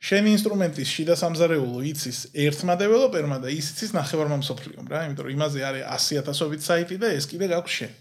შენი 0.00 0.28
ინსტრუმენტის 0.36 0.88
შიდა 0.96 1.14
სამზარეულო 1.22 1.80
იცის 1.92 2.18
ერთმა 2.46 2.74
დეველოპერმა 2.80 3.36
და 3.44 3.48
ის 3.52 3.66
იცის 3.74 3.90
ნახევარმომსოფლიომ 4.00 4.86
რა 4.92 5.00
იმიტომ 5.08 5.24
რომ 5.28 5.34
იმაზე 5.36 5.60
არის 5.70 5.84
100000ობით 6.24 6.62
საიტი 6.68 6.96
და 7.04 7.08
ეს 7.20 7.28
კიდე 7.28 7.46
გაქვს 7.52 7.74
შენ 7.80 7.92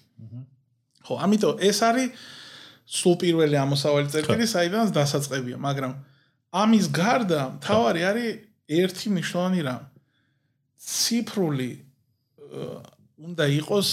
ხო, 1.06 1.14
ამიტომ 1.26 1.54
ეს 1.64 1.80
არის 1.86 2.08
სულ 2.90 3.16
პირველი 3.22 3.56
ამოსავალი 3.62 4.08
წერტილი, 4.14 4.46
საიდანაც 4.50 4.90
დასაწყებია, 4.98 5.58
მაგრამ 5.62 5.92
ამის 6.50 6.86
გარდა 6.90 7.42
თავარი 7.62 8.02
არის 8.10 8.30
ერთი 8.70 9.08
მნიშვნელოვანი 9.14 9.62
რამ. 9.68 9.84
ციფრული 10.80 11.72
უნდა 13.20 13.46
იყოს 13.60 13.90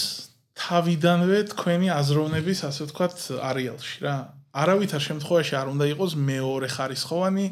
თავიდანვე 0.57 1.39
თქვენი 1.53 1.87
აზროვნების, 1.93 2.59
ასე 2.65 2.81
ვთქვათ, 2.89 3.15
არეალში 3.37 3.97
რა. 4.01 4.15
არავითარ 4.57 5.01
შემთხვევაში 5.05 5.53
არ 5.53 5.67
უნდა 5.77 5.85
იყოს 5.93 6.11
მეორე 6.17 6.67
ხარისხოვანი, 6.73 7.45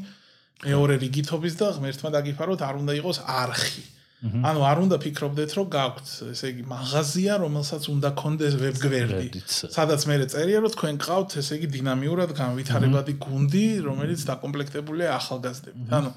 მეორე 0.66 0.96
რიგითობის 1.04 1.54
და 1.60 1.68
ღმერთმა 1.78 2.10
დაგიფაროთ, 2.16 2.60
არ 2.66 2.76
უნდა 2.82 2.94
იყოს 2.98 3.18
არხი. 3.30 3.84
ანუ 4.24 4.62
არ 4.66 4.78
უნდა 4.86 4.98
ფიქრობდეთ, 5.04 5.52
რომ 5.60 5.68
გაქვთ, 5.76 6.08
ესე 6.32 6.48
იგი, 6.56 6.64
მაღაზია, 6.72 7.34
რომელსაც 7.46 7.84
უნდა 7.94 8.10
კონდეს 8.16 8.54
ვებგვერდი. 8.58 9.28
სადაც 9.46 10.02
მე 10.08 10.16
წერია, 10.32 10.60
რომ 10.64 10.72
თქვენ 10.76 10.96
გყავთ, 11.04 11.30
ესე 11.42 11.54
იგი, 11.60 11.68
დინამიურად 11.76 12.32
განვითარებადი 12.34 13.14
გუნდი, 13.22 13.68
რომელიც 13.86 14.20
დაკომპლექტებულია 14.26 15.10
ახალგაზრდებით. 15.20 15.88
ანუ 15.94 16.10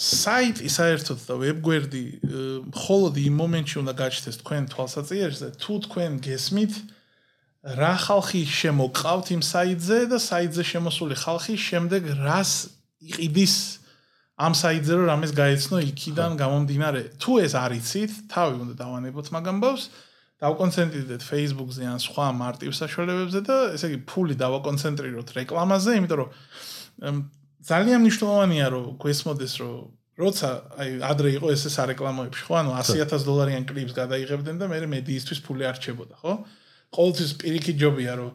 საიტი 0.00 0.68
საერთოდ 0.70 1.18
და 1.28 1.34
ვებგვერდი 1.44 2.04
მხოლოდ 2.72 3.14
იმ 3.20 3.34
მომენტში 3.36 3.76
უნდა 3.84 3.92
გაჩნდეს 4.00 4.36
თქვენ 4.40 4.62
თვალსაჩინოზე, 4.72 5.48
თუ 5.60 5.72
თქვენ 5.84 6.12
გესმით 6.24 6.72
რა 7.60 7.94
ხალხი 8.00 8.42
შემოყავთ 8.48 9.26
იმ 9.36 9.42
საიტზე 9.44 9.98
და 10.08 10.18
საიტზე 10.24 10.62
შემოსული 10.64 11.14
ხალხი 11.20 11.54
შემდეგ 11.60 12.02
რას 12.24 12.72
იყიდის 13.04 13.79
ამ 14.40 14.54
საიტზე 14.56 14.92
რომ 14.96 15.06
რამეს 15.10 15.32
გაეცნო 15.36 15.78
იქიდან 15.90 16.36
გამომდინარე 16.40 17.02
თუ 17.20 17.32
ეს 17.44 17.52
არიცით 17.60 18.12
თავი 18.32 18.54
უნდა 18.64 18.74
დავანებოთ 18.80 19.26
მაგ 19.36 19.50
ამბავს 19.52 19.82
დავკონცენტრირდეთ 20.40 21.22
Facebook-ზე 21.28 21.84
ან 21.92 21.98
სხვა 22.00 22.26
მარტივ 22.40 22.70
საშუალებებზე 22.72 23.40
და 23.44 23.56
ესე 23.76 23.90
იგი 23.92 23.98
ფული 24.08 24.34
დავაკონცენტრიროთ 24.40 25.28
რეკლამაზე 25.36 25.96
იმიტომ 26.00 26.20
რომ 26.20 27.18
ძალიან 27.68 28.00
მნიშვნელოვანია 28.04 28.66
რომ 28.72 28.86
გვესმოდეს 29.04 29.54
რომ 29.60 29.74
როცა 30.20 30.48
აი 30.80 30.90
ადრე 31.10 31.28
იყო 31.36 31.48
ეს 31.52 31.62
ეს 31.68 31.76
არეკლამოებში 31.84 32.42
ხო? 32.48 32.54
ანუ 32.60 32.70
100000 32.76 33.24
დოლარიან 33.28 33.64
კლიპს 33.68 33.94
გადაიღებდნენ 33.96 34.56
და 34.60 34.66
მე 34.72 34.78
მედიისთვის 34.96 35.40
ფული 35.44 35.64
არჩებოდა 35.68 36.14
ხო? 36.24 36.32
ყოველთვის 36.96 37.30
პირიქით 37.40 37.76
ჯობია 37.80 38.12
რომ 38.20 38.32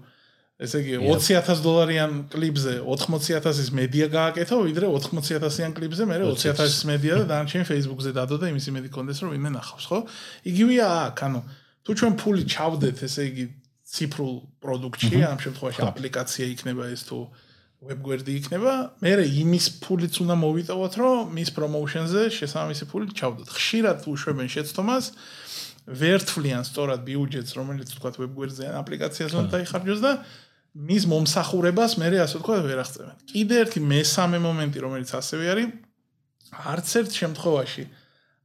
ესე 0.56 0.80
იგი 0.80 1.00
20000 1.04 1.60
დოლარიან 1.66 2.12
კლიპზე 2.32 2.78
80000-ის 2.80 3.70
მედია 3.76 4.08
გააკეთო, 4.14 4.60
ვიდრე 4.64 4.88
80000-იან 4.88 5.76
კლიპზე 5.76 6.08
მე 6.08 6.20
20000-ის 6.24 6.84
მედია 6.88 7.14
და 7.20 7.26
დანარჩენი 7.32 7.68
Facebook-ზე 7.68 8.12
დადო 8.16 8.40
და 8.40 8.52
იმის 8.56 8.70
იმედი 8.72 8.90
კონდეს 8.96 9.20
რომ 9.26 9.36
ვინმე 9.36 9.52
ნახავს, 9.52 9.86
ხო? 9.92 10.00
იგივეა 10.48 10.88
აქ, 11.12 11.18
ანუ 11.28 11.42
თუ 11.84 11.92
ჩვენ 12.00 12.14
ფული 12.24 12.44
ჩავდეთ, 12.48 13.04
ესე 13.04 13.24
იგი 13.36 13.46
ციფრულ 13.84 14.36
პროდუქტში, 14.64 15.18
ამ 15.28 15.40
შემთხვევაში 15.44 15.82
აპლიკაცია 15.92 16.46
იქნება 16.56 16.88
ეს 16.96 17.04
თუ 17.06 17.20
ვებგვერდი 17.86 18.34
იქნება, 18.40 18.74
მე 19.04 19.12
იმის 19.46 19.66
ფულიც 19.84 20.18
უნდა 20.24 20.36
მოვიტოვოთ, 20.42 20.94
რომ 21.04 21.36
მის 21.36 21.50
პრომოუშენზე 21.54 22.22
შესაბამისი 22.34 22.86
ფული 22.90 23.14
ჩავდოთ. 23.14 23.48
ხშირად 23.52 24.08
უშვებენ 24.10 24.48
შეცდომას 24.56 25.06
ვერთვლიან 25.86 26.64
სწორად 26.66 27.02
ბიუჯეტს, 27.06 27.52
რომელიც 27.62 27.90
თქვა 27.94 28.10
ვებგვერდზე 28.26 28.64
ან 28.74 28.76
აპლიკაციაზე 28.82 29.36
უნდა 29.38 29.58
იხარჯოს 29.70 30.02
და 30.02 30.12
მის 30.76 31.06
მომსახურებას 31.08 31.96
მე 32.02 32.08
ასე 32.20 32.40
ვთქვა 32.42 32.58
ვერ 32.68 32.80
აღწევენ. 32.84 33.16
კიდე 33.32 33.56
ერთი 33.64 33.80
მესამე 33.80 34.38
მომენტი 34.44 34.80
რომელიც 34.84 35.10
ასევე 35.16 35.46
არის 35.56 35.70
არც 36.52 36.88
ერთ 37.00 37.12
შემთხვევაში 37.16 37.84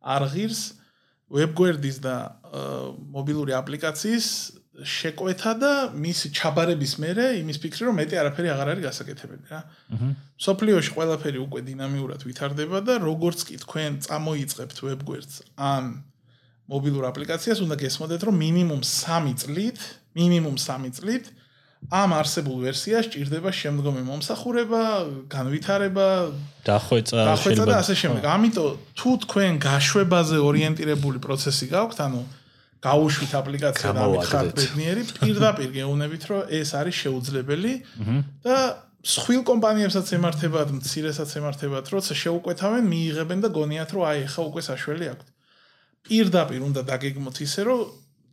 არ 0.01 0.23
ღირს 0.31 0.61
ვებგვერდის 1.31 1.99
და 2.03 2.15
მობილური 3.15 3.55
აპლიკაციის 3.59 4.27
შეკვეთა 4.81 5.53
და 5.61 5.73
მის 5.93 6.21
ჩაბარების 6.33 6.93
მერე 7.03 7.27
იმის 7.43 7.59
ფიქრი 7.61 7.91
რომ 7.91 7.99
მეტი 8.01 8.17
არაფერი 8.23 8.49
აღარ 8.55 8.69
არის 8.73 8.85
გასაკეთებელი 8.87 9.45
რა. 9.51 9.61
აჰა. 9.93 10.09
სოფლიოში 10.41 10.91
ყველაფერი 10.97 11.39
უკვე 11.45 11.61
დინამიურად 11.69 12.21
ვითარდება 12.25 12.79
და 12.87 12.95
როგორც 13.03 13.45
კი 13.45 13.61
თქვენ 13.61 13.91
წამოიწყებთ 14.07 14.79
ვებგვერდს 14.87 15.35
ან 15.59 15.85
მობილურ 16.71 17.05
აპლიკაციას 17.11 17.61
უნდა 17.67 17.77
გესმოდეთ 17.77 18.21
რომ 18.25 18.35
მინიმუმ 18.41 18.83
3 18.87 19.37
წლით, 19.43 19.79
მინიმუმ 20.17 20.57
3 20.57 20.97
წლით 20.97 21.25
ამ 21.89 22.11
არსებულ 22.13 22.59
ვერსიას 22.69 23.09
ჭირდება 23.09 23.51
შემდგომი 23.51 24.03
მომსახურება, 24.05 24.83
განვითარება, 25.33 26.09
დახვეწა, 26.69 27.19
დახვეწა 27.31 27.65
და 27.65 27.77
ასე 27.81 27.95
შემდეგ. 28.01 28.23
ამიტომ 28.37 28.69
თუ 29.01 29.11
თქვენ 29.25 29.53
გაშვებაზე 29.65 30.37
ორიენტირებული 30.45 31.19
პროცესი 31.25 31.67
გაქვთ, 31.73 31.99
ანუ 32.05 32.21
გაუშვით 32.85 33.33
აპლიკაცია 33.41 33.91
და 33.97 34.05
მითხართ 34.13 34.53
ბედნიერი, 34.61 35.03
პირდაპირ 35.21 35.69
გეუბნებით, 35.77 36.23
რომ 36.31 36.41
ეს 36.61 36.71
არის 36.81 36.97
შეუძლებელი 37.01 37.73
და 38.45 38.57
სხვილ 39.01 39.43
კომპანიებსაც 39.49 40.07
ემართებათ, 40.17 40.69
მცირესაც 40.77 41.31
ემართებათ, 41.41 41.87
როცა 41.89 42.13
შეუკვეთავენ, 42.23 42.85
მიიღებენ 42.93 43.39
და 43.45 43.49
გონიათ, 43.49 43.91
რომ 43.97 44.03
აი, 44.05 44.21
ხა 44.29 44.43
უკვე 44.49 44.63
საშველი 44.69 45.07
აქვთ. 45.13 45.29
პირდაპირ 46.05 46.61
უნდა 46.69 46.81
დაგეგმოთ 46.89 47.37
ისე, 47.45 47.61
რომ 47.69 47.81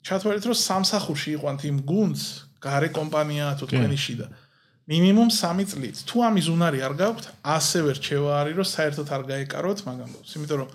ჩათვალეთ 0.08 0.44
რომ 0.48 0.58
სამსახურში 0.68 1.30
იყვანთ 1.36 1.62
იმ 1.68 1.78
გუნდს, 1.88 2.24
გარე 2.64 2.90
კომპანია 2.94 3.56
თუ 3.60 3.66
თქვენი 3.70 3.98
შიდა. 3.98 4.28
მინიმუმ 4.88 5.30
3 5.36 5.66
წლით. 5.68 5.98
თუ 6.08 6.18
ამის 6.28 6.48
უნარი 6.48 6.80
არ 6.88 6.94
გაქვთ, 7.02 7.26
ასევე 7.44 7.90
რჩევა 8.00 8.32
არის 8.40 8.56
რომ 8.60 8.68
საერთოდ 8.76 9.08
არ 9.16 9.24
გაეკაროთ 9.32 9.80
დროს. 9.84 10.30
იმიტომ 10.38 10.58
რომ 10.64 10.70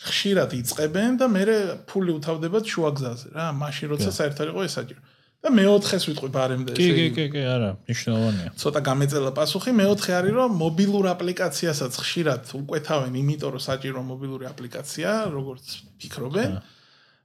ხშირად 0.00 0.50
იწებენ 0.56 1.12
და 1.20 1.26
მე 1.28 1.44
ფული 1.84 2.12
უთავდებათ 2.16 2.64
შუაგზაზე 2.72 3.28
რა, 3.36 3.46
მაშინ 3.52 3.86
როცა 3.92 4.10
საერთოდ 4.16 4.46
იყო 4.52 4.60
ესაჯერ. 4.64 5.00
და 5.40 5.48
მეოთხეს 5.56 6.04
ვიტყვი 6.08 6.28
ბარემდე 6.36 6.72
ესე. 6.76 6.84
კი, 6.84 6.92
კი, 6.92 7.04
კი, 7.16 7.24
კი, 7.32 7.42
არა, 7.48 7.68
მნიშვნელოვანია. 7.88 8.50
ცოტა 8.60 8.80
გამეწელა 8.88 9.30
პასუხი, 9.40 9.72
მეოთხე 9.72 10.12
არის 10.20 10.34
რომ 10.36 10.50
მობილურ 10.60 11.06
აპლიკაციასაც 11.16 11.92
ხშირად 11.96 12.42
უკვეთავენ, 12.60 13.12
იმიტომ 13.22 13.50
რომ 13.56 13.62
საჭირო 13.64 14.00
მობილური 14.04 14.44
აპლიკაცია, 14.52 15.10
როგორც 15.32 15.64
ფიქრობენ. 15.96 16.50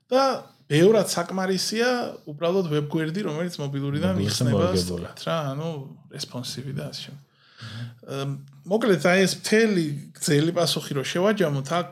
და 0.06 0.24
ბევრად 0.72 1.08
საკმარისია 1.14 1.90
უბრალოდ 2.32 2.72
ვებგვერდი, 2.74 3.22
რომელიც 3.28 3.56
მობილურიდან 3.62 4.22
იხსნება 4.26 4.72
სწორად 4.74 5.24
რა, 5.28 5.38
ანუ 5.54 5.70
responsive 6.16 6.74
და 6.74 6.90
ასე 6.90 7.14
მოკლედ 8.66 9.06
აი 9.10 9.22
ეს 9.26 9.34
მთელი 9.40 9.86
ძელი 10.22 10.52
პასუხი 10.58 10.98
რომ 10.98 11.06
შევაჯამოთ, 11.10 11.70
აქ 11.80 11.92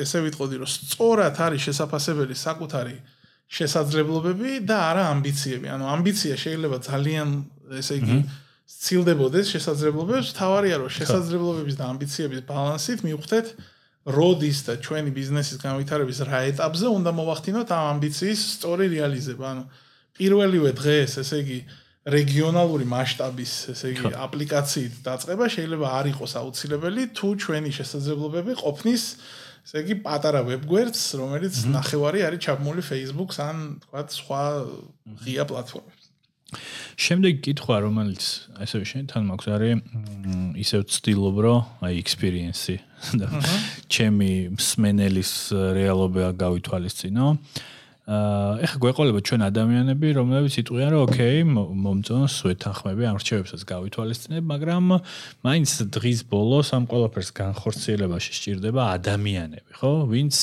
ესე 0.00 0.18
ვიტყოდი 0.24 0.56
რომ 0.62 0.70
სწორად 0.72 1.36
არის 1.42 1.60
შესაძლებელი 1.68 2.36
საკუთარი 2.36 2.96
შესაძლებლობები 3.52 4.50
და 4.64 4.76
არა 4.92 5.04
ამბიციები. 5.12 5.66
ანუ 5.68 5.84
ამბიცია 5.92 6.34
შეიძლება 6.40 6.78
ძალიან 6.88 7.28
ესე 7.80 7.94
იგი 8.00 8.16
ცილდებოდეს 8.72 9.46
შესაძლებლობებს, 9.52 10.28
თავარია 10.32 10.76
რომ 10.80 10.90
შესაძლებლობების 10.96 11.76
და 11.76 11.84
ამბიციების 11.92 12.40
ბალანსით 12.48 13.04
მივხვდეთ 13.04 13.46
როდის 14.02 14.58
და 14.66 14.74
ჩვენი 14.82 15.10
ბიზნესის 15.14 15.62
განვითარების 15.62 16.18
რა 16.26 16.40
ეტაპზე 16.50 16.86
უნდა 16.90 17.10
მოვახდინოთ 17.14 17.68
ამ 17.70 17.84
ამბიციის 17.94 18.40
სწორი 18.58 18.86
რეალიზება. 18.98 19.44
ანუ 19.52 19.64
პირველივე 20.18 20.70
დღეს, 20.74 21.12
ესე 21.22 21.36
იგი, 21.42 21.58
რეგიონალური 22.02 22.84
მასშტაბის, 22.90 23.52
ესე 23.70 23.86
იგი, 23.94 24.10
აპლიკაციით 24.26 24.94
დაწყება 25.06 25.46
შეიძლება 25.54 25.86
არ 26.02 26.06
იყოს 26.18 26.32
აუცილებელი 26.42 27.02
თუ 27.14 27.28
ჩვენი 27.46 27.70
შესაძლებლობები 27.78 28.52
ყოფნის, 28.58 29.02
ესე 29.62 29.78
იგი, 29.86 29.94
პატარა 30.02 30.42
ვებგვერდს, 30.50 31.02
რომელიც 31.22 31.54
ნახევარი 31.70 32.26
არის 32.26 32.42
ჩაბმული 32.42 32.82
Facebook-ს 32.82 33.38
ან 33.38 33.56
თქვა 33.86 34.00
სხვა 34.18 34.42
ღია 35.22 35.44
პლატფორმებში. 35.46 36.02
შემდეგი 36.98 37.38
კითხვა, 37.46 37.76
რომელიც 37.86 38.22
ასევე 38.60 38.84
შენ 38.90 39.04
თან 39.08 39.22
მაქვს, 39.30 39.46
არის 39.54 39.78
ისევ 40.58 40.80
ცდილობ, 40.90 41.36
რომ 41.46 41.86
აი 41.86 41.94
experience-ი 42.02 42.76
და 43.20 43.28
ჩემი 43.92 44.32
სმენელის 44.56 45.32
რეალობა 45.78 46.32
გავითვალისწინო. 46.38 47.26
აა 48.02 48.66
ეხა 48.66 48.78
გვეყოლება 48.82 49.20
ჩვენ 49.22 49.42
ადამიანები, 49.46 50.08
რომლებიც 50.18 50.54
იტყვიან, 50.58 50.90
რომ 50.90 51.02
ოკეი, 51.06 51.42
მომწონს 51.46 52.34
ვეთანხმები 52.50 53.02
ამ 53.06 53.16
რჩევებსაც 53.22 53.62
გავითვალისწინებ, 53.62 54.42
მაგრამ 54.42 54.84
მაინც 55.46 55.70
დღის 55.86 56.20
ბოლოს 56.26 56.74
ამ 56.74 56.90
ყველაფერს 56.90 57.30
განხორციელებაში 57.30 58.32
სჭირდება 58.34 58.82
ადამიანები, 58.98 59.70
ხო? 59.78 59.92
ვინც 60.10 60.34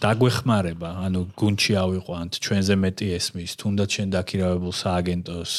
დაგვეხმარება, 0.00 0.90
ანუ 1.04 1.20
გუნჩი 1.36 1.72
ავიყვანთ, 1.76 2.32
ჩვენზე 2.40 2.74
მეტი 2.80 3.06
ესმის, 3.20 3.52
თუნდაც 3.60 3.88
შენ 4.00 4.08
დაქირავებულ 4.16 4.72
სააგენტოს 4.72 5.52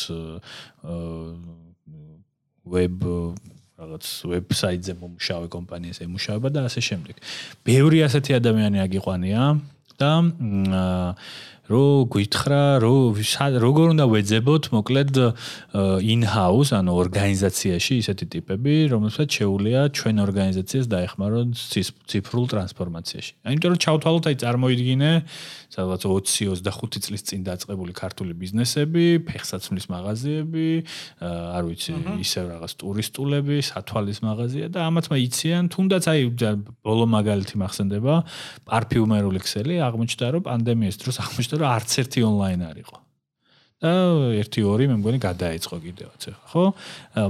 ვებ 2.65 2.97
რაღაც 3.75 4.05
ვებსაიტზე 4.31 4.93
მომუშავე 5.01 5.47
კომპანიას 5.51 5.99
ემუშავება 6.05 6.49
და 6.55 6.65
ასე 6.69 6.81
შემდეგ. 6.89 7.15
ბევრი 7.67 7.99
ასეთი 8.07 8.37
ადამიანი 8.39 8.79
აგიყვანია 8.85 9.41
და 9.99 10.11
აა 10.21 11.11
რო 11.65 12.05
გითხრა 12.13 12.77
რო 12.83 13.17
როგორ 13.57 13.87
უნდა 13.97 14.05
ვეძებოთ 14.05 14.63
მოკლედ 14.69 15.13
in-house 16.13 16.71
ანუ 16.77 16.93
ორგანიზაციაში 16.93 17.93
ისეთი 18.05 18.25
ტიპები 18.37 18.73
რომელსაც 18.93 19.27
შეუულია 19.39 19.79
ჩვენ 19.97 20.15
ორგანიზაციას 20.29 20.85
დაეხმაროთ 20.93 21.49
ციფრულ 22.05 22.45
ტრანსფორმაციაში. 22.53 23.33
აიმიტომ 23.49 23.69
რომ 23.73 23.79
ჩავთვალოთ 23.81 24.25
აი 24.29 24.35
წარმოიდგინე 24.45 25.11
სადღაც 25.75 26.05
20-25 26.07 27.03
წლის 27.03 27.23
წინ 27.27 27.41
დაწყებული 27.43 27.91
ქართული 27.95 28.33
ბიზნესები, 28.37 29.05
ფეხსაცმლის 29.27 29.87
მაღაზიები, 29.91 30.69
არ 31.25 31.63
ვიცი, 31.67 31.95
ისევ 32.23 32.45
რაღაც 32.55 32.71
ტურისტულები, 32.79 33.57
სათვალის 33.69 34.19
მაღაზია 34.23 34.67
და 34.71 34.85
ამათ 34.87 35.09
მაიციან, 35.11 35.63
თუნდაც 35.75 36.03
აი 36.11 36.21
ბოლო 36.85 37.05
მაგალითი 37.11 37.55
მახსენდება, 37.59 38.15
პარფიუმერული 38.69 39.39
ქსელი 39.43 39.75
აღმოჩნდა 39.83 40.27
რომ 40.35 40.43
პანდემიის 40.47 40.95
დროს 41.01 41.15
აღმოჩნდა 41.25 41.54
რომ 41.61 41.69
არც 41.75 41.91
ერთი 42.03 42.19
ონლაინ 42.29 42.61
არ 42.69 42.77
იყო. 42.83 42.97
და 43.85 43.91
1-2 44.39 44.87
მე 44.89 44.95
მგონი 44.97 45.19
გადაეწყო 45.19 45.77
კიდევაც 45.83 46.21
ახლა, 46.31 46.47
ხო? 46.49 46.65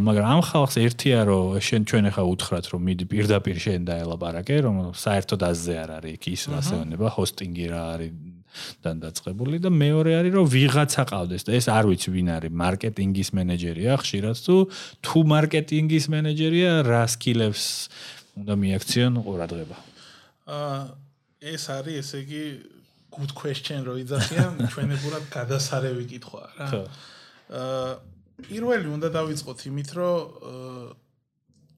მაგრამ 0.08 0.28
ამ 0.30 0.42
ხალხს 0.46 0.76
ერთია 0.78 1.20
რომ 1.28 1.58
შენ 1.58 1.82
ჩვენ 1.90 2.04
ახლა 2.14 2.24
უთხრათ 2.32 2.66
რომ 2.72 2.82
მიდი 2.86 3.06
პირდაპირ 3.12 3.58
შენ 3.66 3.82
დაელაპარაკე, 3.90 4.56
რომ 4.64 4.76
საერთოდ 4.94 5.42
აზზე 5.52 5.76
არ 5.84 5.90
არის 6.00 6.14
იქ 6.16 6.24
ის 6.32 6.44
რასეონება, 6.54 7.08
ჰოსტინგი 7.18 7.66
რა 7.74 7.82
არის 7.98 8.14
დან 8.84 9.02
დაწყებული 9.04 9.60
და 9.64 9.70
მეორე 9.72 10.12
არის 10.20 10.34
რომ 10.36 10.46
ვიღაცა 10.54 11.04
ყავდეს 11.12 11.44
და 11.48 11.52
ეს 11.60 11.68
არ 11.72 11.90
ვიცი 11.92 12.10
ვინ 12.16 12.30
არის 12.36 12.54
მარკეტინგის 12.62 13.30
მენეჯერია 13.36 13.98
ხშირად 14.00 14.38
თუ 14.46 14.56
თუ 15.04 15.24
მარკეტინგის 15.32 16.06
მენეჯერია 16.14 16.72
რა 16.88 17.04
სკილებს 17.12 17.66
უნდა 18.40 18.54
მიაქციონ 18.64 19.14
ყურადღება 19.28 19.78
აა 20.56 20.80
ეს 21.56 21.64
არის 21.76 22.00
ესე 22.00 22.18
იგი 22.24 22.44
good 23.16 23.32
question 23.34 23.88
რო 23.88 23.96
იძახიან 24.04 24.60
ჩვენებურად 24.74 25.24
გადასარევი 25.32 26.06
კითხვა 26.12 26.44
რა. 26.60 26.68
აა 27.56 27.94
პირველი 28.46 28.88
უნდა 28.92 29.10
დავიწყოთ 29.16 29.60
იმით 29.70 29.90
რომ 29.96 30.20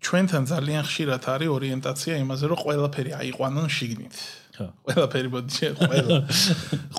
ჩვენთან 0.07 0.43
ძალიან 0.49 0.83
ხშირად 0.87 1.23
არის 1.33 1.49
ორიენტაცია 1.57 2.13
იმაზე 2.23 2.45
რომ 2.49 2.57
ყველაფერი 2.65 3.11
აიყვანონ 3.21 3.67
შიგნით. 3.77 4.17
ხო. 4.57 4.65
ყველაფერი 4.87 5.29
მოდი 5.33 5.69
ყველა 5.81 6.17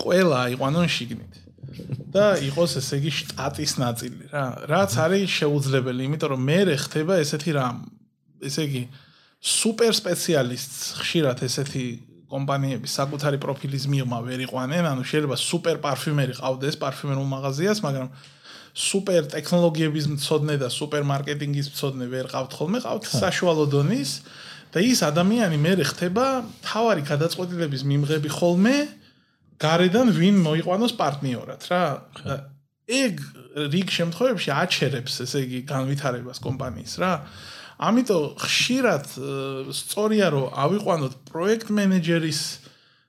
ყველა 0.02 0.36
აიყვანონ 0.46 0.86
შიგნით. 0.86 1.34
და 2.14 2.24
იყოს 2.48 2.72
ესე 2.80 2.96
იგი 2.98 3.10
შტატის 3.18 3.72
ნაწილი 3.82 4.22
რა. 4.32 4.44
რაც 4.72 4.92
არის 5.04 5.28
შეუძლებელი, 5.40 6.00
იმიტომ 6.08 6.28
რომ 6.32 6.40
მე 6.48 6.60
ხდება 6.84 7.14
ესეთი 7.22 7.50
რამ. 7.58 7.76
ესე 8.42 8.62
იგი 8.68 8.82
სუპერ 9.38 9.92
სპეციალისტს 9.94 10.78
ხშირად 10.98 11.38
ესეთი 11.46 11.84
კომპანიების 12.28 12.92
საკუთარი 12.98 13.38
პროფილის 13.40 13.84
მიღმა 13.88 14.18
ვერ 14.28 14.40
იყვანენ, 14.44 14.84
ანუ 14.92 15.02
შეიძლება 15.08 15.36
სუპერ 15.40 15.76
პარფიუმერი 15.84 16.34
ყავდეს 16.38 16.76
პარფიუმერულ 16.82 17.26
მაღაზიას, 17.32 17.78
მაგრამ 17.86 18.08
სუპერ 18.78 19.22
ტექნოლოგიების 19.32 20.06
მწოდნე 20.12 20.54
და 20.60 20.68
სუპერ 20.68 21.02
მარკეტინგის 21.08 21.68
მწოდნე 21.72 22.06
ვერ 22.12 22.26
ყავთ 22.30 22.52
ხოლმე, 22.58 22.78
ყავთ 22.84 23.04
საშუალო 23.08 23.64
დონის 23.72 24.10
და 24.72 24.78
ის 24.84 25.00
ადამიანი 25.02 25.56
მე 25.56 25.72
ხდება 25.88 26.26
თავარი 26.62 27.02
გადაწყვეტილების 27.08 27.82
მიმღები 27.88 28.28
ხოლმე 28.28 28.76
გარედან 29.58 30.12
ვინ 30.14 30.36
მოიყვანოს 30.44 30.92
პარტნიორად 31.00 31.62
რა. 31.72 31.82
ეგ 32.88 33.14
რიგ 33.72 33.88
შემთხვევებში 33.92 34.50
აჩერებს 34.54 35.20
ესე 35.24 35.44
იგი 35.44 35.60
განვითარებას 35.68 36.38
კომპანიის 36.44 36.94
რა. 37.02 37.12
ამიტომ 37.78 38.24
ხშირად 38.42 39.04
სწორია 39.70 40.28
რომ 40.34 40.46
ავიყვანოთ 40.66 41.12
პროექტ 41.30 41.70
მენეჯერის 41.78 42.40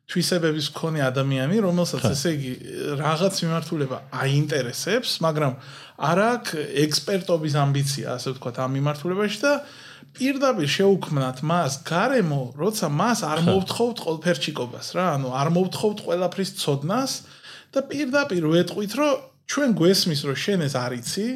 თვისებების 0.09 0.67
მქონე 0.73 1.01
ადამიანი, 1.05 1.57
რომელსაც 1.61 2.05
ესე 2.09 2.31
იგი 2.33 2.51
რაღაც 2.97 3.35
მიმართულება 3.45 3.97
აინტერესებს, 4.09 5.11
მაგრამ 5.21 5.53
არ 6.09 6.21
აქვს 6.25 6.63
ექსპერტობის 6.85 7.53
ამბიცია, 7.61 8.17
ასე 8.17 8.33
ვთქვათ, 8.33 8.57
ამ 8.57 8.71
მიმართულებაში 8.77 9.39
და 9.45 9.53
პირდაპირ 10.17 10.69
შეუქმნათ 10.73 11.37
მას 11.45 11.73
გარემო, 11.85 12.41
როცა 12.57 12.89
მას 12.89 13.19
არ 13.29 13.39
მოვთხოვთ 13.45 13.97
ყოველფერჩიკობას 14.05 14.87
რა, 14.97 15.05
ანუ 15.19 15.29
არ 15.29 15.49
მოვთხოვთ 15.53 15.97
ყველაფრის 16.09 16.51
ცოდნას 16.57 17.11
და 17.69 17.79
პირდაპირ 17.85 18.43
ვეტყვით, 18.49 18.91
რომ 18.97 19.13
ჩვენ 19.49 19.69
გვესმის 19.77 20.21
რომ 20.25 20.37
შენ 20.45 20.59
ეს 20.65 20.73
არიცი 20.77 21.27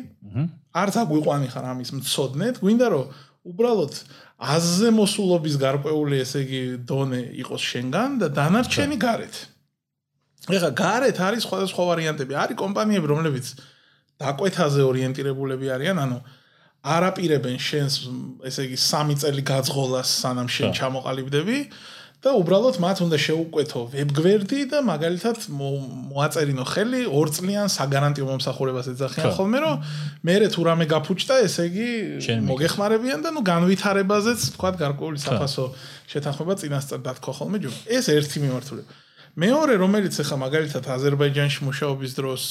არც 0.73 0.95
აგვიყვანი 1.03 1.47
ხარ 1.53 1.65
ამის 1.73 1.89
მწოდნეთ 1.97 2.55
გვინდა 2.63 2.87
რომ 2.93 3.05
უბრალოდ 3.53 3.93
აზზე 4.43 4.89
მოსულობის 4.97 5.55
გარკვეული 5.61 6.19
ესე 6.23 6.43
იგი 6.43 6.61
დონე 6.89 7.21
იყოს 7.43 7.63
შენგან 7.73 8.19
და 8.23 8.27
დანარჩენი 8.37 8.97
გარეთ. 8.99 9.35
ეხა 10.51 10.69
გარეთ 10.75 11.17
არის 11.23 11.45
სხვადასხვა 11.47 11.83
ვარიანტები. 11.89 12.33
არის 12.35 12.57
კომპანიები 12.59 13.07
რომლებიც 13.13 13.45
დაკვეთაზე 14.19 14.81
ორიენტირებულები 14.83 15.67
არიან 15.75 15.97
ანუ 16.03 16.17
არაპირებენ 16.83 17.57
შენს 17.63 17.93
ესე 18.43 18.67
იგი 18.67 18.77
3 18.79 19.19
წელი 19.23 19.43
გაძღოლას 19.47 20.09
სანამ 20.23 20.49
შენ 20.51 20.75
ჩამოყალიბდები 20.79 21.57
და 22.23 22.31
უბრალოდ 22.39 22.77
მათ 22.79 22.97
უნდა 23.03 23.17
შეუკვეთო 23.19 23.81
ვებგვერდი 23.91 24.59
და 24.71 24.79
მაგალითად 24.87 25.37
მოაწერინო 25.51 26.63
ხელი 26.71 27.01
ორ 27.11 27.27
წლიან 27.35 27.67
საგარანტიო 27.67 28.25
მომსახურებას 28.31 28.87
ეძახიან. 28.95 29.35
ხოლმე 29.35 29.59
რომ 29.59 29.75
მე 30.23 30.35
თუ 30.55 30.61
რამე 30.63 30.85
გაფუჭდა 30.87 31.35
ესე 31.43 31.63
იგი 31.67 31.89
მოგეხმარებიან 32.47 33.19
და 33.27 33.29
ნუ 33.35 33.41
განვითარებაზეც 33.43 34.39
თქვა 34.55 34.69
გარკვეული 34.79 35.19
საფასო 35.19 35.65
შეთანხმება 36.15 36.53
წინასწარ 36.63 36.99
დათქვა 37.11 37.33
ხოლმე 37.43 37.57
ჯო 37.59 37.71
ეს 37.91 38.05
ერთი 38.07 38.37
მიმართულება. 38.47 38.91
მეორე 39.35 39.73
რომელიც 39.83 40.13
ახლა 40.23 40.37
მაგალითად 40.47 40.83
აზერბაიჯანში 40.95 41.59
მუშაობის 41.67 42.11
დროს 42.15 42.43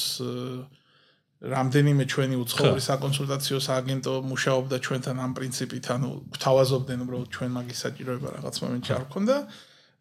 რამდენიმე 1.42 2.04
ჩვენი 2.06 2.36
უცხოური 2.38 2.82
საკონსულტაციო 2.86 3.58
სააგენტო 3.66 4.12
მუშაობდა 4.30 4.76
ჩვენთან 4.86 5.16
ამ 5.26 5.32
პრინციპით, 5.34 5.84
ანუ 5.90 6.08
გვთავაზობდნენ 6.38 6.98
უბრალოდ 7.02 7.28
ჩვენ 7.34 7.50
მაგის 7.56 7.78
საჭიროება 7.82 8.28
რაღაც 8.38 8.56
მომენტში 8.62 8.92
არ 8.94 9.04
ქონდა 9.10 9.36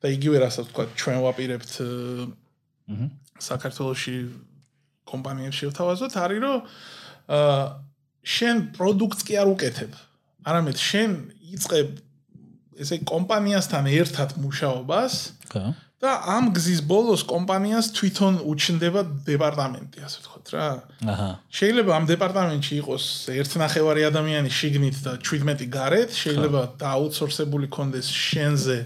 და 0.01 0.07
იგივე 0.15 0.37
რასაც 0.45 0.65
თქვა 0.69 0.83
ჩვენ 1.01 1.17
ვაპირებთ 1.25 1.71
აჰა 1.81 3.09
საქართველოსი 3.41 4.15
კომპანიებში 5.09 5.69
ვთავაზოთ, 5.71 6.13
არის 6.23 6.39
რომ 6.45 6.57
აა 7.37 7.65
შენ 8.21 8.55
პროდუქტს 8.77 9.23
კი 9.27 9.33
არ 9.41 9.47
უკეთებ. 9.55 9.91
არამედ 10.45 10.77
შენ 10.77 11.09
იწყებ 11.57 11.89
ესე 12.81 12.95
კომპანიასთან 13.05 13.89
ერთად 13.89 14.29
მუშაობას. 14.41 15.13
ხო. 15.49 15.63
და 16.01 16.11
ამ 16.25 16.49
გზის 16.49 16.81
ბოლოს 16.89 17.21
კომპანიას 17.29 17.91
თვითონ 17.93 18.41
უჩნდება 18.41 19.01
დეპარტამენტი, 19.21 20.01
ასე 20.01 20.17
ვთქვათ 20.25 20.47
რა. 20.49 20.65
აჰა. 21.13 21.29
შეიძლება 21.53 21.91
ამ 21.93 22.05
დეპარტამენტში 22.09 22.73
იყოს 22.81 23.05
1.5 23.29 24.09
ადამიანი 24.09 24.49
შიგნით 24.49 24.97
და 25.05 25.13
17 25.21 25.69
გარეთ, 25.69 26.09
შეიძლება 26.09 26.61
დააუთსორსებული 26.81 27.69
კონდეს 27.69 28.09
შენზე 28.09 28.77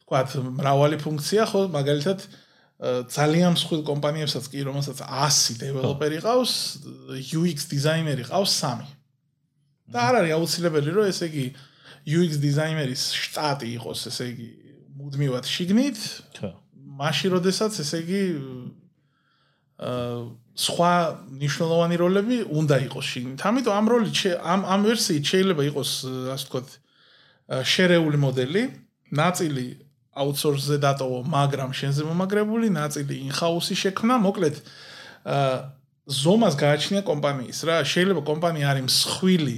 ვთქვათ 0.00 0.28
მრავალი 0.56 0.96
ფუნქცია, 1.04 1.44
ხო, 1.44 1.60
მაგალითად 1.76 2.18
ძალიან 3.12 3.52
მსხვილ 3.56 3.80
კომპანიებსაც 3.88 4.44
კი, 4.52 4.64
რომელსაც 4.64 4.98
100 5.04 5.60
დეველოპერი 5.60 6.24
ყავს, 6.24 6.52
UX 7.36 7.68
დიზაინერი 7.72 8.24
ყავს 8.32 8.52
3. 8.64 8.84
და 9.92 9.98
არ 10.08 10.14
არის 10.24 10.32
აუცილებელი, 10.36 10.90
რომ 10.92 11.08
ესე 11.08 11.28
იგი 11.28 11.46
UX 12.16 12.40
დიზაინერის 12.40 13.04
შტატი 13.12 13.68
იყოს, 13.76 14.08
ესე 14.08 14.24
იგი 14.32 14.65
მუდმივად 15.06 15.46
შიგნით. 15.46 15.98
ხო. 16.34 16.50
მაშინ 16.98 17.30
როდესაც 17.38 17.72
ესე 17.78 17.98
იგი 18.02 18.22
აა 19.86 20.18
სხვა 20.56 20.92
ნიშნულოვანი 21.36 21.96
როლები 22.00 22.36
უნდა 22.48 22.76
იყოს 22.88 23.06
შიგნით. 23.12 23.40
ამიტომ 23.44 23.74
ამ 23.76 23.86
როლი 23.92 24.10
ამ 24.40 24.60
ამ 24.64 24.80
ვერსიით 24.88 25.24
შეიძლება 25.30 25.62
იყოს 25.70 25.90
ასე 26.34 26.44
ვთქვათ 26.48 26.68
შერეული 27.46 28.18
მოდელი, 28.18 28.62
ნაწილი 29.12 29.66
აუთსორსზე 30.16 30.76
დატოვო, 30.80 31.18
მაგრამ 31.28 31.70
შენზე 31.76 32.02
მომაგრებული 32.08 32.72
ნაწილი 32.72 33.14
ინჰაუსი 33.28 33.76
შექმნა, 33.76 34.16
მოკლედ 34.24 34.56
აა 35.28 35.56
ზომას 36.06 36.54
გააჩნია 36.56 37.02
კომპანიის 37.02 37.58
რა, 37.66 37.76
შეიძლება 37.84 38.22
კომპანია 38.24 38.66
არის 38.72 38.84
მსხვილი 38.88 39.56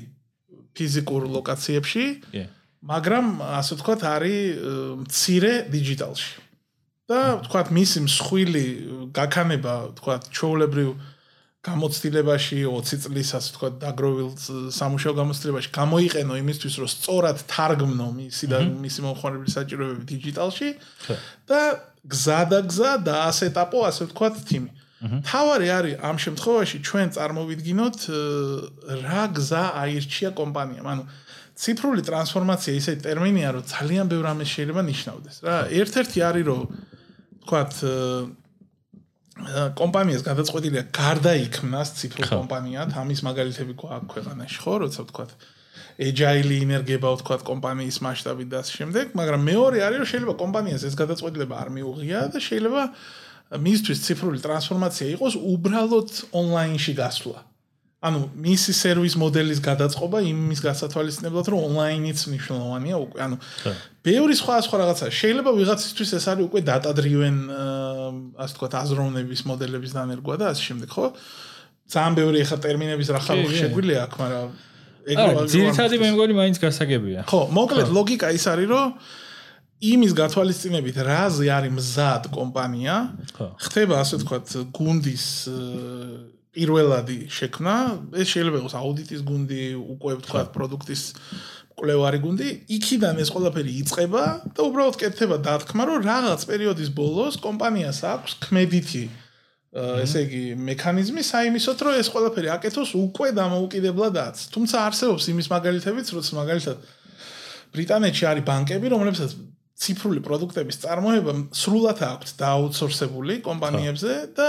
ფიზიკურ 0.74 1.22
ლოკაციებში, 1.30 2.05
მაგრამ 2.83 3.26
ასე 3.59 3.72
ვთქვათ 3.79 4.01
არის 4.07 4.43
მცირე 5.03 5.53
დიჯიტალში. 5.72 6.31
და 7.09 7.41
ვთქვათ 7.41 7.68
მისი 7.72 7.99
მსხვილი 8.05 8.66
გაქანება, 9.16 9.74
ვთქვათ, 9.97 10.22
ჩოულებრივ 10.29 10.89
გამოცდილებაში 11.64 12.59
20 12.68 13.01
წლის 13.05 13.31
ასე 13.35 13.51
თქვა 13.57 13.68
დაგროვილ 13.83 14.29
სამუშაო 14.70 15.14
გამოცდილებაში 15.20 15.70
გამოიყენო 15.74 16.35
იმისთვის 16.43 16.74
რომ 16.81 16.91
სწორად 16.95 17.39
თარგმნო 17.51 18.09
მისი 18.14 18.45
და 18.53 18.59
მისი 18.85 19.01
მომხმარებლის 19.05 19.57
საჭიროებები 19.59 20.05
დიჯიტალში 20.12 20.68
და 21.51 21.61
გზა 22.09 22.93
და 23.09 23.14
ასეტაპო 23.26 23.79
ასე 23.91 24.12
თქვა 24.12 24.29
თიმი. 24.49 24.70
თავარი 24.99 25.68
არის 25.79 25.95
ამ 26.03 26.16
შემთხვევაში 26.18 26.76
ჩვენ 26.83 27.09
წარმოვიდგინოთ 27.16 27.99
რა 29.03 29.22
გზა 29.35 29.64
აირჩია 29.83 30.31
კომპანიამ. 30.35 30.87
ანუ 30.93 31.03
ციფრული 31.59 32.02
ტრანსფორმაცია 32.06 32.72
ისე 32.78 32.92
ტერმინია 33.02 33.48
რომ 33.59 33.64
ძალიან 33.66 34.06
ბევრ 34.12 34.26
ამას 34.30 34.48
შეიძლება 34.54 34.82
ნიშნავდეს 34.88 35.36
რა. 35.42 35.56
ერთ-ერთი 35.80 36.18
არის 36.28 36.44
რომ 36.48 36.61
თქვათ 37.42 37.72
კომპანიას 39.78 40.22
გადაწყვეტილია 40.26 40.82
გარდაიქმნას 40.94 41.88
ციფრულ 41.98 42.26
კომპანიად, 42.30 42.94
ამის 42.98 43.20
მაგალითები 43.22 43.74
გვაქვს 43.78 44.11
ქვეყანაში, 44.12 44.59
ხო, 44.64 44.74
როცა 44.82 45.00
ვთქვათ 45.06 45.30
agile 45.98 46.54
ინერგება 46.62 47.11
ვთქვათ 47.14 47.42
კომპანიის 47.46 47.98
მასშტაბით 48.06 48.48
და 48.50 48.59
ამ 48.62 48.70
შემდეგ, 48.78 49.06
მაგრამ 49.18 49.42
მეორე 49.50 49.78
არის 49.86 49.98
რომ 50.02 50.11
შეიძლება 50.11 50.34
კომპანიას 50.42 50.82
ეს 50.86 50.94
გადაწყვეტილება 50.98 51.54
არ 51.59 51.68
მიუღია 51.74 52.18
და 52.34 52.38
შეიძლება 52.38 52.82
მისთვის 53.66 53.98
ციფრული 54.06 54.38
ტრანსფორმაცია 54.46 55.06
იყოს 55.18 55.34
უბრალოდ 55.38 56.11
ონლაინში 56.38 56.92
გასვლა. 57.02 57.38
ანუ 57.99 58.18
მისი 58.38 58.72
სერვის 58.78 59.14
მოდელის 59.18 59.59
გადაწყობა 59.59 60.20
იმის 60.22 60.61
გასათვალისწინებლად 60.62 61.46
რომ 61.51 61.64
ონლაინიც 61.66 62.20
მნიშვნელოვანია 62.30 62.96
უკვე 63.03 63.18
ანუ 63.26 63.36
ბევრი 64.07 64.34
სხვა 64.38 64.55
სხვა 64.62 64.76
რაღაცა. 64.82 65.07
შეიძლება 65.18 65.51
ვიღაცისთვის 65.59 66.11
ეს 66.14 66.24
არის 66.30 66.44
უკვე 66.46 66.61
data 66.62 66.90
driven 66.94 67.36
ასე 68.38 68.53
თქვა 68.55 68.68
აზროვნების 68.86 69.40
მოდელების 69.51 69.92
დანერგვა 69.99 70.34
და 70.38 70.44
ასე 70.55 70.62
შემდეგ 70.68 70.88
ხო? 70.94 71.07
ძალიან 71.90 72.12
ბევრი 72.22 72.38
ახლა 72.46 72.59
ტერმინების 72.62 73.09
რა 73.18 73.20
ხალხი 73.26 73.55
შეგვიძლია 73.66 73.99
აქ 74.07 74.12
მაგრამ 74.22 74.49
ეგრე 75.09 75.30
ძირითადად 75.51 75.99
მე 75.99 76.09
მგონი 76.14 76.34
მაინც 76.38 76.57
გასაგებია. 76.62 77.20
ხო 77.26 77.40
მოკლედ 77.51 77.88
ლოგიკა 77.99 78.28
ის 78.30 78.44
არის 78.46 78.68
რომ 78.70 78.86
იმის 79.78 80.12
გათვალისწინებით 80.18 80.96
რაზე 81.03 81.46
არის 81.55 81.72
მზად 81.78 82.22
კომპანია 82.34 82.94
ხდება 83.62 83.94
ასე 84.03 84.22
თქვა 84.22 84.38
გუნდის 84.74 85.26
პირველადი 86.59 87.18
შექმნა, 87.30 87.74
ეს 88.18 88.32
შეიძლება 88.34 88.59
იყოს 88.62 88.74
აუდიტის 88.82 89.22
გუნდი, 89.28 89.62
უკვე 89.94 90.12
ვთქვა 90.18 90.42
პროდუქტის 90.56 91.02
კვლევარი 91.78 92.18
გუნდი, 92.24 92.48
იქიდან 92.74 93.22
ეს 93.22 93.30
ყველაფერი 93.30 93.72
იწყება 93.84 94.22
და 94.50 94.61
უბრალოდ 94.66 94.96
კეთდება 94.98 95.36
დათქმა, 95.46 95.82
რომ 95.86 95.98
რაღაც 96.02 96.40
პერიოდის 96.50 96.90
ბოლოს 96.90 97.38
კომპანიას 97.38 98.02
აქვს 98.02 98.32
ქმედითი 98.48 99.04
ესე 99.78 100.24
იგი 100.26 100.42
მექანიზმი 100.64 101.22
საიმისოთ, 101.28 101.78
რომ 101.86 101.98
ეს 102.00 102.09
ყველაფერი 102.11 102.48
აკეთოს 102.56 102.90
უკვე 102.98 103.28
დამოუკიდებლადაც. 103.36 104.36
თუმცა 104.50 104.76
არსებობს 104.88 105.24
იმის 105.28 105.46
მაგალითებიც, 105.52 106.06
როცა 106.16 106.32
მაგალითად 106.40 106.76
ბრიტანეთში 107.76 108.24
არის 108.32 108.44
ბანკები, 108.48 108.86
რომლებსაც 108.88 109.30
ციფრული 109.78 110.20
პროდუქტების 110.24 110.80
წარმოება 110.82 111.32
სრულად 111.54 112.00
აქვს 112.02 112.30
დააუთსორსებული 112.40 113.38
კომპანიებზე 113.44 114.14
და 114.34 114.48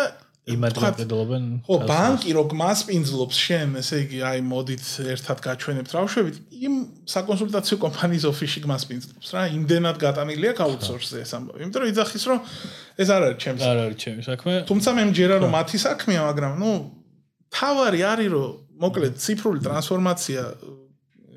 იმადლობენ 0.54 1.46
ხო 1.68 1.78
ბანკი 1.90 2.34
რო 2.36 2.44
გმასპინძლობს 2.52 3.38
შენ 3.40 3.76
ესე 3.82 4.00
იგი 4.06 4.20
აი 4.30 4.42
მოდით 4.50 4.86
ერთად 5.14 5.42
გაჩვენებთ 5.46 5.94
რავშვებით 5.96 6.38
იმ 6.70 6.76
საკონსულტაციო 7.14 7.78
კომპანიის 7.84 8.26
ოფისში 8.30 8.64
გმასპინძლობს 8.66 9.30
რა. 9.36 9.44
იმდენად 9.60 9.98
გატანილი 10.02 10.52
აქვს 10.52 10.64
აუთსორსზე 10.66 11.22
ეს 11.24 11.32
ამბავი. 11.38 11.60
იმიტომ 11.64 11.82
რომ 11.84 11.92
იძახის 11.94 12.24
რომ 12.30 12.40
ეს 13.00 13.10
არ 13.16 13.22
არის 13.30 13.38
ჩემს. 13.44 13.62
არ 13.70 13.78
არის 13.84 13.98
ჩემი 14.04 14.22
საქმე. 14.26 14.54
თუმცა 14.70 14.90
მე 14.98 15.04
მჯერა 15.10 15.36
რომ 15.44 15.52
მათი 15.54 15.78
საქმეა 15.86 16.22
მაგრამ 16.30 16.54
ნუ 16.60 16.72
თავარი 17.54 18.02
არის 18.14 18.30
რომ 18.34 18.50
მოკლედ 18.80 19.14
ციფრული 19.24 19.60
ტრანსფორმაცია 19.66 20.42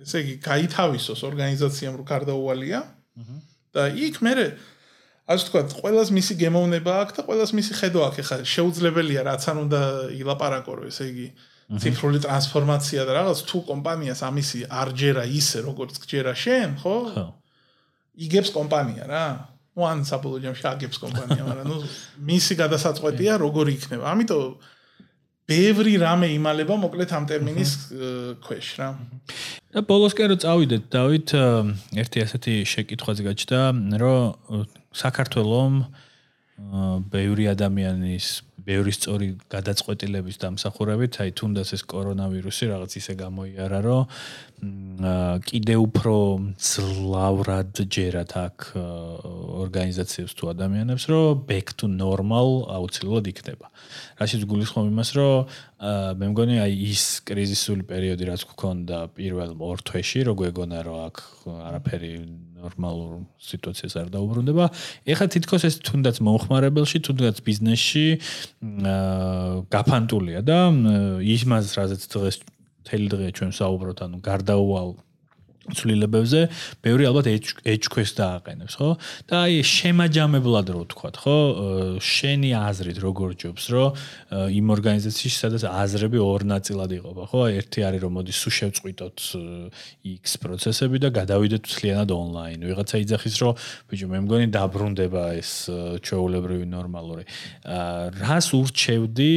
ესე 0.02 0.18
იგი 0.22 0.34
გაითავისოს 0.42 1.20
ორგანიზაციამ 1.30 1.94
რო 2.00 2.04
გარდაუვალია. 2.12 2.80
და 3.72 3.82
იქ 3.88 4.20
მე 4.20 4.32
ასე 5.28 5.43
თქვა, 5.49 5.61
ყოველას 5.82 6.09
მისი 6.15 6.34
გემოვნება 6.39 6.93
აქვს 7.03 7.13
და 7.17 7.21
ყოველას 7.28 7.51
მისი 7.57 7.73
ხედვა 7.82 8.03
აქვს. 8.07 8.19
ეხლა 8.23 8.38
შეუძლებელია 8.47 9.21
რაც 9.28 9.43
არ 9.51 9.57
უნდა 9.67 9.82
ილაპარაკო, 10.15 10.71
რომ 10.78 10.88
ესე 10.88 11.05
იგი 11.11 11.28
ციფრული 11.67 12.19
ტრანსფორმაცია 12.23 13.03
და 13.03 13.11
რაღაც 13.19 13.39
თუ 13.43 13.57
კომპანიას 13.67 14.23
ამისი 14.23 14.59
არ 14.71 14.89
ჯერა 14.95 15.23
ისე 15.28 15.67
როგორც 15.67 15.99
ჯერა 16.07 16.32
შენ, 16.32 16.80
ხო? 16.80 16.95
ხო. 17.11 17.25
იგებს 18.23 18.49
კომპანია 18.55 19.03
რა. 19.03 19.28
ну 19.78 19.86
ან 19.86 20.01
საბოლოო 20.09 20.55
შეგებს 20.57 20.97
კომპანია, 20.97 21.43
მაგრამ 21.45 21.67
ну 21.69 21.78
მისი 22.25 22.53
გადასაწყვეტია 22.57 23.38
როგორ 23.38 23.65
იქნება. 23.78 24.09
ამიტომ 24.09 24.57
ბევრი 25.47 25.93
რამე 26.01 26.28
იმალება 26.34 26.75
მოკლედ 26.82 27.13
ამ 27.13 27.28
ტერმინის 27.30 27.71
ქვეშ 28.41 28.67
რა. 28.82 28.89
და 29.75 29.80
ბოლოსკენ 29.86 30.28
რო 30.34 30.38
წავიდეთ, 30.41 30.84
დავით 30.89 31.30
ერთი 32.01 32.17
ასეთი 32.25 32.53
შეკითხვაც 32.73 33.17
გაჩნდა, 33.28 33.61
რომ 34.01 34.65
საქართველოს 34.93 35.84
ბევრი 37.12 37.49
ადამიანის 37.51 38.26
ბევრი 38.62 38.93
სწორი 38.95 39.28
გადაწყვეტილების 39.51 40.36
დამსახურებით, 40.38 41.18
აი 41.24 41.30
თუნდაც 41.34 41.68
ეს 41.74 41.82
კორონავირუსი 41.90 42.68
რაღაც 42.70 42.93
ისე 43.01 43.14
გამოიარა, 43.18 43.78
რომ 43.82 44.07
კიდე 44.62 45.74
უფრო 45.74 46.14
ძლავრად 46.54 47.80
ჯერათ 47.90 48.32
აქ 48.38 48.58
ორგანიზაციებს 49.58 50.36
თუ 50.38 50.44
ადამიანებს, 50.54 51.04
რომ 51.10 51.42
back 51.50 51.74
to 51.74 51.90
normal 51.90 52.70
აუცილებლად 52.70 53.26
იქნება. 53.26 53.66
რაშიც 54.22 54.46
გულისხმობ 54.46 54.86
იმას, 54.86 55.10
რომ 55.18 55.50
მე 56.14 56.26
მგონი 56.30 56.62
აი 56.62 56.72
ის 56.94 57.02
კრიზისული 57.26 57.82
პერიოდი 57.90 58.22
რაც 58.30 58.42
გქონდა 58.54 58.98
პირველ 59.18 59.50
ორ 59.58 59.82
თვეში, 59.82 60.20
რო 60.30 60.32
გვეგონა 60.38 60.78
რომ 60.86 60.98
აქ 61.10 61.16
არაფერი 61.50 62.12
ნორმალურ 62.62 63.26
სიტუაციას 63.42 63.98
არ 63.98 64.08
დაუბრუნდება. 64.14 64.64
ეხლა 65.10 65.26
თითქოს 65.26 65.62
ეს 65.66 65.82
თუნდაც 65.82 66.22
მომხმარებელში, 66.22 67.02
თუნდაც 67.02 67.42
ბიზნესში 67.42 68.06
აა 68.62 69.66
გაფანტულია 69.74 70.40
და 70.46 70.70
იმას 71.18 71.66
რაზეც 71.74 72.06
დღეს 72.06 72.36
თელი 72.89 73.09
დღე 73.12 73.28
ჩვენ 73.39 73.53
საუბრობთ, 73.59 74.01
ანუ 74.07 74.18
გარდაუვალ 74.26 74.91
ცვლილებებზე 75.70 76.40
ბევრი 76.82 77.06
ალბათ 77.06 77.26
ეჭქვეს 77.30 78.12
დააყენებს, 78.18 78.74
ხო? 78.82 78.90
და 79.30 79.34
აი 79.46 79.62
შემაჯამებლად 79.62 80.66
რო 80.74 80.80
ვთქვათ, 80.82 81.16
ხო? 81.22 81.36
შენი 82.02 82.50
აზრით 82.58 82.98
როგორ 82.98 83.30
ჯობს, 83.38 83.64
რომ 83.70 83.90
იმ 84.58 84.66
ორგანიზაციაში 84.74 85.38
სადაც 85.38 85.62
აზრები 85.70 86.18
ორ 86.18 86.40
ნაწილად 86.50 86.90
იყოფა, 86.98 87.24
ხო? 87.30 87.42
ერთი 87.62 87.80
არის 87.86 88.00
რომ 88.02 88.12
მოდი 88.18 88.32
სულ 88.34 88.52
შევწყვიტოთ 88.58 89.18
X 90.02 90.24
პროცესები 90.42 90.96
და 90.98 91.08
გადავიდეთ 91.14 91.62
მთლიანად 91.62 92.10
ონლაინ. 92.10 92.58
ვიღაცა 92.66 92.96
იძახის 93.06 93.34
რომ 93.42 93.52
ბიჭო 93.86 94.06
მე 94.10 94.18
მგონი 94.26 94.46
დაბრუნდება 94.50 95.22
ეს 95.38 95.52
ჩვეულებრივი 96.02 96.66
ნორმალური. 96.66 97.24
რას 98.18 98.46
ურჩევდი 98.50 99.32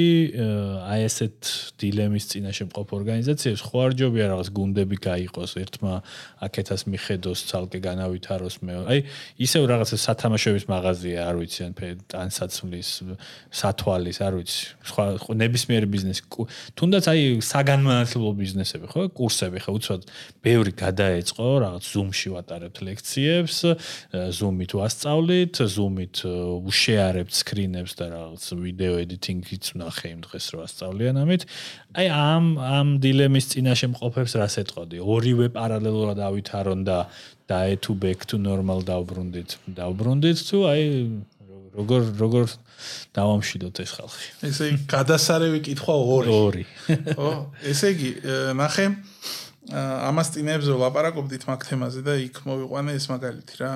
აი 0.90 1.02
ესეთ 1.06 1.40
დილემის 1.78 2.26
წინაშე 2.34 2.64
მყოფ 2.74 2.88
ორგანიზაციებს? 2.98 3.62
ხო 3.62 3.78
არ 3.86 3.92
ჯობია 4.00 4.26
რაღაც 4.34 4.50
გუნდები 4.56 4.98
გაიყოს 5.06 5.52
ერთმა 5.62 5.94
აქეთას 6.46 6.82
მიხედოს 6.92 7.40
ცალკე 7.50 7.80
განავითაროს 7.82 8.56
მე. 8.66 8.74
აი 8.86 9.00
ისევ 9.42 9.64
რაღაცა 9.72 9.98
სათამაშოების 10.06 10.66
მაღაზია 10.70 11.20
არ 11.30 11.36
ვიცი 11.42 11.62
ან 11.66 11.74
ტანსაცმლის 12.12 12.90
სათვალის 13.52 14.18
არ 14.22 14.34
ვიცი. 14.40 14.62
სხვა 14.86 15.04
ნებისმიერი 15.42 15.88
ბიზნესი. 15.90 16.22
თუნდაც 16.78 17.06
აი 17.12 17.22
საგანმანათლებლო 17.42 18.32
ბიზნესები 18.40 18.86
ხო 18.92 19.02
კურსები 19.16 19.60
ხო 19.64 19.72
უცბად 19.78 20.02
ბევრი 20.46 20.72
გადაეწყო 20.76 21.46
რაღაც 21.66 21.84
zoom-ში 21.86 22.30
ვატარებთ 22.36 22.78
ლექციებს 22.86 23.58
zoom-ით 24.14 24.72
ვასწავლით 24.78 25.56
zoom-ით 25.66 26.18
უშეარებთ 26.70 27.34
სკრინებს 27.34 27.94
და 28.00 28.06
რაღაც 28.14 28.44
ვიდეო 28.54 28.96
ედიტინგიც 29.06 29.64
ვნახე 29.76 30.08
იმ 30.16 30.20
დღეს 30.26 30.46
რო 30.54 30.58
ვასწავლიან 30.62 31.16
ამით. 31.24 31.42
აი 31.96 32.08
ამ 32.12 32.46
ამ 32.60 32.88
დილემის 33.02 33.46
წინაშე 33.52 33.88
მყოფებს 33.96 34.34
რას 34.36 34.56
ეტყოდი? 34.62 34.98
ორივე 35.00 35.48
პარალელურად 35.56 36.05
ავითარონ 36.14 36.82
და 36.86 36.98
დაე 37.50 37.74
თუ 37.82 37.92
back 38.02 38.20
to 38.30 38.38
normal 38.38 38.82
დაუბრუნდით. 38.86 39.50
დაუბრუნდით 39.78 40.40
თუ 40.50 40.58
აი 40.70 40.84
როგორ 41.76 42.02
როგორ 42.18 42.46
დავამშვიდოთ 43.16 43.76
ეს 43.84 43.92
ხალხი? 43.98 44.28
ესე 44.50 44.66
იგი 44.72 44.84
გადასარევი 44.90 45.60
კითხვა 45.66 45.96
ორი. 45.96 46.30
ორი. 46.32 46.64
ხო? 47.18 47.32
ესე 47.66 47.88
იგი 47.96 48.10
ნახე 48.56 48.86
ამას 49.74 50.28
წინებზე 50.36 50.72
ვლაპარაკობდით 50.78 51.44
მაგ 51.50 51.62
თემაზე 51.66 52.02
და 52.06 52.14
იქ 52.22 52.36
მოვიყვანე 52.46 52.92
ეს 52.96 53.06
მაგალითი 53.10 53.56
რა. 53.62 53.72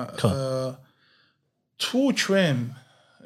თუ 1.82 2.02
ჩვენ 2.14 2.58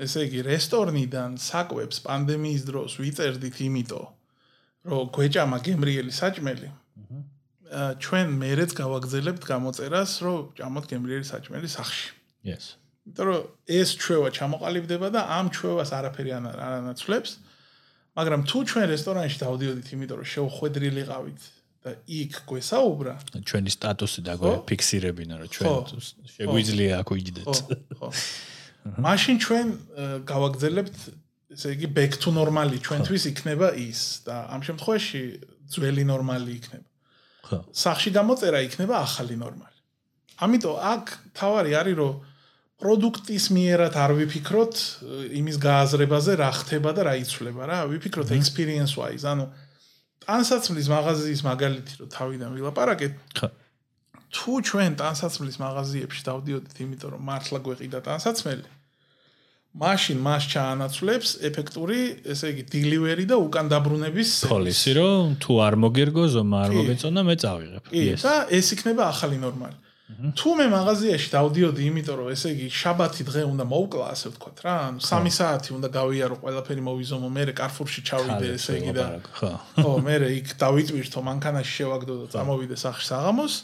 ესე 0.04 0.20
იგი 0.26 0.40
რესტორნიდან 0.48 1.36
საკვებს 1.38 2.02
პანდემიის 2.06 2.62
დროს 2.66 2.98
ვიწერდით 2.98 3.56
იმიტომ 3.68 4.06
რომ 4.90 5.04
გვეჭამა 5.14 5.58
გემრიელი 5.64 6.12
საჭმელი 6.12 6.68
ჩვენ 7.74 8.26
მეერეც 8.38 8.70
გავაგზელებთ 8.78 9.42
გამოწერას, 9.48 10.12
რომ 10.24 10.38
ჭამოთ 10.58 10.84
გემრიელი 10.90 11.26
საჭმელი 11.26 11.68
სახში. 11.68 12.08
Yes. 12.44 12.64
იმიტომ 13.04 13.26
რომ 13.28 13.40
ეს 13.68 13.88
ჩვევა 14.00 14.28
ჩამოყალიბდება 14.38 15.08
და 15.12 15.20
ამ 15.38 15.46
ჩვევას 15.52 15.90
არაფერი 15.98 16.30
არანაცვლებს. 16.38 17.30
მაგრამ 18.14 18.40
თუ 18.48 18.58
ჩვენ 18.70 18.84
რესტორანში 18.94 19.38
დავდიოდით, 19.44 19.86
იმიტომ 19.94 20.16
რომ 20.22 20.28
შეუხვედრილიყავით 20.34 21.40
და 21.84 21.90
იქ 22.08 22.32
გვესაუბრა, 22.48 23.14
ჩვენი 23.44 23.70
სტატუსი 23.76 24.20
დაგვიფიქსირებინა, 24.24 25.34
რომ 25.40 25.48
ჩვენ 25.52 25.74
შეგვიძლია 26.32 26.92
აქ 27.02 27.08
ვიჯდეთ. 27.12 27.46
ხო. 27.98 28.08
მაშინ 29.04 29.36
ჩვენ 29.44 29.66
გავაგზელებთ 30.28 30.96
ესე 31.54 31.68
იგი 31.76 31.88
back 31.96 32.12
to 32.22 32.32
normally 32.34 32.78
ჩვენთვის 32.80 33.24
იქნება 33.32 33.68
ის 33.78 34.00
და 34.26 34.36
ამ 34.54 34.60
შემთხვევაში 34.68 35.22
ძველი 35.72 36.04
ნორმალი 36.08 36.50
იქნება. 36.58 36.86
სახში 37.72 38.10
გამოწერა 38.14 38.58
იქნება 38.68 38.94
ახალი 39.04 39.36
ნორმალი. 39.40 39.78
ამიტომ 40.44 40.76
აქ 40.92 41.04
თავარი 41.38 41.72
არის 41.80 41.96
რომ 42.00 42.14
პროდუქტის 42.84 43.44
მიერად 43.54 43.94
არ 43.94 44.12
ვიფიქროთ 44.18 44.74
იმის 45.40 45.56
გააზრებაზე 45.62 46.32
რა 46.42 46.50
ხდება 46.58 46.90
და 46.96 47.02
რა 47.06 47.14
იცვლება 47.22 47.62
რა, 47.70 47.78
ვიფიქროთ 47.92 48.28
experience 48.34 48.98
wise, 48.98 49.24
ანუ 49.24 49.46
ტანსაცმლის 50.24 50.88
მაღაზიის 50.90 51.40
მაგალითი 51.46 51.94
რომ 52.00 52.08
თავიდან 52.16 52.50
ვილაპარაკეთ. 52.56 53.12
ხო. 53.38 53.48
თუ 54.34 54.52
ჩვენ 54.68 54.92
ტანსაცმლის 54.98 55.56
მაღაზიებში 55.62 56.22
დავდიოდით, 56.26 56.76
იმიტომ 56.84 57.10
რომ 57.14 57.22
მართლა 57.30 57.58
გვეყიდა 57.64 57.98
ტანსაცმელი, 58.08 58.66
მაშინ 59.74 60.18
მას 60.22 60.44
ჩაანაცვლებს 60.54 61.30
ეფექტური, 61.48 62.00
ესე 62.30 62.52
იგი, 62.54 62.62
delivery 62.70 63.24
და 63.26 63.38
უკან 63.42 63.66
დაბრუნების 63.72 64.30
პოლისი, 64.46 64.90
რომ 64.98 65.32
თუ 65.42 65.52
არ 65.66 65.74
მოგერგო 65.82 66.24
ზომა 66.30 66.58
არ 66.66 66.70
მოგეწონა, 66.78 67.20
მე 67.26 67.34
წავიღებ. 67.42 67.82
კი, 67.90 68.04
და 68.22 68.34
ეს 68.54 68.66
იქნება 68.78 69.02
ახალი 69.10 69.38
ნორმალი. 69.42 69.78
თუ 70.38 70.50
მე 70.54 70.66
მაღაზიაში 70.70 71.28
დავდიოდი, 71.32 71.82
იმიტომ 71.90 72.16
რომ 72.20 72.28
ესე 72.30 72.48
იგი, 72.54 72.66
შაბათი 72.70 73.22
დღე 73.24 73.42
უნდა 73.50 73.64
მოვკლა, 73.66 74.06
ასე 74.14 74.26
ვთქვათ 74.30 74.58
რა, 74.62 74.74
ანუ 74.94 74.98
3 75.02 75.32
საათი 75.34 75.70
უნდა 75.74 75.88
გავიარო, 75.90 76.34
ყველაფერი 76.44 76.82
მოვიზომო, 76.88 77.28
მე 77.34 77.42
კარფურში 77.58 78.00
ჩავიდე, 78.04 78.46
ესე 78.54 78.72
იგი 78.78 78.92
და 78.94 79.06
ხო. 79.34 79.50
მე 80.06 80.14
იქ 80.38 80.48
დავიტვირთო, 80.60 81.18
მანქანაში 81.24 81.72
შევაგდო 81.78 82.14
და 82.20 82.26
წამოვიდე 82.36 82.76
სახში 82.78 83.04
საღამოს. 83.10 83.54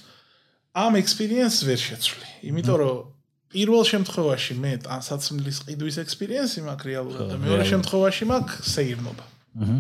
ამ 0.75 0.93
experience 0.99 1.63
ვერ 1.67 1.81
შეცვლი, 1.87 2.29
იმიტომ 2.51 2.77
რომ 2.83 3.20
პირველ 3.51 3.83
შემთხვევაში 3.93 4.55
მე 4.63 4.73
ტანსაცმლის 4.87 5.59
ყიდვის 5.67 5.97
ექსპერიენსი 6.05 6.61
მაქვს 6.71 6.87
რეალურად 6.91 7.25
და 7.33 7.37
მეორე 7.43 7.65
შემთხვევაში 7.67 8.25
მაქვს 8.31 8.75
სეირნობა. 8.75 9.25
აჰა. 9.61 9.77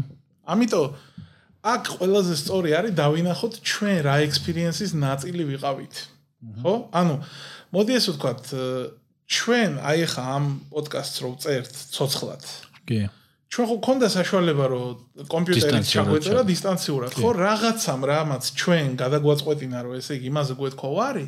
ამიტომ 0.50 0.86
აქ 1.60 1.82
ყველაზე 2.00 2.34
სწორი 2.40 2.70
არის 2.78 2.92
დავინახოთ 2.96 3.54
ჩვენ 3.70 3.96
რა 4.08 4.16
ექსპერიენსის 4.26 4.90
ნაწილი 4.96 5.42
ვიყავით. 5.54 5.94
ხო? 6.64 6.74
ანუ 6.90 7.14
მოდი 7.70 7.92
ეს 8.00 8.04
ვთქვათ, 8.10 8.42
ჩვენ 9.30 9.70
აი 9.78 10.00
ხა 10.10 10.22
ამ 10.34 10.44
პოდკასტს 10.72 11.16
რო 11.22 11.30
წერთ 11.44 11.72
ცოცხლად. 11.94 12.42
კი. 12.88 13.00
ჩვენ 13.50 13.66
ხო 13.70 13.76
ქონდა 13.86 14.08
საშუალება 14.08 14.64
რომ 14.72 15.26
კომპიუტერით 15.30 15.86
ჩაგვეწერა 15.86 16.42
დისტანციურად, 16.48 17.12
ხო? 17.14 17.30
რაღაცამ 17.44 18.00
რამაც 18.08 18.42
ჩვენ 18.56 18.86
გადაგვაწყვეტინა 18.98 19.78
რომ 19.84 19.92
ესე 20.00 20.12
იგი 20.18 20.26
იმაზე 20.32 20.52
გვეთქვა 20.58 20.90
ვარი. 20.96 21.26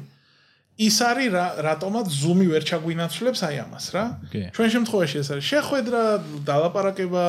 ის 0.80 0.96
არის 1.04 1.34
რატომაც 1.68 2.06
ზუმი 2.08 2.46
ვერ 2.48 2.64
ჩაგვინაცვლებს 2.64 3.40
აი 3.44 3.56
ამას 3.60 3.86
რა. 3.92 4.04
ჩვენ 4.56 4.68
შემთხვევაში 4.72 5.16
ეს 5.20 5.28
არის 5.36 5.44
შეხვედრა, 5.52 6.02
დალაპარაკება, 6.48 7.24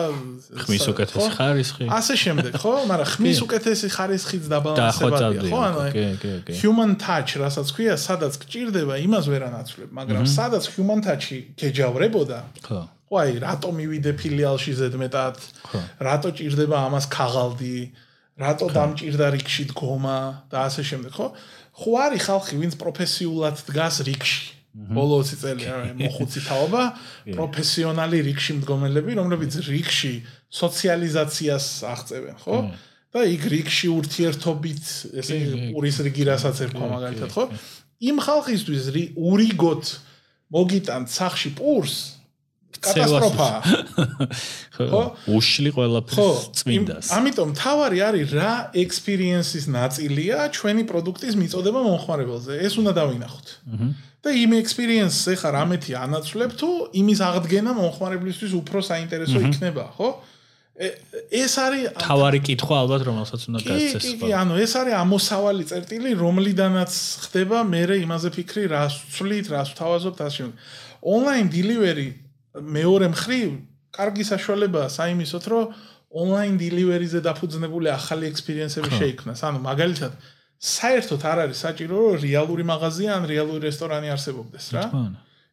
ხმის 0.64 0.86
უკეთესი 0.88 1.30
ხარისხი. 1.36 1.86
ასე 1.92 2.14
შემდეგ, 2.24 2.54
ხო? 2.56 2.74
მაგრამ 2.88 3.08
ხმის 3.14 3.40
უკეთესი 3.44 3.88
ხარისხიც 3.92 4.44
დაბალანსებადია, 4.48 5.42
ხო? 5.52 5.60
ანუ 5.60 5.82
კი, 5.92 6.06
კი, 6.24 6.32
კი. 6.48 6.54
human 6.64 6.96
touch, 6.96 7.36
რასაც 7.44 7.68
ქვია, 7.76 8.00
სადაც 8.00 8.34
გჭირდება, 8.40 8.96
იმას 9.04 9.26
ვერ 9.28 9.44
ანაცვლებ, 9.52 9.90
მაგრამ 9.92 10.24
სადაც 10.24 10.64
human 10.80 11.04
touch-ი 11.04 11.40
გეჯავრებოდა, 11.60 12.40
ხო. 12.64 12.80
აი, 13.14 13.44
რატო 13.44 13.70
მივიდე 13.76 14.12
ფილიალში 14.18 14.72
ზედმეტად? 14.80 15.38
რატო 16.02 16.30
ჭირდება 16.34 16.78
ამას 16.88 17.06
ქაღალდი? 17.12 17.78
რატო 18.34 18.66
დამჭირდა 18.74 19.28
რიქში 19.38 19.64
დგომა 19.70 20.50
და 20.50 20.66
ასე 20.66 20.82
შემდეგ, 20.82 21.12
ხო? 21.14 21.28
ხო 21.74 21.92
არის 22.06 22.22
ხალხი 22.30 22.56
ვინც 22.62 22.74
პროფესიულად 22.78 23.56
დგას 23.70 24.04
რიგში? 24.06 24.64
ბოლოსი 24.74 25.38
წელი 25.38 25.66
არა 25.70 25.90
მოხუცი 26.02 26.42
თაობა 26.50 26.84
პროფესიონალი 27.38 28.20
რიგში 28.26 28.54
მდგომელები 28.58 29.18
რომლებიც 29.20 29.58
რიგში 29.70 30.14
სოციალიზაციას 30.50 31.68
აღწევენ 31.94 32.38
ხო? 32.42 32.58
და 33.14 33.22
იქ 33.30 33.44
რიგში 33.54 33.88
ურთიერთობით 33.94 34.86
ესე 35.22 35.38
პურის 35.78 35.98
რიგი 36.10 36.26
რასაც 36.26 36.64
ერქვა 36.66 36.90
მაგალითად 36.90 37.30
ხო? 37.38 37.46
იმ 38.10 38.18
ხალხისთვის 38.26 38.90
ურიგოთ 39.14 39.86
მოგიტან 40.58 41.06
სახში 41.06 41.54
პურს 41.54 42.23
კატასტროფა. 42.82 43.50
ხო? 44.78 45.02
უშლი 45.30 45.70
ყველაფერს 45.76 46.42
წმინდას. 46.62 47.12
ამიტომ 47.18 47.54
თავარი 47.60 48.00
არის 48.10 48.34
რა 48.34 48.54
ექსპერიენსის 48.84 49.66
ნაწილია 49.70 50.50
ჩვენი 50.58 50.84
პროდუქტის 50.90 51.38
მიწოდება 51.38 51.80
მომხმარებელზე. 51.86 52.54
ეს 52.66 52.74
უნდა 52.82 52.92
დავინახოთ. 52.98 53.48
და 54.24 54.32
იმ 54.32 54.52
ექსპერიენსს 54.64 55.36
ეხა 55.36 55.50
რამეთი 55.52 55.92
ანაცვლებ 56.00 56.52
თუ 56.56 56.70
იმის 56.96 57.20
აღდგენა 57.28 57.72
მომხმარებლისთვის 57.76 58.54
უფრო 58.56 58.80
საინტერესო 58.80 59.40
იქნება, 59.52 59.84
ხო? 60.00 60.10
ეს 60.74 61.54
არის 61.62 61.92
თავარი 62.02 62.40
კითხვა 62.42 62.76
ალბათ 62.82 63.02
რომელსაც 63.06 63.42
უნდა 63.46 63.60
გასცეს. 63.62 64.02
კი, 64.02 64.14
კი, 64.24 64.30
ანუ 64.34 64.54
ეს 64.58 64.74
არის 64.80 64.96
ამოსავალი 64.98 65.64
წერტილი, 65.70 66.12
რომლიდანაც 66.18 66.92
ხდება 67.28 67.62
მე 67.62 67.84
იმაზე 68.02 68.30
ფიქრი, 68.34 68.64
რას 68.74 68.94
ვცვლით, 69.12 69.46
რას 69.54 69.70
ვთავაზობთ 69.76 70.20
ასე. 70.26 70.50
ონლაინ 71.04 71.48
დილივერი 71.54 72.08
მეორე 72.54 73.08
მხრივ 73.14 73.50
კარგი 73.94 74.24
საშუალებაა 74.30 74.90
საიმისოთ, 74.94 75.46
რომ 75.54 75.66
ონლაინ 76.14 76.56
დილივერიზე 76.62 77.20
დაფუძნებული 77.26 77.90
ახალი 77.90 78.30
ექსპერიენსები 78.30 78.90
შეიქმნას. 79.02 79.40
ანუ 79.50 79.60
მაგალითად, 79.66 80.14
საერთოდ 80.64 81.22
არ 81.26 81.38
არის 81.46 81.60
საჭირო, 81.66 81.94
რომ 81.94 82.22
რეალური 82.22 82.64
მაღაზია 82.64 83.10
ან 83.18 83.24
რეალური 83.30 83.62
რესტორანი 83.70 84.08
არსებობდეს 84.14 84.66
რა. 84.78 84.84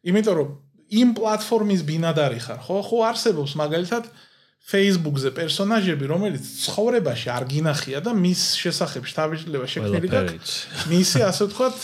იმიტომ 0.05 0.35
რომ 0.37 0.49
იმ 0.91 1.09
პლატფორმის 1.17 1.81
ბინადარი 1.87 2.39
ხარ, 2.45 2.59
ხო? 2.61 2.77
ხო 2.85 2.97
არსებობს 3.09 3.51
მაგალითად 3.57 4.03
Facebook-ზე 4.61 5.29
პერსონაჟები, 5.33 6.05
რომელიც 6.05 6.43
ცხოვრებაში 6.65 7.27
არ 7.33 7.43
გინახია 7.49 7.99
და 8.05 8.11
მის 8.13 8.41
შესახებ 8.61 9.03
შთაბეჭდილება 9.09 9.67
შექმნილი 9.73 10.09
გაქვს. 10.11 10.53
მისი 10.93 11.19
ასე 11.25 11.43
ვთქვათ 11.49 11.77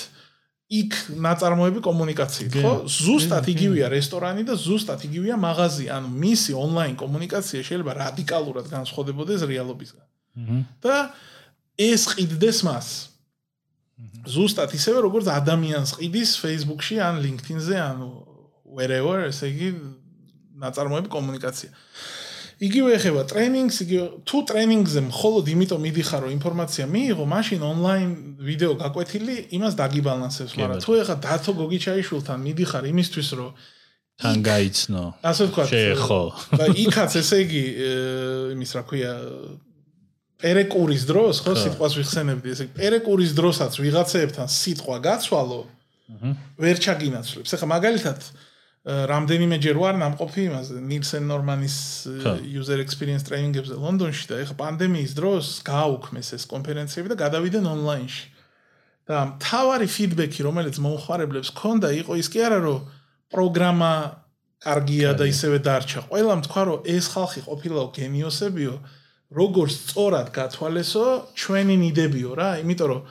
იქ 0.68 0.96
ნაწარმოები 1.24 1.80
კომუნიკაციით, 1.80 2.56
ხო? 2.60 2.72
ზუსტად 2.92 3.46
იგივეა 3.48 3.88
რესტორანი 3.88 4.44
და 4.44 4.56
ზუსტად 4.60 5.06
იგივეა 5.08 5.38
მაღაზი, 5.40 5.86
ანუ 5.96 6.10
მისი 6.12 6.52
ონლაინ 6.60 6.96
კომუნიკაცია 7.00 7.62
შეიძლება 7.64 7.92
რადიკალურად 8.04 8.68
განსხვავდებოდეს 8.68 9.48
რეალობისგან. 9.48 10.06
და 10.84 10.96
ეს 11.80 12.04
ყიდდეს 12.12 12.60
მას. 12.68 12.88
ზუსტად 14.28 14.76
ისევე 14.76 15.08
როგორც 15.08 15.32
ადამიანს 15.32 15.96
ყიდის 15.98 16.32
Facebook-ში 16.44 17.00
ან 17.00 17.24
LinkedIn-ზე, 17.24 17.78
ანუ 17.80 18.10
wherever, 18.68 19.24
ესე 19.24 19.48
იგი 19.48 19.70
ნაწარმოები 20.60 21.10
კომუნიკაცია. 21.10 21.72
იგივე 22.58 22.90
ეხება 22.98 23.22
ტრენინგს, 23.30 23.78
იგივე 23.86 24.06
თუ 24.26 24.38
ტრენინგზე 24.50 25.02
მხოლოდ 25.14 25.46
იმიტომ 25.54 25.82
მიდიხარ, 25.88 26.22
რომ 26.26 26.32
ინფორმაცია 26.38 26.86
მიიღო, 26.90 27.26
მაშინ 27.30 27.62
ონლაინ 27.70 28.10
ვიდეო 28.42 28.74
გაკვეთილი 28.82 29.36
იმას 29.58 29.74
დაგიბალანსებს, 29.78 30.54
მაგრამ 30.58 30.82
თუ 30.82 30.92
ეხა 31.02 31.16
დათო 31.22 31.52
გოგიჩაიშვილთან 31.62 32.38
მიდიხარ 32.48 32.84
იმისთვის, 32.94 33.30
რომ 33.38 33.52
თან 34.18 34.38
გაიცნო. 34.42 35.04
ასე 35.22 35.42
ვთქვათ. 35.46 35.68
შეეხო. 35.70 36.22
და 36.58 36.66
იქაც 36.74 37.12
ესე 37.22 37.38
იგი 37.46 37.64
იმის 38.58 38.72
რა 38.74 38.84
ქვია 38.90 39.14
პერეკურის 40.42 41.04
დროს, 41.06 41.36
ხო, 41.46 41.54
სიტყვას 41.54 41.94
ვიხსენებდი, 42.02 42.48
ესე 42.58 42.66
პერეკურის 42.74 43.32
დროსაც 43.38 43.78
ვიღაცეებთან 43.78 44.48
სიტყვა 44.50 44.98
გაცვალო. 45.06 45.62
აჰა. 46.08 46.30
ვერ 46.58 46.78
ჩაგინაცვლებს. 46.82 47.50
ეხა 47.54 47.68
მაგალითად 47.70 48.20
რამდენიმე 48.88 49.58
ჯერ 49.60 49.78
ვარ 49.84 49.98
ნამყოფი 50.00 50.42
იმაზე 50.48 50.80
ნილსენ 50.80 51.24
ნორმანის 51.28 51.76
user 52.48 52.80
experience 52.80 53.28
training-ებზე 53.28 53.76
ლონდონში 53.84 54.26
და 54.32 54.36
ეხა 54.46 54.56
პანდემიის 54.64 55.12
დროს 55.18 55.46
გააუქმეს 55.68 56.32
ეს 56.40 56.48
კონფერენციები 56.48 57.12
და 57.12 57.18
გადავიდნენ 57.20 57.68
ონლაინში. 57.68 58.26
და 59.08 59.40
თავარი 59.40 59.88
ფიდბექი, 59.88 60.44
რომელიც 60.44 60.76
მომხმარებლებს 60.84 61.52
ჰქონდა, 61.56 61.88
იყო 62.04 62.14
ის 62.20 62.28
კი 62.28 62.40
არა, 62.44 62.60
რომ 62.60 62.80
პროგრამა 63.32 63.92
კარგია 64.60 65.12
და 65.16 65.26
ისევე 65.32 65.58
დარჩა. 65.64 66.00
ყველამ 66.12 66.42
თქვა, 66.44 66.62
რომ 66.68 66.80
ეს 66.84 67.06
ხალხი 67.16 67.42
ყოფილა 67.48 67.82
გენიოსებიო, 67.96 68.76
როგორც 69.32 69.72
სწორად 69.88 70.28
გათვალესო, 70.36 71.06
ჩვენი 71.40 71.76
ნიდებიო 71.88 72.32
რა, 72.36 72.50
იმიტომ 72.64 72.88
რომ 72.92 73.02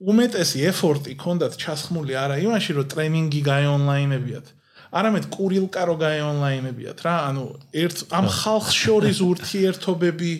უმეტესი 0.00 0.58
ეფორტი 0.72 1.12
ჰქონდათ 1.16 1.52
ჩასხმული 1.60 2.12
არა 2.16 2.36
იმაში, 2.44 2.70
რომ 2.76 2.86
ტრენინგი 2.92 3.40
გაეონლაინებიათ. 3.44 4.46
არამედ 4.90 5.24
კურილკა 5.30 5.82
რო 5.86 5.94
გაეონლაინებიათ 6.02 6.98
რა, 7.06 7.16
ანუ 7.30 7.44
ერთ 7.70 7.98
ამ 8.10 8.26
ხალხს 8.26 8.74
შორის 8.74 9.18
ურთიერთობები 9.22 10.32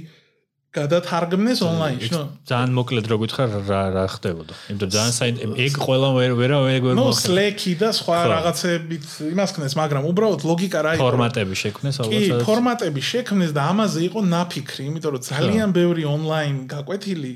გადათარგმნეს 0.71 1.61
ონლაინში, 1.67 2.11
ნო. 2.15 2.23
ძალიან 2.47 2.71
მოკლედ 2.79 3.07
რო 3.11 3.17
გითხრა 3.23 3.45
რა 3.67 3.83
რა 3.91 4.05
ხდებოდა. 4.07 4.55
იმიტომ 4.71 4.91
ძალიან 4.95 5.15
საინტერესო 5.19 5.57
ეგ 5.67 5.73
ყველა 5.83 6.09
ვერ 6.15 6.33
ვერა 6.39 6.59
ვერ 6.63 6.79
ვერ 6.87 6.95
ნო 6.95 7.07
Slack-ი 7.11 7.75
და 7.75 7.91
სხვა 7.91 8.19
რაღაცებით 8.31 9.07
იმას 9.35 9.51
ქნეს, 9.51 9.75
მაგრამ 9.75 10.03
უბრალოდ 10.11 10.43
ლოგიკა 10.47 10.79
რა 10.87 10.93
იყო? 10.95 11.03
ფორმატები 11.03 11.55
შექმნეს 11.59 11.97
ალბათ. 11.99 12.15
კი, 12.15 12.23
ფორმატები 12.47 13.01
შექმნეს 13.03 13.51
და 13.51 13.63
ამაზე 13.67 14.01
იყო 14.07 14.21
ნაფიქრი, 14.31 14.83
იმიტომ 14.95 15.11
რომ 15.11 15.23
ძალიან 15.27 15.69
ბევრი 15.75 16.03
ონლაინ 16.07 16.57
გაკვეთილი 16.71 17.33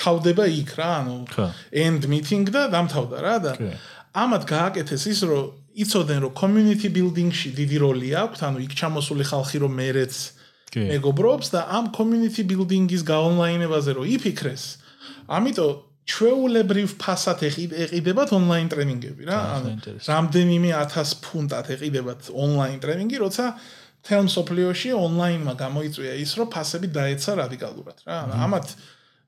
თავდება 0.00 0.44
იქ 0.48 0.70
რა, 0.80 0.90
ანუ 1.04 1.16
end 1.84 2.02
meeting 2.08 2.48
და 2.48 2.72
დამთავრდა 2.72 3.18
რა 3.20 3.36
და 3.44 3.52
ამათ 4.16 4.42
გააკეთეს 4.48 5.04
ის 5.12 5.20
რომ 5.28 5.44
იცოდნენ 5.84 6.18
რომ 6.26 6.32
community 6.34 6.88
building-ში 6.90 7.50
დიდი 7.58 7.76
როლი 7.84 8.08
აქვს, 8.22 8.40
ანუ 8.48 8.58
იქ 8.66 8.72
ჩამოსული 8.78 9.24
ხალხი 9.30 9.58
რომ 9.62 9.72
მერეც 9.78 10.14
მეგობრობს 10.76 11.46
და 11.54 11.60
ამ 11.78 11.84
community 11.96 12.42
building-ის 12.44 13.02
გაონლაინებაზე 13.06 13.90
რომ 13.98 14.04
იფიქრეს. 14.16 14.64
ამიტომ 15.28 15.72
ჩვეულებრივ 16.08 16.88
ფასად 16.96 17.42
ეყიდებათ 17.48 18.30
ონლაინ 18.32 18.68
ტრენინგები 18.72 19.22
რა, 19.28 19.38
ანუ 19.60 19.70
რამდენიმე 20.08 20.70
1000 20.72 21.20
ფუნტად 21.24 21.66
ეყიდებათ 21.76 22.30
ონლაინ 22.32 22.78
ტრენინგი, 22.80 23.16
როცა 23.24 23.44
თელმსოფლიოში 24.08 24.90
ონლაინმა 24.96 25.52
გამოიწვია 25.58 26.14
ის, 26.24 26.32
რომ 26.40 26.48
ფასები 26.54 26.88
დაეცა 26.96 27.32
რადიკალურად 27.44 27.98
რა. 28.08 28.18
ამათ 28.40 28.66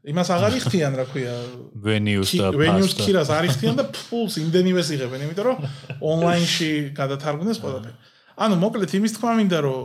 იმას 0.00 0.28
აღარ 0.32 0.52
იხდიან, 0.60 0.92
რა 0.96 1.04
ქვია, 1.12 1.34
venues 1.76 2.30
და 2.32 2.48
venues 2.56 2.94
ქირას 2.96 3.28
არ 3.28 3.50
იხდიან 3.50 3.76
და 3.76 3.84
ფულს 3.92 4.40
იმდენივეს 4.40 4.88
იღებენ, 4.96 5.24
იმიტომ 5.28 5.44
რომ 5.44 5.58
ონლაინში 6.00 6.70
გადათარგმნეს 6.96 7.60
ყველაფერი. 7.60 7.96
ანუ 8.40 8.54
მოკლედ 8.64 8.90
იმის 8.96 9.12
თქმა 9.20 9.32
მინდა, 9.44 9.58
რომ 9.60 9.80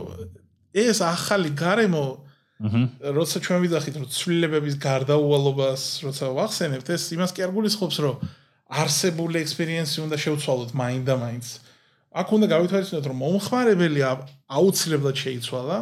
ეს 0.72 0.98
ახალი 1.04 1.52
გარემო 1.52 2.04
აჰა, 2.56 3.12
როცა 3.12 3.36
ჩვენ 3.44 3.58
ვიძახით, 3.68 3.94
რომ 4.00 4.06
ცვლილებების 4.08 4.74
გარდაუვალობას 4.80 5.82
როცა 6.08 6.24
ვახსენებთ, 6.32 6.88
ეს 6.96 7.02
იმას 7.12 7.30
კი 7.36 7.44
არ 7.44 7.52
გულისხმობს, 7.52 7.96
რომ 8.00 8.16
არსებული 8.72 9.36
ექსპერიენსი 9.44 9.98
უნდა 10.08 10.16
შევცვალოთ 10.16 10.70
მაინდა 10.72 11.14
მაინც. 11.20 11.46
აქ 12.16 12.28
უნდა 12.32 12.46
გავითვალისწინოთ, 12.48 13.06
რომ 13.12 13.18
მომხმარებელი 13.20 14.00
აუცილებლად 14.48 15.16
შეიცვალა. 15.20 15.78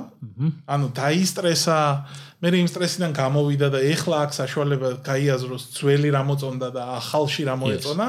ანუ 0.67 0.87
დაისტრესა, 0.99 1.79
მე 2.45 2.51
იმ 2.61 2.67
სტრესიდან 2.69 3.13
გამოვიდა 3.17 3.69
და 3.73 3.81
ეხლა 3.89 4.17
აქ 4.29 4.33
საშუალება 4.37 4.89
გაიაზროს 5.01 5.63
ძველი 5.81 6.11
რა 6.13 6.23
მოწონდა 6.29 6.69
და 6.77 6.83
ახალში 7.01 7.43
რა 7.49 7.55
მოეწონა. 7.57 8.09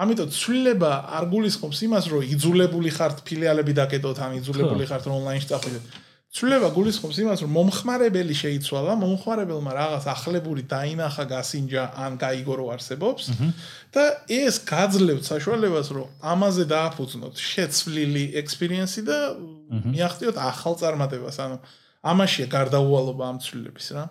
ამიტომ 0.00 0.28
ცვლილება 0.32 0.92
არ 1.12 1.24
გულისხმობს 1.28 1.78
იმას, 1.84 2.04
რომ 2.08 2.24
იძულებული 2.24 2.90
ხართ 2.96 3.20
ფილიალები 3.28 3.72
დაკეტოთ, 3.76 4.16
ან 4.24 4.32
იძულებული 4.40 4.84
ხართ 4.88 5.04
რომ 5.08 5.14
ონლაინში 5.20 5.48
წახვიდეთ. 5.52 5.84
ცვლილება 6.36 6.68
გულისხმობს 6.72 7.16
იმას, 7.20 7.38
რომ 7.44 7.52
მომხმარებელი 7.56 8.34
შეიცვალა, 8.36 8.92
მომხმარებელმა 9.00 9.72
რაღაც 9.76 10.04
ახლებური 10.08 10.62
დაინახა, 10.68 11.24
გასინჯა 11.32 11.84
ან 11.96 12.12
გაიგო 12.20 12.54
რო 12.60 12.66
არსებობს 12.76 13.24
და 13.92 14.04
ეს 14.28 14.60
გაძლევთ 14.68 15.24
საშუალებას, 15.32 15.88
რომ 15.96 16.06
ამაზე 16.20 16.64
დააფუძნოთ 16.72 17.34
შეცვლილი 17.40 18.24
ექსპერიენსი 18.40 19.00
და 19.08 19.18
მიახტიოთ 19.96 20.36
ახალ 20.36 20.74
წარმატებას, 20.76 21.40
ანუ 21.40 21.56
ამაშია 22.12 22.46
გარდაუვალობა 22.52 23.24
ამ 23.30 23.38
ცვლილების 23.42 23.88
რა. 23.96 24.04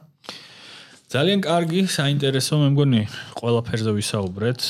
ძალიან 1.06 1.40
კარგი, 1.46 1.82
საინტერესო 1.88 2.60
მე 2.60 2.68
მგონი, 2.74 3.02
ყველაფერზე 3.40 3.92
ვისაუბრეთ 3.96 4.62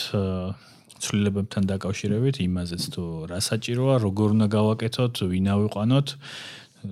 ცვლილებებთან 1.05 1.63
დაკავშირებით, 1.69 2.35
იმაზეც 2.45 2.83
თუ 2.95 3.03
რა 3.31 3.39
საჭიროა, 3.43 3.95
როგორ 4.05 4.27
უნდა 4.35 4.47
გავაკეთოთ, 4.57 5.15
ვინ 5.31 5.47
ავიყვანოთ. 5.55 6.07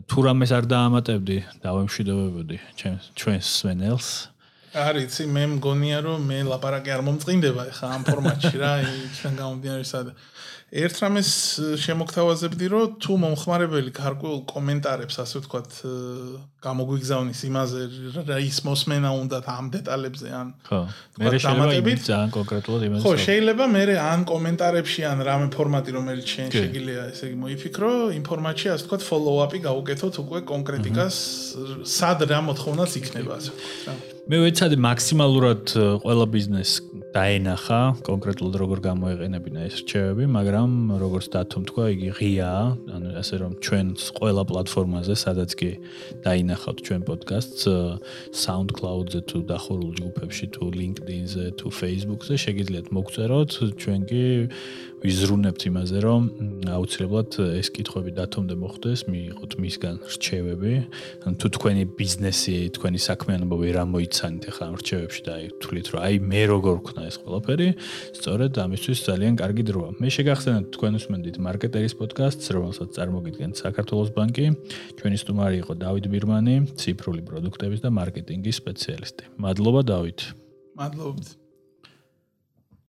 თუ 0.10 0.18
რამეს 0.26 0.52
არ 0.58 0.66
დაამატებდი, 0.74 1.38
დავემშვიდობებოდი 1.64 2.58
ჩვენს 2.80 3.04
ჩვენს 3.14 3.46
სვენელს. 3.62 4.08
არიცი, 4.74 5.24
მე 5.30 5.44
მგონია 5.54 6.00
რომ 6.02 6.20
მე 6.26 6.38
ლაპარაკი 6.50 6.90
არ 6.98 7.02
მომწყინდება 7.06 7.64
ხა 7.78 7.88
ამ 7.94 8.02
ფორმატში 8.10 8.56
რა, 8.58 8.72
ჩვენ 9.22 9.34
გამომდინარე 9.38 9.86
სადა. 9.86 10.12
ერთ 10.74 10.95
რამეს 11.03 11.30
შემოგთავაზებდი, 11.78 12.65
რომ 12.74 12.93
თუ 12.97 13.13
მომხმარებელი 13.21 13.91
გარკვეულ 13.93 14.39
კომენტარებს, 14.49 15.15
ასე 15.21 15.41
ვთქვათ, 15.43 15.69
გამოგვიგზავნის 16.65 17.39
იმაზე, 17.49 17.82
რა 18.26 18.38
ის 18.41 18.57
მოსმენა 18.65 19.11
უნდა 19.21 19.38
ამ 19.53 19.67
დეტალებზე 19.76 20.28
ან 20.34 20.47
ხო, 20.65 20.80
მე 21.19 21.26
შეიძლება 21.38 21.93
ძალიან 22.09 22.32
კონკრეტულად 22.34 22.82
იმაზე. 22.89 23.03
ხო, 23.05 23.13
შეიძლება 23.28 23.65
მე 23.76 23.84
ან 24.01 24.26
კომენტარებში 24.34 25.01
ან 25.11 25.17
რამე 25.30 25.47
ფორმატი 25.53 25.91
რომელიც 25.93 26.26
შენ 26.34 26.47
შეგიძლია 26.57 27.01
ესე 27.13 27.24
იგი 27.30 27.38
მოიფიქრო, 27.43 27.91
იმ 28.17 28.24
ფორმატში 28.30 28.67
ასე 28.74 28.84
ვთქვათ, 28.88 29.01
follow-up-ი 29.11 29.59
გავუკეთოთ 29.67 30.13
უკვე 30.24 30.39
კონკრეტიკას, 30.53 31.15
სად 31.86 32.26
რა 32.34 32.39
მოთხოვნაც 32.49 32.91
იქნება 33.03 33.32
ასე 33.38 33.51
ვთქვათ. 33.53 34.12
მე 34.24 34.38
ვეცადე 34.39 34.78
მაქსიმალურად 34.80 35.71
ყველა 35.99 36.26
ბიზნესს 36.32 36.93
დაენახა 37.11 37.80
კონკრეტულად 38.07 38.53
როგორ 38.61 38.80
გამოეყენებინა 38.86 39.65
ეს 39.67 39.82
რჩევები, 39.84 40.28
მაგრამ 40.32 40.71
როგორც 40.95 41.28
დათომ 41.34 41.63
თქვა, 41.67 41.86
იგი 41.91 42.09
ღიაა, 42.17 42.63
ანუ 42.95 43.09
ასე 43.19 43.36
რომ 43.43 43.51
ჩვენს 43.59 44.01
ყველა 44.15 44.43
პლატფორმაზე, 44.47 45.13
სადაც 45.19 45.51
კი 45.59 45.71
დაინახავთ 46.24 46.80
ჩვენ 46.88 47.01
პოდკასტს, 47.03 47.63
SoundCloud-ზე 48.32 49.19
თუ 49.28 49.38
დახურულ 49.51 49.91
ჯგუფებში, 49.99 50.45
თუ 50.55 50.63
LinkedIn-ზე, 50.71 51.45
თუ 51.59 51.67
Facebook-ზე 51.84 52.36
შეგიძლიათ 52.47 52.88
მოგწეროთ, 52.95 53.51
ჩვენ 53.76 53.99
კი 54.07 54.24
ვიზრუნებთ 55.04 55.62
იმაზე, 55.68 55.97
რომ 55.99 56.22
აუცილებლად 56.64 57.32
ეს 57.60 57.68
კითხვები 57.76 58.12
დათომდე 58.16 58.56
მოხდეს, 58.56 58.99
მიიღოთ 59.12 59.51
მისგან 59.60 59.95
რჩევები. 60.08 60.74
თუ 61.39 61.47
თქვენი 61.60 61.84
ბიზნესი, 61.99 62.56
თქვენი 62.72 62.99
საქმიანობა 63.04 63.56
ვერ 63.60 63.76
ამოიცანით 63.84 64.43
ახლა 64.47 64.64
ამ 64.72 64.76
რჩევებში 64.80 65.22
და 65.28 65.32
აი 65.38 65.45
თulit 65.60 65.88
რომ 65.91 65.99
აი 66.08 66.16
მე 66.24 66.41
როგორ 66.56 66.76
ვქნა 66.80 67.01
ეს 67.12 67.16
ყველაფერი, 67.20 67.68
სწორედ 68.16 68.51
ამისთვის 68.64 68.99
ძალიან 69.04 69.34
კარგი 69.43 69.64
დროა. 69.68 69.89
მე 69.99 70.08
შეგახსენებთ 70.08 70.68
თქვენ 70.72 70.93
უსმენთ 71.04 71.36
მარკეტერის 71.43 71.93
პოდკასტს, 71.99 72.45
რომელსაც 72.56 72.89
წარმოგიდგენთ 72.95 73.54
საქართველოს 73.60 74.10
ბანკი. 74.16 74.45
ჩვენი 75.04 75.18
სტუმარი 75.20 75.56
იყო 75.64 75.74
დავით 75.84 76.06
ბირმანი, 76.08 76.56
ციფრული 76.80 77.22
პროდუქტების 77.28 77.84
და 77.84 77.89
მარკეტინგის 77.91 78.56
სპეციალისტი. 78.64 79.24
მადლობა 79.36 79.82
დავით. 79.84 80.20
მადლობთ. 80.80 81.43